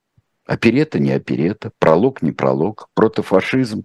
оперета, 0.46 1.00
не 1.00 1.10
оперета, 1.10 1.72
пролог, 1.78 2.22
не 2.22 2.30
пролог, 2.30 2.88
протофашизм, 2.94 3.84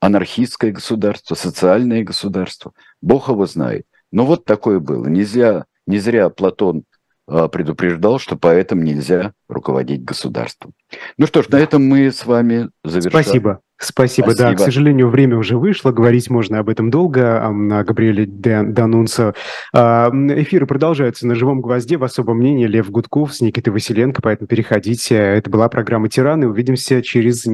анархистское 0.00 0.72
государство, 0.72 1.34
социальное 1.34 2.02
государство. 2.02 2.72
Бог 3.00 3.28
его 3.28 3.46
знает– 3.46 3.86
но 4.10 4.24
вот 4.24 4.44
такое 4.44 4.80
было. 4.80 5.06
Нельзя, 5.06 5.66
не 5.86 5.98
зря 5.98 6.30
Платон 6.30 6.84
предупреждал, 7.52 8.18
что 8.18 8.36
поэтому 8.36 8.82
нельзя 8.82 9.32
руководить 9.48 10.04
государством. 10.04 10.72
Ну 11.16 11.26
что 11.26 11.42
ж, 11.42 11.48
на 11.48 11.56
этом 11.56 11.84
мы 11.84 12.10
с 12.10 12.24
вами 12.26 12.70
завершаем. 12.84 13.24
Спасибо. 13.24 13.60
Спасибо, 13.80 14.30
Спасибо, 14.30 14.50
да. 14.50 14.54
К 14.56 14.58
сожалению, 14.58 15.08
время 15.08 15.36
уже 15.36 15.56
вышло, 15.56 15.92
говорить 15.92 16.28
можно 16.30 16.58
об 16.58 16.68
этом 16.68 16.90
долго, 16.90 17.46
о 17.46 17.84
Габриэле 17.84 18.26
Данунцо. 18.26 19.34
А, 19.72 20.10
эфиры 20.12 20.66
продолжаются 20.66 21.28
на 21.28 21.36
«Живом 21.36 21.60
гвозде», 21.60 21.96
в 21.96 22.02
особом 22.02 22.38
мнении 22.38 22.66
Лев 22.66 22.90
Гудков 22.90 23.32
с 23.32 23.40
Никитой 23.40 23.72
Василенко, 23.72 24.20
поэтому 24.20 24.48
переходите. 24.48 25.14
Это 25.14 25.48
была 25.48 25.68
программа 25.68 26.08
«Тираны». 26.08 26.48
Увидимся 26.48 27.02
через 27.02 27.46